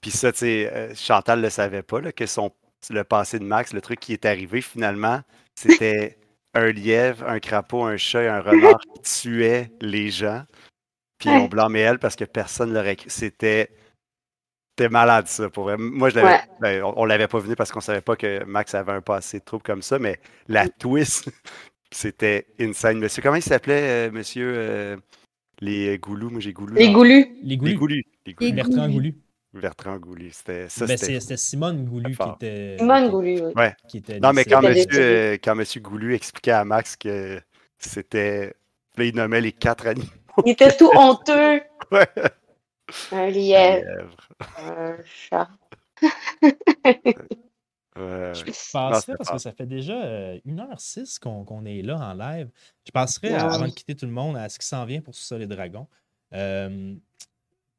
[0.00, 2.52] Puis ça, tu sais, euh, Chantal le savait pas, là, que son,
[2.90, 5.20] le passé de Max, le truc qui est arrivé finalement,
[5.58, 6.18] c'était
[6.52, 10.44] un lièvre, un crapaud, un chat et un renard qui tuaient les gens.
[11.24, 11.48] Puis on Ouais.
[11.48, 12.96] blâmait elle parce que personne l'aurait.
[12.96, 13.08] cru.
[13.08, 13.70] C'était.
[14.76, 15.76] C'était malade, ça, pour vrai.
[15.78, 16.28] Moi, je l'avais.
[16.28, 16.40] Ouais.
[16.60, 19.38] ben, on, on l'avait pas venu parce qu'on savait pas que Max avait un passé
[19.38, 20.18] de trouble comme ça, mais
[20.48, 21.30] la twist,
[21.92, 22.98] c'était insane.
[22.98, 24.96] Monsieur, comment il s'appelait, euh, monsieur euh,
[25.60, 26.28] Les Goulous?
[26.30, 26.74] Moi, j'ai Goulou.
[26.74, 27.26] Les goulus.
[27.42, 27.56] Les.
[27.56, 27.76] Goulus.
[27.78, 28.52] Les Les Goulus.
[28.52, 29.12] Bertrand Goulus.
[29.12, 29.14] Goulu.
[29.62, 30.30] Bertrand Goulu.
[30.32, 30.86] C'était ça.
[30.86, 32.76] Ben, c'était Simone Goulu qui était.
[32.76, 33.52] Simone qui- goulus, oui.
[33.54, 33.74] Ouais.
[33.88, 37.40] qui était Non, mais quand monsieur, euh, quand monsieur Goulu expliquait à Max que
[37.78, 38.54] c'était.
[38.96, 40.08] Là, il nommait les quatre animaux.
[40.44, 41.60] Il était tout honteux.
[41.90, 42.08] Ouais.
[43.12, 44.16] Un lièvre,
[44.58, 45.48] un chat.
[47.96, 48.44] Je
[48.76, 52.50] Non, c'était parce que ça fait déjà euh, 1h06 qu'on qu'on est là en live.
[52.86, 53.34] Je passerai, Ouais.
[53.36, 55.46] à- avant de quitter tout le monde, à ce qui s'en vient pour Sous-Sol et
[55.46, 55.86] Dragon.
[56.32, 56.94] Euh,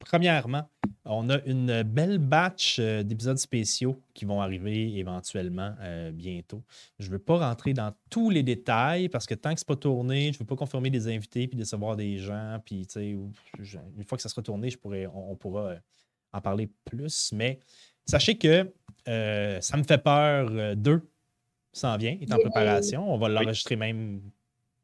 [0.05, 0.69] premièrement,
[1.03, 6.63] on a une belle batch euh, d'épisodes spéciaux qui vont arriver éventuellement euh, bientôt.
[6.99, 9.75] Je ne veux pas rentrer dans tous les détails parce que tant que ce n'est
[9.75, 12.59] pas tourné, je ne veux pas confirmer des invités puis décevoir des gens.
[12.65, 15.79] Puis, je- une fois que ça sera tourné, je pourrais, on, on pourra euh,
[16.33, 17.31] en parler plus.
[17.33, 17.59] Mais
[18.05, 18.71] sachez que
[19.07, 21.01] euh, ça me fait peur 2
[21.71, 23.13] s'en vient, est en préparation.
[23.13, 24.21] On va l'enregistrer même,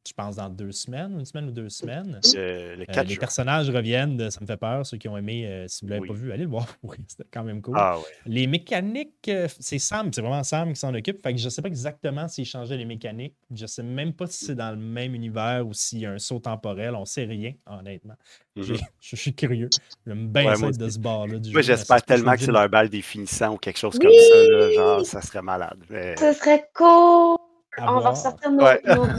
[0.07, 2.19] je pense, dans deux semaines, une semaine ou deux semaines.
[2.33, 4.83] Le, le Euh, 4 les personnages reviennent, de- ça me fait peur.
[4.85, 6.07] Ceux qui ont aimé, euh, si vous ne l'avez Oui.
[6.07, 6.65] pas vu, allez le voir.
[6.83, 7.75] Oui, C'était quand même cool.
[7.77, 8.03] Ah ouais.
[8.25, 11.21] Les mécaniques, euh, c'est Sam, c'est vraiment Sam qui s'en occupe.
[11.21, 13.35] Fait que je ne sais pas exactement s'il changeait les mécaniques.
[13.53, 16.11] Je ne sais même pas si c'est dans le même univers ou s'il y a
[16.11, 16.95] un saut temporel.
[16.95, 18.15] On ne sait rien, honnêtement.
[18.55, 18.63] Mhm.
[18.99, 19.69] Je suis curieux.
[20.05, 21.37] J'aime bien Ouais, ça moi être de ce bord-là.
[21.39, 24.05] du Moi, ça j'espère je tellement que c'est leur balle définissant ou quelque chose Oui!
[24.07, 24.43] comme ça.
[24.49, 25.77] Là, genre, ça serait malade.
[25.89, 27.37] Mais- Ce serait cool.
[27.77, 28.81] De On va ressortir nos, Ouais.
[28.85, 29.03] nos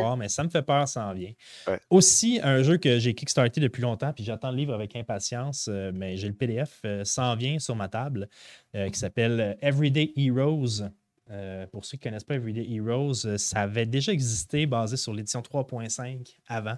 [0.00, 1.32] voir, mais ça me fait peur, ça en vient.
[1.66, 1.78] Ouais.
[1.90, 5.90] Aussi, un jeu que j'ai kickstarté depuis longtemps, puis j'attends le livre avec impatience, euh,
[5.94, 8.28] mais j'ai le PDF, euh, s'en vient sur ma table,
[8.74, 10.82] euh, qui s'appelle Everyday Heroes.
[11.30, 14.96] Euh, pour ceux qui ne connaissent pas Everyday Heroes, euh, ça avait déjà existé basé
[14.96, 16.76] sur l'édition 3.5 avant.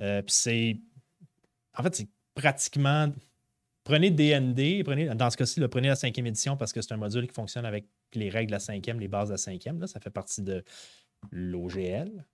[0.00, 0.76] Euh, puis c'est.
[1.76, 3.08] En fait, c'est pratiquement.
[3.84, 7.26] Prenez DND, prenez, dans ce cas-ci, prenez la cinquième édition parce que c'est un module
[7.26, 9.80] qui fonctionne avec les règles de la cinquième, les bases de la cinquième.
[9.80, 10.64] Là, ça fait partie de
[11.32, 12.24] l'OGL.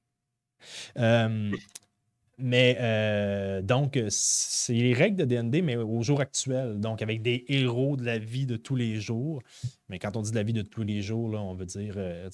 [0.98, 1.50] Euh,
[2.40, 6.78] mais euh, donc, c'est les règles de DND, mais au jour actuel.
[6.78, 9.42] Donc, avec des héros de la vie de tous les jours.
[9.88, 11.94] Mais quand on dit de la vie de tous les jours, là, on veut dire.
[11.96, 12.28] euh,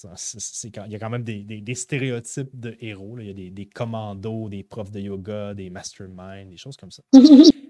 [0.64, 3.16] il y a quand même des, stéréotypes de héros.
[3.18, 7.02] Il y a des commandos, des profs de yoga, des masterminds, des choses comme ça.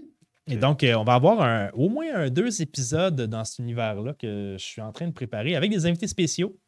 [0.46, 4.12] Et donc, euh, on va avoir un- au moins un, deux épisodes dans cet univers-là
[4.14, 6.58] que je suis en train de préparer avec des invités spéciaux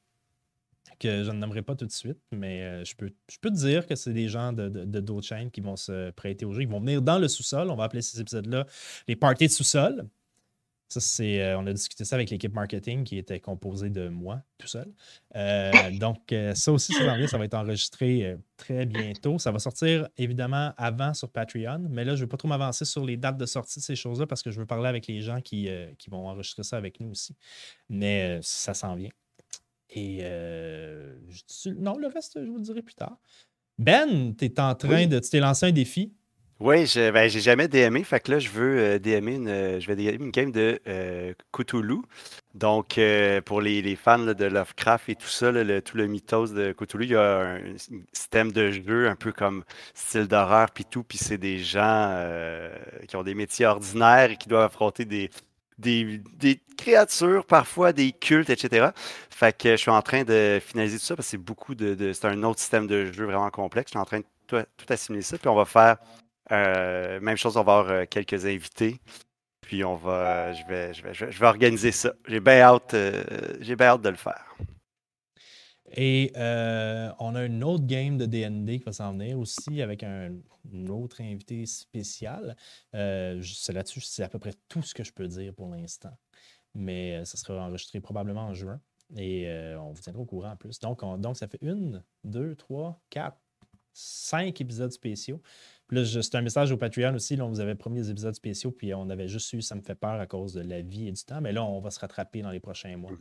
[0.99, 3.57] que je ne nommerai pas tout de suite, mais euh, je, peux, je peux te
[3.57, 6.53] dire que c'est des gens de de- de d'autres chaînes qui vont se prêter au
[6.55, 6.63] jeu.
[6.63, 7.69] Ils vont venir dans le sous-sol.
[7.71, 8.67] On va appeler ces épisodes-là
[9.09, 10.07] les parties de sous-sol.
[10.89, 14.43] Ça, c'est, euh, on a discuté ça avec l'équipe marketing qui était composée de moi
[14.57, 14.93] tout seul.
[15.35, 19.39] Euh, donc, euh, ça aussi, ça, va, ça va être enregistré très bientôt.
[19.39, 22.85] Ça va sortir évidemment avant sur Patreon, mais là, je ne vais pas trop m'avancer
[22.85, 25.21] sur les dates de sortie de ces choses-là parce que je veux parler avec les
[25.21, 25.69] gens qui,
[25.99, 27.35] qui vont enregistrer ça avec nous aussi.
[27.89, 29.11] Mais ça s'en vient.
[29.91, 30.23] Et
[31.79, 33.19] non, le reste, je vous le dirai plus tard.
[33.79, 35.19] Ben, tu es en train de.
[35.19, 36.15] Tu t'es lancé un défi.
[36.59, 39.95] Oui, je, ben, j'ai jamais DMé, fait que là, je veux euh, euh, je vais
[39.95, 41.99] DMer une game de euh, Cthulhu.
[42.55, 45.53] Donc, euh, pour les, fans de Lovecraft et tout ça,
[45.83, 47.61] tout le mythos de Cthulhu, il y a un
[48.15, 52.11] système de jeu un peu comme style d'horreur puis tout, puis c'est des gens
[53.07, 55.31] qui ont des métiers ordinaires et qui doivent affronter des,
[55.79, 58.89] des, créatures, parfois des cultes, etc.
[59.31, 61.95] Fait que je suis en train de finaliser tout ça parce que c'est beaucoup de,
[61.95, 63.91] de- c'est un autre système de jeu vraiment complexe.
[63.91, 65.97] Je suis en train de tout, tout assimiler ça, puis on va faire
[66.53, 69.01] euh, même chose, on va avoir euh, quelques invités.
[69.61, 72.13] Puis on va, je vais, je vais, je vais, organiser ça.
[72.29, 73.25] J'ai bien hâte, euh,
[73.61, 74.57] j'ai bien hâte de le faire.
[75.97, 80.37] Et on a une autre game de DND qui va s'en venir aussi avec un,
[80.89, 82.57] autre invité spécial.
[82.93, 86.17] C'est là-dessus, c'est à peu près tout ce que je peux dire pour l'instant.
[86.75, 88.81] Mais ça sera enregistré probablement en juin.
[89.17, 89.49] Et
[89.79, 90.79] on vous tiendra au courant en plus.
[90.81, 93.39] Donc, on- donc, ça fait une, deux, trois, quatre,
[93.97, 95.41] cinq épisodes spéciaux.
[95.89, 97.37] Puis là, c'est un message au Patreon aussi.
[97.37, 99.83] Là, on vous avait promis des épisodes spéciaux, puis on avait juste eu Ça me
[99.83, 101.41] fait peur à cause de la vie et du temps.
[101.41, 103.13] Mais là, on va se rattraper dans les prochains mois.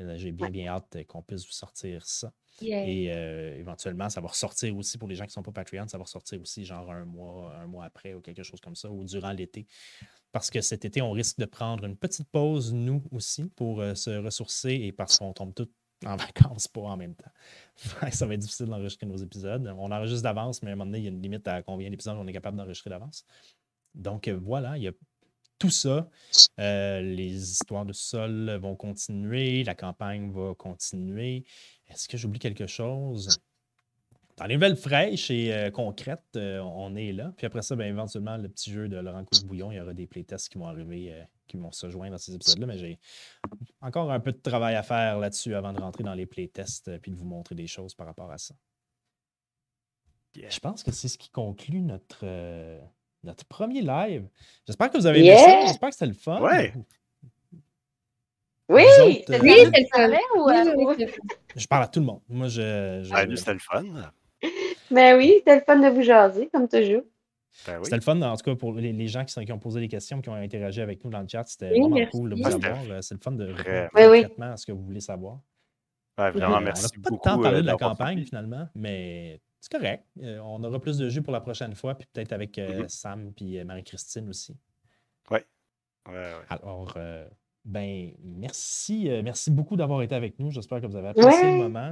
[0.00, 2.32] Euh, J'ai bien, bien hâte euh, qu'on puisse vous sortir ça.
[2.60, 2.86] Yeah.
[2.86, 5.86] Et euh, éventuellement, ça va ressortir aussi pour les gens qui ne sont pas Patreon,
[5.88, 8.90] ça va ressortir aussi genre un mois, un mois après ou quelque chose comme ça,
[8.90, 9.66] ou durant l'été.
[10.32, 13.94] Parce que cet été, on risque de prendre une petite pause, nous aussi, pour euh,
[13.94, 15.70] se ressourcer et parce qu'on tombe tous
[16.04, 17.30] en vacances pas en même temps.
[18.12, 19.74] Ça va être difficile d'enregistrer nos épisodes.
[19.78, 21.90] On enregistre d'avance, mais à un moment donné, il y a une limite à combien
[21.90, 23.24] d'épisodes on est capable d'enregistrer d'avance.
[23.94, 24.92] Donc euh, voilà, il y a
[25.58, 26.08] tout ça.
[26.58, 31.44] Euh, les histoires de sol vont continuer, la campagne va continuer.
[31.88, 33.38] Est-ce que j'oublie quelque chose?
[34.36, 37.32] Dans les nouvelles fraîches et euh, concrètes, euh, on est là.
[37.36, 40.08] Puis après ça, ben, éventuellement, le petit jeu de Laurent Couche-Bouillon, il y aura des
[40.08, 42.66] playtests qui vont arriver, euh, qui vont se joindre dans ces épisodes-là.
[42.66, 42.98] Mais j'ai
[43.80, 47.10] encore un peu de travail à faire là-dessus avant de rentrer dans les playtests et
[47.10, 48.54] de vous montrer des choses par rapport à ça.
[50.34, 50.50] Yeah.
[50.50, 52.80] Je pense que c'est ce qui conclut notre, euh,
[53.22, 54.28] notre premier live.
[54.66, 55.38] J'espère que vous avez aimé Yeah!
[55.38, 55.66] ça.
[55.68, 56.40] J'espère que c'était le fun.
[56.40, 56.74] Ouais.
[58.68, 62.20] Oui, autres, euh, oui, Oui, c'est le c'est- Je parle à tout le monde.
[62.28, 63.02] Moi, je.
[63.04, 63.84] je- Ah, c'était le fun.
[64.90, 67.02] Ben oui, c'était le fun de vous jaser, comme toujours.
[67.66, 67.84] Ben oui.
[67.84, 69.80] C'était le fun, en tout cas, pour les, les gens qui, sont- qui ont posé
[69.80, 71.44] des questions, qui ont interagi avec nous dans le chat.
[71.46, 72.10] C'était Oui, vraiment merci.
[72.18, 72.92] cool de vous.
[72.92, 73.88] Euh, C'est le fun de répondre Vraiment.
[73.94, 74.20] Oui, oui.
[74.22, 75.38] concrètement à ce que vous voulez savoir.
[76.18, 77.16] Ouais, vraiment, merci on n'a pas beaucoup.
[77.16, 80.04] de temps de parler euh, de la campagne, finalement, mais c'est correct.
[80.22, 82.88] Euh, on aura plus de jus pour la prochaine fois, puis peut-être avec euh, Mhm.
[82.88, 84.56] Sam puis Marie-Christine aussi.
[85.30, 85.44] Ouais,
[86.08, 86.32] ouais.
[86.50, 87.26] Alors, euh,
[87.64, 90.50] ben, merci, euh, merci beaucoup d'avoir été avec nous.
[90.50, 91.52] J'espère que vous avez apprécié Ouais.
[91.52, 91.90] le moment.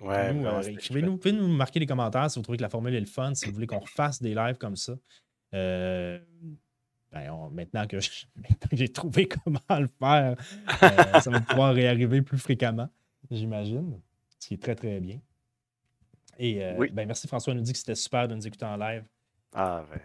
[0.00, 2.68] Ouais, Nous, euh, écrivez-nous, vous pouvez nous marquer les commentaires si vous trouvez que la
[2.68, 4.94] formule est le fun, si vous voulez qu'on refasse des lives comme ça.
[5.54, 6.18] Euh,
[7.12, 7.98] ben, on- maintenant que
[8.72, 10.36] j'ai trouvé comment le faire,
[10.82, 12.88] euh, ça va pouvoir réarriver plus fréquemment,
[13.30, 14.00] j'imagine.
[14.38, 15.18] Ce qui est très, très bien.
[16.38, 16.90] Et euh, Oui.
[16.92, 19.02] ben, merci François, nous dit que c'était super de nous écouter en live.
[19.52, 20.00] Ah, ouais.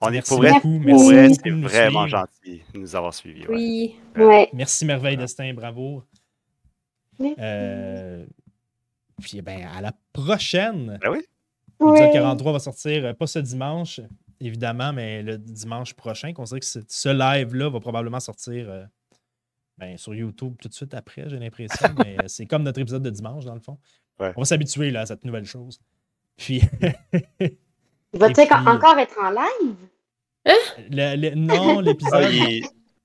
[0.00, 2.08] On est Merci pour vrai, beaucoup, pour merci vrai, beaucoup c'est nous vraiment suivre.
[2.08, 3.46] gentil de nous avoir suivis.
[3.46, 3.54] ouais.
[3.54, 3.96] Oui.
[4.16, 4.48] Ouais.
[4.54, 6.02] Merci Merveille Destin, bravo.
[7.18, 8.30] Merci.
[9.20, 10.98] Puis ben, à la prochaine.
[11.02, 11.18] Ben oui.
[11.80, 12.12] L'épisode Ouais.
[12.12, 14.00] 43 va sortir, euh, pas ce dimanche,
[14.40, 16.32] évidemment, mais le dimanche prochain.
[16.32, 18.84] Considérez que ce, ce live-là va probablement sortir euh,
[19.78, 21.88] ben, sur YouTube tout de suite après, j'ai l'impression.
[22.04, 23.78] mais c'est comme notre épisode de dimanche, dans le fond.
[24.20, 24.32] Ouais.
[24.36, 25.80] On va s'habituer là, à cette nouvelle chose.
[26.36, 26.60] Puis,
[28.12, 29.76] Va-t-il encore être en live?
[30.90, 32.32] le- le- non, Ah, l'épisode.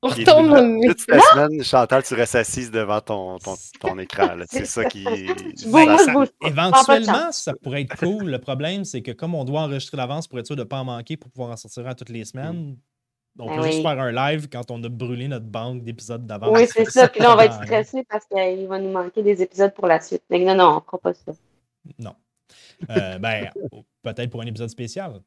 [0.01, 4.29] On retombe dans toute la semaine, Chantal, tu restes assise devant ton, ton, ton écran.
[4.49, 5.03] C'est ça qui.
[5.67, 6.25] Moi, ça- pas.
[6.47, 8.29] éventuellement, ça pourrait être cool.
[8.29, 10.77] Le problème, c'est que comme on doit enregistrer d'avance pour être sûr de ne pas
[10.79, 12.77] en manquer pour pouvoir en sortir à toutes les semaines,
[13.37, 16.49] on Ben peut juste faire un live quand on a brûlé notre banque d'épisodes d'avance.
[16.57, 17.07] Oui, c'est ça.
[17.09, 19.99] Puis là, on va être stressé parce qu'il va nous manquer des épisodes pour la
[19.99, 20.23] suite.
[20.29, 21.31] Mais non, non, on ne fera pas ça.
[21.97, 22.15] Non.
[22.89, 23.49] Euh, ben,
[24.01, 25.21] peut-être pour un épisode spécial.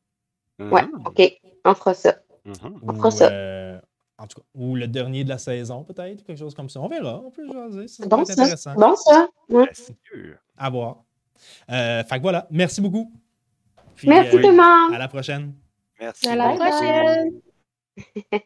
[0.58, 1.40] Ouais, Mhm, OK.
[1.66, 2.16] On fera ça.
[2.46, 2.54] mhm.
[2.82, 3.28] On Ou, fera ça.
[3.30, 3.78] euh,
[4.22, 6.80] en tout cas, ou le dernier de la saison, peut-être, quelque chose comme ça.
[6.80, 7.88] On verra, on peut jaser.
[7.88, 8.74] Ça C'est bon, intéressant.
[8.74, 9.28] Bon, ça.
[9.48, 9.68] Ouais.
[9.72, 10.36] C'est sûr.
[10.56, 11.02] À voir.
[11.70, 13.12] Euh, fait que voilà, merci beaucoup.
[13.96, 14.94] Puis, Merci euh, tout le monde.
[14.94, 15.54] À la prochaine.
[16.00, 16.28] Merci.
[16.28, 18.42] À la prochaine.